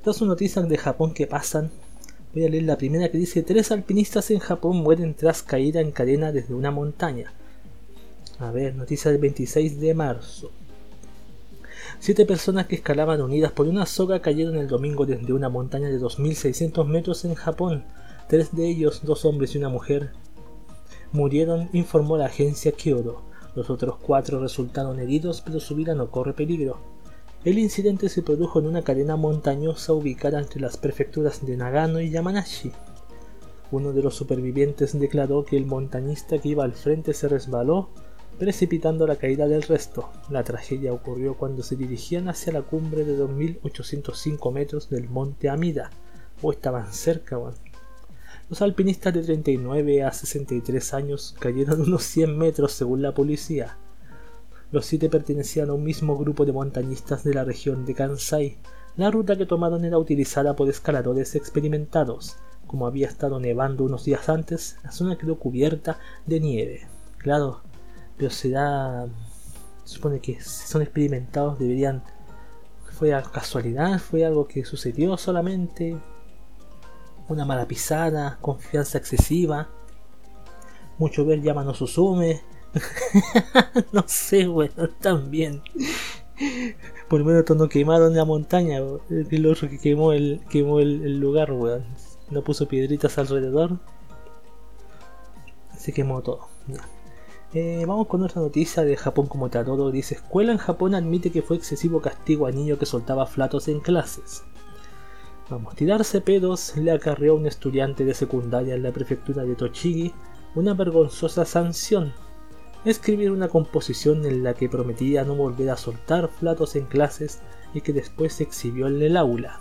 Todas 0.05 0.17
son 0.17 0.27
noticias 0.27 0.69
de 0.69 0.77
Japón 0.77 1.15
que 1.15 1.25
pasan. 1.25 1.71
Voy 2.31 2.45
a 2.45 2.49
leer 2.49 2.61
la 2.61 2.77
primera 2.77 3.09
que 3.09 3.17
dice: 3.17 3.41
Tres 3.41 3.71
alpinistas 3.71 4.29
en 4.29 4.37
Japón 4.37 4.77
mueren 4.77 5.15
tras 5.15 5.41
caída 5.41 5.81
en 5.81 5.89
cadena 5.91 6.31
desde 6.31 6.53
una 6.53 6.69
montaña. 6.69 7.33
A 8.37 8.51
ver, 8.51 8.75
noticia 8.75 9.09
del 9.09 9.19
26 9.19 9.79
de 9.79 9.95
marzo. 9.95 10.51
Siete 11.97 12.27
personas 12.27 12.67
que 12.67 12.75
escalaban 12.75 13.19
unidas 13.19 13.51
por 13.51 13.67
una 13.67 13.87
soga 13.87 14.21
cayeron 14.21 14.57
el 14.57 14.67
domingo 14.67 15.07
desde 15.07 15.33
una 15.33 15.49
montaña 15.49 15.87
de 15.87 15.99
2.600 15.99 16.85
metros 16.85 17.25
en 17.25 17.33
Japón. 17.33 17.83
Tres 18.29 18.55
de 18.55 18.67
ellos, 18.67 19.01
dos 19.05 19.25
hombres 19.25 19.55
y 19.55 19.57
una 19.57 19.69
mujer, 19.69 20.11
murieron, 21.13 21.67
informó 21.73 22.15
la 22.15 22.27
agencia 22.27 22.73
Kyoto. 22.73 23.23
Los 23.55 23.71
otros 23.71 23.95
cuatro 23.99 24.39
resultaron 24.39 24.99
heridos, 24.99 25.41
pero 25.41 25.59
su 25.59 25.73
vida 25.73 25.95
no 25.95 26.11
corre 26.11 26.33
peligro. 26.33 26.94
El 27.45 27.59
incidente 27.59 28.09
se 28.09 28.23
produjo 28.23 28.57
en 28.57 28.65
una 28.65 28.81
cadena 28.81 29.17
montañosa 29.17 29.93
ubicada 29.93 30.39
entre 30.39 30.59
las 30.59 30.77
prefecturas 30.77 31.45
de 31.45 31.55
Nagano 31.55 32.01
y 32.01 32.09
Yamanashi. 32.09 32.71
Uno 33.69 33.93
de 33.93 34.01
los 34.01 34.15
supervivientes 34.15 34.99
declaró 34.99 35.45
que 35.45 35.55
el 35.55 35.67
montañista 35.67 36.39
que 36.39 36.49
iba 36.49 36.63
al 36.63 36.73
frente 36.73 37.13
se 37.13 37.27
resbaló, 37.27 37.89
precipitando 38.39 39.05
la 39.05 39.17
caída 39.17 39.47
del 39.47 39.61
resto. 39.61 40.09
La 40.31 40.43
tragedia 40.43 40.91
ocurrió 40.91 41.35
cuando 41.35 41.61
se 41.61 41.75
dirigían 41.75 42.29
hacia 42.29 42.51
la 42.51 42.63
cumbre 42.63 43.05
de 43.05 43.15
2.805 43.15 44.51
metros 44.51 44.89
del 44.89 45.07
monte 45.07 45.47
Amida. 45.47 45.91
O 46.41 46.51
estaban 46.51 46.91
cerca, 46.93 47.39
Los 48.49 48.63
alpinistas 48.63 49.13
de 49.13 49.21
39 49.21 50.01
a 50.01 50.11
63 50.11 50.93
años 50.95 51.35
cayeron 51.37 51.81
unos 51.87 52.05
100 52.05 52.39
metros 52.39 52.71
según 52.71 53.03
la 53.03 53.13
policía. 53.13 53.77
Los 54.71 54.85
siete 54.85 55.09
pertenecían 55.09 55.69
a 55.69 55.73
un 55.73 55.83
mismo 55.83 56.17
grupo 56.17 56.45
de 56.45 56.51
montañistas 56.51 57.23
de 57.23 57.33
la 57.33 57.43
región 57.43 57.85
de 57.85 57.93
Kansai. 57.93 58.57
La 58.97 59.11
ruta 59.11 59.37
que 59.37 59.45
tomaron 59.45 59.85
era 59.85 59.97
utilizada 59.97 60.55
por 60.55 60.69
escaladores 60.69 61.35
experimentados. 61.35 62.37
Como 62.65 62.87
había 62.87 63.07
estado 63.07 63.39
nevando 63.39 63.83
unos 63.83 64.05
días 64.05 64.27
antes, 64.27 64.77
la 64.83 64.91
zona 64.91 65.17
quedó 65.17 65.37
cubierta 65.37 65.99
de 66.25 66.39
nieve. 66.39 66.87
Claro, 67.17 67.61
pero 68.17 68.31
será... 68.31 69.05
supone 69.83 70.19
que 70.19 70.41
si 70.41 70.67
son 70.67 70.81
experimentados 70.81 71.59
deberían... 71.59 72.03
¿Fue 72.97 73.11
casualidad? 73.31 73.99
¿Fue 73.99 74.25
algo 74.25 74.47
que 74.47 74.63
sucedió 74.63 75.17
solamente? 75.17 75.97
¿Una 77.27 77.43
mala 77.45 77.67
pisada? 77.67 78.37
¿Confianza 78.41 78.97
excesiva? 78.97 79.67
Mucho 80.97 81.25
ver 81.25 81.41
llama 81.41 81.65
no 81.65 81.73
susume 81.73 82.41
no 83.91 84.03
sé, 84.07 84.47
weón, 84.47 84.91
también. 84.99 85.61
Por 87.07 87.19
lo 87.19 87.25
menos 87.25 87.49
no 87.49 87.69
quemaron 87.69 88.15
la 88.15 88.25
montaña, 88.25 88.79
el 89.09 89.45
otro 89.45 89.69
que 89.69 89.79
quemó 89.79 90.11
el, 90.11 90.41
quemó 90.49 90.79
el, 90.79 91.19
lugar, 91.19 91.51
weón. 91.51 91.85
No 92.29 92.43
puso 92.43 92.67
piedritas 92.67 93.17
alrededor. 93.17 93.77
Se 95.77 95.93
quemó 95.93 96.21
todo. 96.21 96.47
Eh, 97.53 97.85
vamos 97.87 98.07
con 98.07 98.23
otra 98.23 98.41
noticia 98.41 98.83
de 98.83 98.97
Japón 98.97 99.27
como 99.27 99.49
todo. 99.49 99.91
Dice, 99.91 100.15
escuela 100.15 100.51
en 100.51 100.57
Japón 100.57 100.95
admite 100.95 101.31
que 101.31 101.41
fue 101.41 101.57
excesivo 101.57 102.01
castigo 102.01 102.47
a 102.47 102.51
niño 102.51 102.77
que 102.77 102.85
soltaba 102.85 103.27
flatos 103.27 103.67
en 103.67 103.79
clases. 103.79 104.43
Vamos, 105.49 105.75
tirarse 105.75 106.21
pedos 106.21 106.75
le 106.75 106.91
acarreó 106.91 107.33
a 107.33 107.35
un 107.35 107.45
estudiante 107.45 108.03
de 108.03 108.15
secundaria 108.15 108.73
en 108.73 108.81
la 108.81 108.91
prefectura 108.91 109.43
de 109.43 109.53
Tochigi 109.55 110.11
una 110.55 110.73
vergonzosa 110.73 111.45
sanción 111.45 112.13
escribir 112.85 113.31
una 113.31 113.49
composición 113.49 114.25
en 114.25 114.43
la 114.43 114.53
que 114.53 114.69
prometía 114.69 115.23
no 115.23 115.35
volver 115.35 115.71
a 115.71 115.77
soltar 115.77 116.29
platos 116.29 116.75
en 116.75 116.85
clases 116.85 117.41
y 117.73 117.81
que 117.81 117.93
después 117.93 118.33
se 118.33 118.43
exhibió 118.43 118.87
en 118.87 119.01
el 119.01 119.17
aula. 119.17 119.59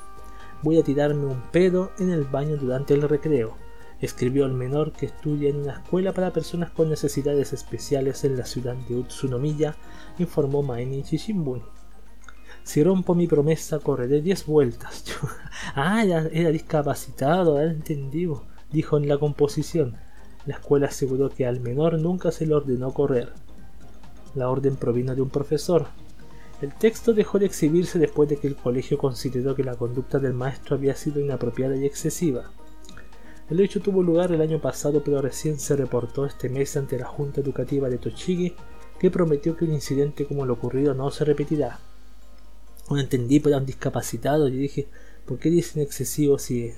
Voy 0.62 0.78
a 0.78 0.84
tirarme 0.84 1.26
un 1.26 1.40
pedo 1.51 1.90
en 1.98 2.10
el 2.10 2.24
baño 2.24 2.56
durante 2.56 2.94
el 2.94 3.02
recreo, 3.02 3.56
escribió 4.01 4.44
el 4.44 4.52
menor 4.52 4.92
que 4.92 5.06
estudia 5.06 5.48
en 5.48 5.56
una 5.56 5.74
escuela 5.74 6.12
para 6.12 6.32
personas 6.32 6.70
con 6.70 6.90
necesidades 6.90 7.52
especiales 7.52 8.24
en 8.24 8.36
la 8.36 8.44
ciudad 8.44 8.74
de 8.74 8.96
Utsunomiya, 8.96 9.74
informó 10.18 10.62
Mainichi 10.62 11.16
Shimbun. 11.16 11.62
Si 12.62 12.82
rompo 12.82 13.14
mi 13.14 13.26
promesa, 13.26 13.78
correré 13.78 14.22
diez 14.22 14.46
vueltas. 14.46 15.05
ah, 15.74 16.02
era, 16.05 16.28
era 16.32 16.51
discapacitado, 16.51 17.60
era 17.60 17.70
entendido, 17.70 18.44
dijo 18.70 18.96
en 18.96 19.09
la 19.09 19.18
composición. 19.18 19.96
La 20.46 20.56
escuela 20.56 20.88
aseguró 20.88 21.30
que 21.30 21.46
al 21.46 21.60
menor 21.60 21.98
nunca 21.98 22.30
se 22.30 22.46
le 22.46 22.54
ordenó 22.54 22.92
correr. 22.92 23.32
La 24.34 24.50
orden 24.50 24.76
provino 24.76 25.14
de 25.14 25.22
un 25.22 25.30
profesor. 25.30 25.86
El 26.60 26.74
texto 26.74 27.12
dejó 27.12 27.38
de 27.38 27.46
exhibirse 27.46 27.98
después 27.98 28.28
de 28.28 28.36
que 28.36 28.46
el 28.46 28.56
colegio 28.56 28.98
consideró 28.98 29.54
que 29.54 29.64
la 29.64 29.74
conducta 29.74 30.18
del 30.18 30.34
maestro 30.34 30.76
había 30.76 30.94
sido 30.96 31.20
inapropiada 31.20 31.76
y 31.76 31.84
excesiva. 31.84 32.50
El 33.50 33.60
hecho 33.60 33.80
tuvo 33.80 34.02
lugar 34.02 34.32
el 34.32 34.40
año 34.40 34.60
pasado, 34.60 35.02
pero 35.04 35.20
recién 35.20 35.58
se 35.58 35.76
reportó 35.76 36.24
este 36.24 36.48
mes 36.48 36.76
ante 36.76 36.98
la 36.98 37.06
Junta 37.06 37.40
Educativa 37.40 37.88
de 37.88 37.98
Tochigi, 37.98 38.54
que 38.98 39.10
prometió 39.10 39.56
que 39.56 39.64
un 39.64 39.74
incidente 39.74 40.24
como 40.24 40.44
el 40.44 40.50
ocurrido 40.50 40.94
no 40.94 41.10
se 41.10 41.24
repetirá. 41.24 41.78
No 42.88 42.98
entendí, 42.98 43.40
pero 43.40 43.58
un 43.58 43.66
discapacitado. 43.66 44.48
Y 44.48 44.56
dije, 44.56 44.88
¿por 45.26 45.38
qué 45.38 45.50
dicen 45.50 45.82
excesivo 45.82 46.38
si 46.38 46.72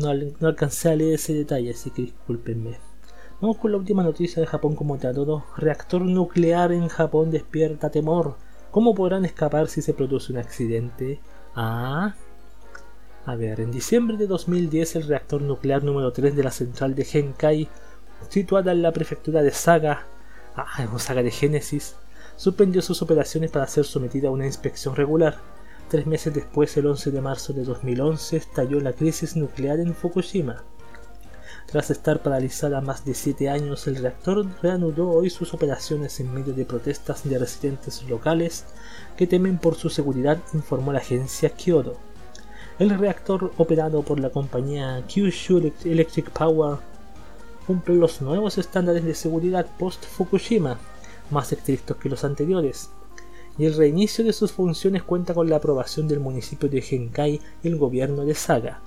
no, 0.00 0.48
alcancé 0.48 0.90
a 0.90 0.96
leer 0.96 1.14
ese 1.14 1.34
detalle, 1.34 1.70
así 1.70 1.90
que 1.90 2.02
discúlpenme. 2.02 2.78
Vamos 3.40 3.58
con 3.58 3.72
la 3.72 3.78
última 3.78 4.02
noticia 4.02 4.40
de 4.40 4.46
Japón 4.46 4.74
como 4.74 4.98
todo. 4.98 5.44
Reactor 5.56 6.02
nuclear 6.02 6.72
en 6.72 6.88
Japón 6.88 7.30
despierta 7.30 7.90
temor. 7.90 8.36
¿Cómo 8.70 8.94
podrán 8.94 9.24
escapar 9.24 9.68
si 9.68 9.82
se 9.82 9.94
produce 9.94 10.32
un 10.32 10.38
accidente? 10.38 11.20
Ah. 11.54 12.14
A 13.26 13.36
ver, 13.36 13.60
en 13.60 13.70
diciembre 13.70 14.16
de 14.16 14.26
2010 14.26 14.96
el 14.96 15.06
reactor 15.06 15.42
nuclear 15.42 15.82
número 15.82 16.12
3 16.12 16.34
de 16.36 16.42
la 16.42 16.50
central 16.50 16.94
de 16.94 17.04
Genkai, 17.04 17.68
situada 18.28 18.72
en 18.72 18.82
la 18.82 18.92
prefectura 18.92 19.42
de 19.42 19.50
Saga, 19.50 20.06
ah, 20.56 20.86
Saga 20.98 21.22
de 21.22 21.30
Génesis, 21.30 21.96
suspendió 22.36 22.82
sus 22.82 23.02
operaciones 23.02 23.50
para 23.50 23.66
ser 23.66 23.84
sometida 23.84 24.28
a 24.28 24.32
una 24.32 24.46
inspección 24.46 24.96
regular. 24.96 25.38
Tres 25.90 26.06
meses 26.06 26.32
después, 26.32 26.76
el 26.76 26.86
11 26.86 27.10
de 27.10 27.20
marzo 27.20 27.52
de 27.52 27.64
2011, 27.64 28.36
estalló 28.36 28.78
la 28.78 28.92
crisis 28.92 29.34
nuclear 29.34 29.80
en 29.80 29.92
Fukushima. 29.92 30.62
Tras 31.66 31.90
estar 31.90 32.22
paralizada 32.22 32.80
más 32.80 33.04
de 33.04 33.12
siete 33.12 33.50
años, 33.50 33.88
el 33.88 33.96
reactor 33.96 34.46
reanudó 34.62 35.10
hoy 35.10 35.30
sus 35.30 35.52
operaciones 35.52 36.20
en 36.20 36.32
medio 36.32 36.54
de 36.54 36.64
protestas 36.64 37.28
de 37.28 37.36
residentes 37.40 38.04
locales 38.08 38.66
que 39.16 39.26
temen 39.26 39.58
por 39.58 39.74
su 39.74 39.90
seguridad, 39.90 40.38
informó 40.54 40.92
la 40.92 41.00
agencia 41.00 41.50
Kyoto. 41.50 41.96
El 42.78 42.96
reactor 42.96 43.52
operado 43.56 44.02
por 44.02 44.20
la 44.20 44.30
compañía 44.30 45.02
Kyushu 45.08 45.72
Electric 45.84 46.30
Power 46.30 46.78
cumple 47.66 47.96
los 47.96 48.22
nuevos 48.22 48.58
estándares 48.58 49.02
de 49.02 49.16
seguridad 49.16 49.66
post-Fukushima, 49.76 50.78
más 51.32 51.50
estrictos 51.50 51.96
que 51.96 52.08
los 52.08 52.22
anteriores, 52.22 52.90
el 53.64 53.74
reinicio 53.74 54.24
de 54.24 54.32
sus 54.32 54.52
funciones 54.52 55.02
cuenta 55.02 55.34
con 55.34 55.48
la 55.50 55.56
aprobación 55.56 56.08
del 56.08 56.20
municipio 56.20 56.68
de 56.68 56.80
Genkai 56.80 57.40
y 57.62 57.68
el 57.68 57.76
gobierno 57.76 58.24
de 58.24 58.34
Saga. 58.34 58.80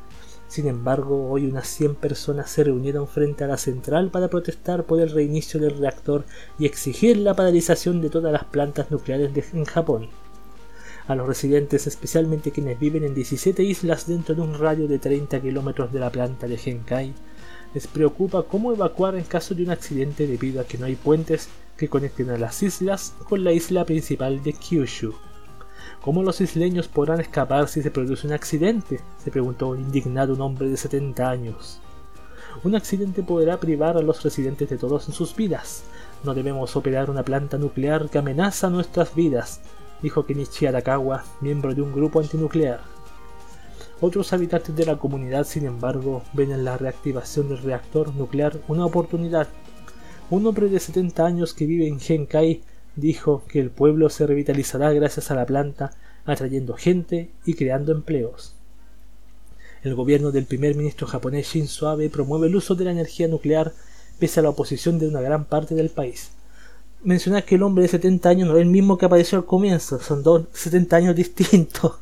Sin 0.47 0.67
embargo, 0.67 1.29
hoy 1.29 1.45
unas 1.45 1.67
100 1.67 1.95
personas 1.95 2.49
se 2.49 2.63
reunieron 2.63 3.07
frente 3.07 3.43
a 3.43 3.47
la 3.47 3.57
central 3.57 4.11
para 4.11 4.29
protestar 4.29 4.85
por 4.85 5.01
el 5.01 5.09
reinicio 5.09 5.59
del 5.59 5.77
reactor 5.77 6.25
y 6.59 6.65
exigir 6.65 7.17
la 7.17 7.35
paralización 7.35 8.01
de 8.01 8.09
todas 8.09 8.31
las 8.31 8.43
plantas 8.45 8.91
nucleares 8.91 9.31
en 9.53 9.65
Japón. 9.65 10.09
A 11.07 11.15
los 11.15 11.27
residentes, 11.27 11.87
especialmente 11.87 12.51
quienes 12.51 12.79
viven 12.79 13.03
en 13.03 13.13
17 13.13 13.63
islas 13.63 14.07
dentro 14.07 14.35
de 14.35 14.41
un 14.41 14.57
radio 14.57 14.87
de 14.87 14.99
30 14.99 15.41
kilómetros 15.41 15.91
de 15.91 15.99
la 15.99 16.11
planta 16.11 16.47
de 16.47 16.57
Genkai, 16.57 17.13
les 17.73 17.87
preocupa 17.87 18.43
cómo 18.43 18.71
evacuar 18.71 19.15
en 19.15 19.23
caso 19.23 19.55
de 19.55 19.63
un 19.63 19.71
accidente 19.71 20.27
debido 20.27 20.61
a 20.61 20.65
que 20.65 20.77
no 20.77 20.85
hay 20.85 20.95
puentes 20.95 21.49
que 21.77 21.89
conecten 21.89 22.29
a 22.29 22.37
las 22.37 22.61
islas 22.63 23.13
con 23.27 23.43
la 23.43 23.51
isla 23.51 23.85
principal 23.85 24.43
de 24.43 24.53
Kyushu. 24.53 25.13
¿Cómo 26.01 26.21
los 26.21 26.41
isleños 26.41 26.87
podrán 26.87 27.21
escapar 27.21 27.67
si 27.67 27.81
se 27.81 27.91
produce 27.91 28.27
un 28.27 28.33
accidente? 28.33 28.99
se 29.23 29.31
preguntó 29.31 29.75
indignado 29.75 30.33
un 30.33 30.41
hombre 30.41 30.69
de 30.69 30.77
70 30.77 31.29
años. 31.29 31.79
Un 32.63 32.75
accidente 32.75 33.23
podrá 33.23 33.59
privar 33.59 33.97
a 33.97 34.01
los 34.01 34.21
residentes 34.21 34.69
de 34.69 34.77
todos 34.77 35.05
sus 35.05 35.35
vidas. 35.35 35.83
No 36.23 36.33
debemos 36.33 36.75
operar 36.75 37.09
una 37.09 37.23
planta 37.23 37.57
nuclear 37.57 38.09
que 38.09 38.17
amenaza 38.17 38.69
nuestras 38.69 39.15
vidas, 39.15 39.61
dijo 40.01 40.25
Kenichi 40.25 40.65
Arakawa, 40.65 41.23
miembro 41.41 41.73
de 41.73 41.81
un 41.81 41.93
grupo 41.93 42.19
antinuclear. 42.19 42.81
Otros 44.01 44.33
habitantes 44.33 44.75
de 44.75 44.85
la 44.85 44.97
comunidad, 44.97 45.45
sin 45.45 45.65
embargo, 45.65 46.23
ven 46.33 46.51
en 46.51 46.65
la 46.65 46.77
reactivación 46.77 47.47
del 47.47 47.59
reactor 47.59 48.13
nuclear 48.13 48.59
una 48.67 48.85
oportunidad. 48.85 49.47
Un 50.29 50.47
hombre 50.47 50.69
de 50.69 50.79
70 50.79 51.25
años 51.25 51.53
que 51.53 51.65
vive 51.65 51.87
en 51.87 51.99
Genkai 51.99 52.61
dijo 52.95 53.43
que 53.47 53.59
el 53.59 53.69
pueblo 53.69 54.09
se 54.09 54.25
revitalizará 54.25 54.91
gracias 54.91 55.31
a 55.31 55.35
la 55.35 55.45
planta, 55.45 55.91
atrayendo 56.25 56.75
gente 56.75 57.29
y 57.45 57.55
creando 57.55 57.91
empleos. 57.91 58.55
El 59.83 59.95
gobierno 59.95 60.31
del 60.31 60.45
primer 60.45 60.75
ministro 60.75 61.07
japonés 61.07 61.47
Shinzo 61.47 61.89
Abe 61.89 62.09
promueve 62.09 62.47
el 62.47 62.55
uso 62.55 62.73
de 62.73 62.85
la 62.85 62.91
energía 62.91 63.27
nuclear 63.27 63.73
pese 64.17 64.39
a 64.39 64.43
la 64.43 64.49
oposición 64.49 64.97
de 64.97 65.09
una 65.09 65.19
gran 65.19 65.43
parte 65.43 65.75
del 65.75 65.89
país. 65.89 66.31
Mencionar 67.03 67.43
que 67.43 67.55
el 67.55 67.63
hombre 67.63 67.81
de 67.81 67.89
70 67.89 68.29
años 68.29 68.47
no 68.47 68.55
es 68.55 68.61
el 68.61 68.69
mismo 68.69 68.97
que 68.97 69.05
apareció 69.05 69.37
al 69.37 69.45
comienzo, 69.45 69.99
son 69.99 70.23
dos 70.23 70.45
70 70.53 70.95
años 70.95 71.15
distintos. 71.17 71.97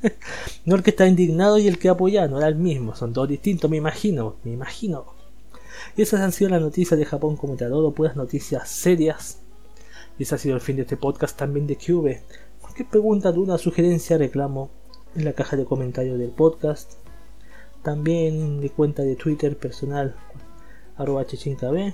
no 0.64 0.74
el 0.74 0.82
que 0.82 0.90
está 0.90 1.06
indignado 1.06 1.58
y 1.58 1.68
el 1.68 1.78
que 1.78 1.90
apoya, 1.90 2.26
no 2.28 2.38
era 2.38 2.48
el 2.48 2.56
mismo, 2.56 2.96
son 2.96 3.12
dos 3.12 3.28
distintos, 3.28 3.70
me 3.70 3.76
imagino, 3.76 4.36
me 4.42 4.52
imagino. 4.52 5.17
Y 5.98 6.02
esas 6.02 6.20
han 6.20 6.30
sido 6.30 6.50
las 6.50 6.60
noticias 6.60 6.96
de 6.96 7.04
Japón 7.04 7.36
como 7.36 7.56
te 7.56 7.64
adoro, 7.64 7.90
puras 7.90 8.14
noticias 8.14 8.68
serias. 8.68 9.40
Y 10.16 10.22
ese 10.22 10.36
ha 10.36 10.38
sido 10.38 10.54
el 10.54 10.60
fin 10.60 10.76
de 10.76 10.82
este 10.82 10.96
podcast 10.96 11.36
también 11.36 11.66
de 11.66 11.74
QV. 11.74 12.20
Cualquier 12.60 12.88
pregunta, 12.88 13.32
duda, 13.32 13.58
sugerencia, 13.58 14.16
reclamo 14.16 14.70
en 15.16 15.24
la 15.24 15.32
caja 15.32 15.56
de 15.56 15.64
comentarios 15.64 16.16
del 16.16 16.30
podcast. 16.30 16.92
También 17.82 18.40
en 18.40 18.60
mi 18.60 18.68
cuenta 18.68 19.02
de 19.02 19.16
Twitter 19.16 19.58
personal, 19.58 20.14
arroba 20.96 21.26
chechinкb. 21.26 21.92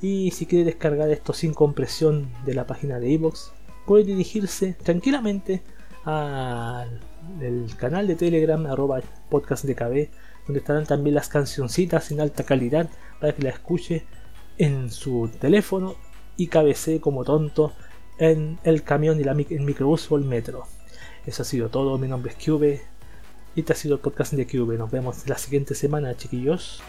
Y 0.00 0.32
si 0.32 0.46
quiere 0.46 0.64
descargar 0.64 1.08
esto 1.10 1.32
sin 1.34 1.54
compresión 1.54 2.32
de 2.44 2.54
la 2.54 2.66
página 2.66 2.98
de 2.98 3.10
iVoox, 3.10 3.52
puede 3.86 4.02
dirigirse 4.02 4.72
tranquilamente 4.82 5.62
al 6.04 6.98
canal 7.78 8.08
de 8.08 8.16
Telegram, 8.16 8.66
arroba 8.66 9.02
podcast 9.30 9.66
de 9.66 9.76
donde 10.52 10.60
estarán 10.60 10.84
también 10.84 11.14
las 11.14 11.28
cancioncitas 11.28 12.10
en 12.10 12.20
alta 12.20 12.44
calidad 12.44 12.90
para 13.18 13.34
que 13.34 13.42
la 13.42 13.48
escuche 13.48 14.04
en 14.58 14.90
su 14.90 15.30
teléfono 15.40 15.96
y 16.36 16.48
cabecee 16.48 17.00
como 17.00 17.24
tonto 17.24 17.72
en 18.18 18.58
el 18.62 18.82
camión 18.82 19.18
y 19.18 19.24
la, 19.24 19.32
el 19.32 19.60
microbús 19.60 20.12
o 20.12 20.16
el 20.16 20.24
metro. 20.24 20.66
Eso 21.24 21.40
ha 21.40 21.46
sido 21.46 21.70
todo, 21.70 21.96
mi 21.96 22.06
nombre 22.06 22.32
es 22.32 22.44
Cube 22.44 22.82
y 23.56 23.60
este 23.60 23.72
ha 23.72 23.76
sido 23.76 23.94
el 23.94 24.00
podcast 24.02 24.34
de 24.34 24.46
Cube. 24.46 24.76
Nos 24.76 24.90
vemos 24.90 25.26
la 25.26 25.38
siguiente 25.38 25.74
semana, 25.74 26.14
chiquillos. 26.18 26.82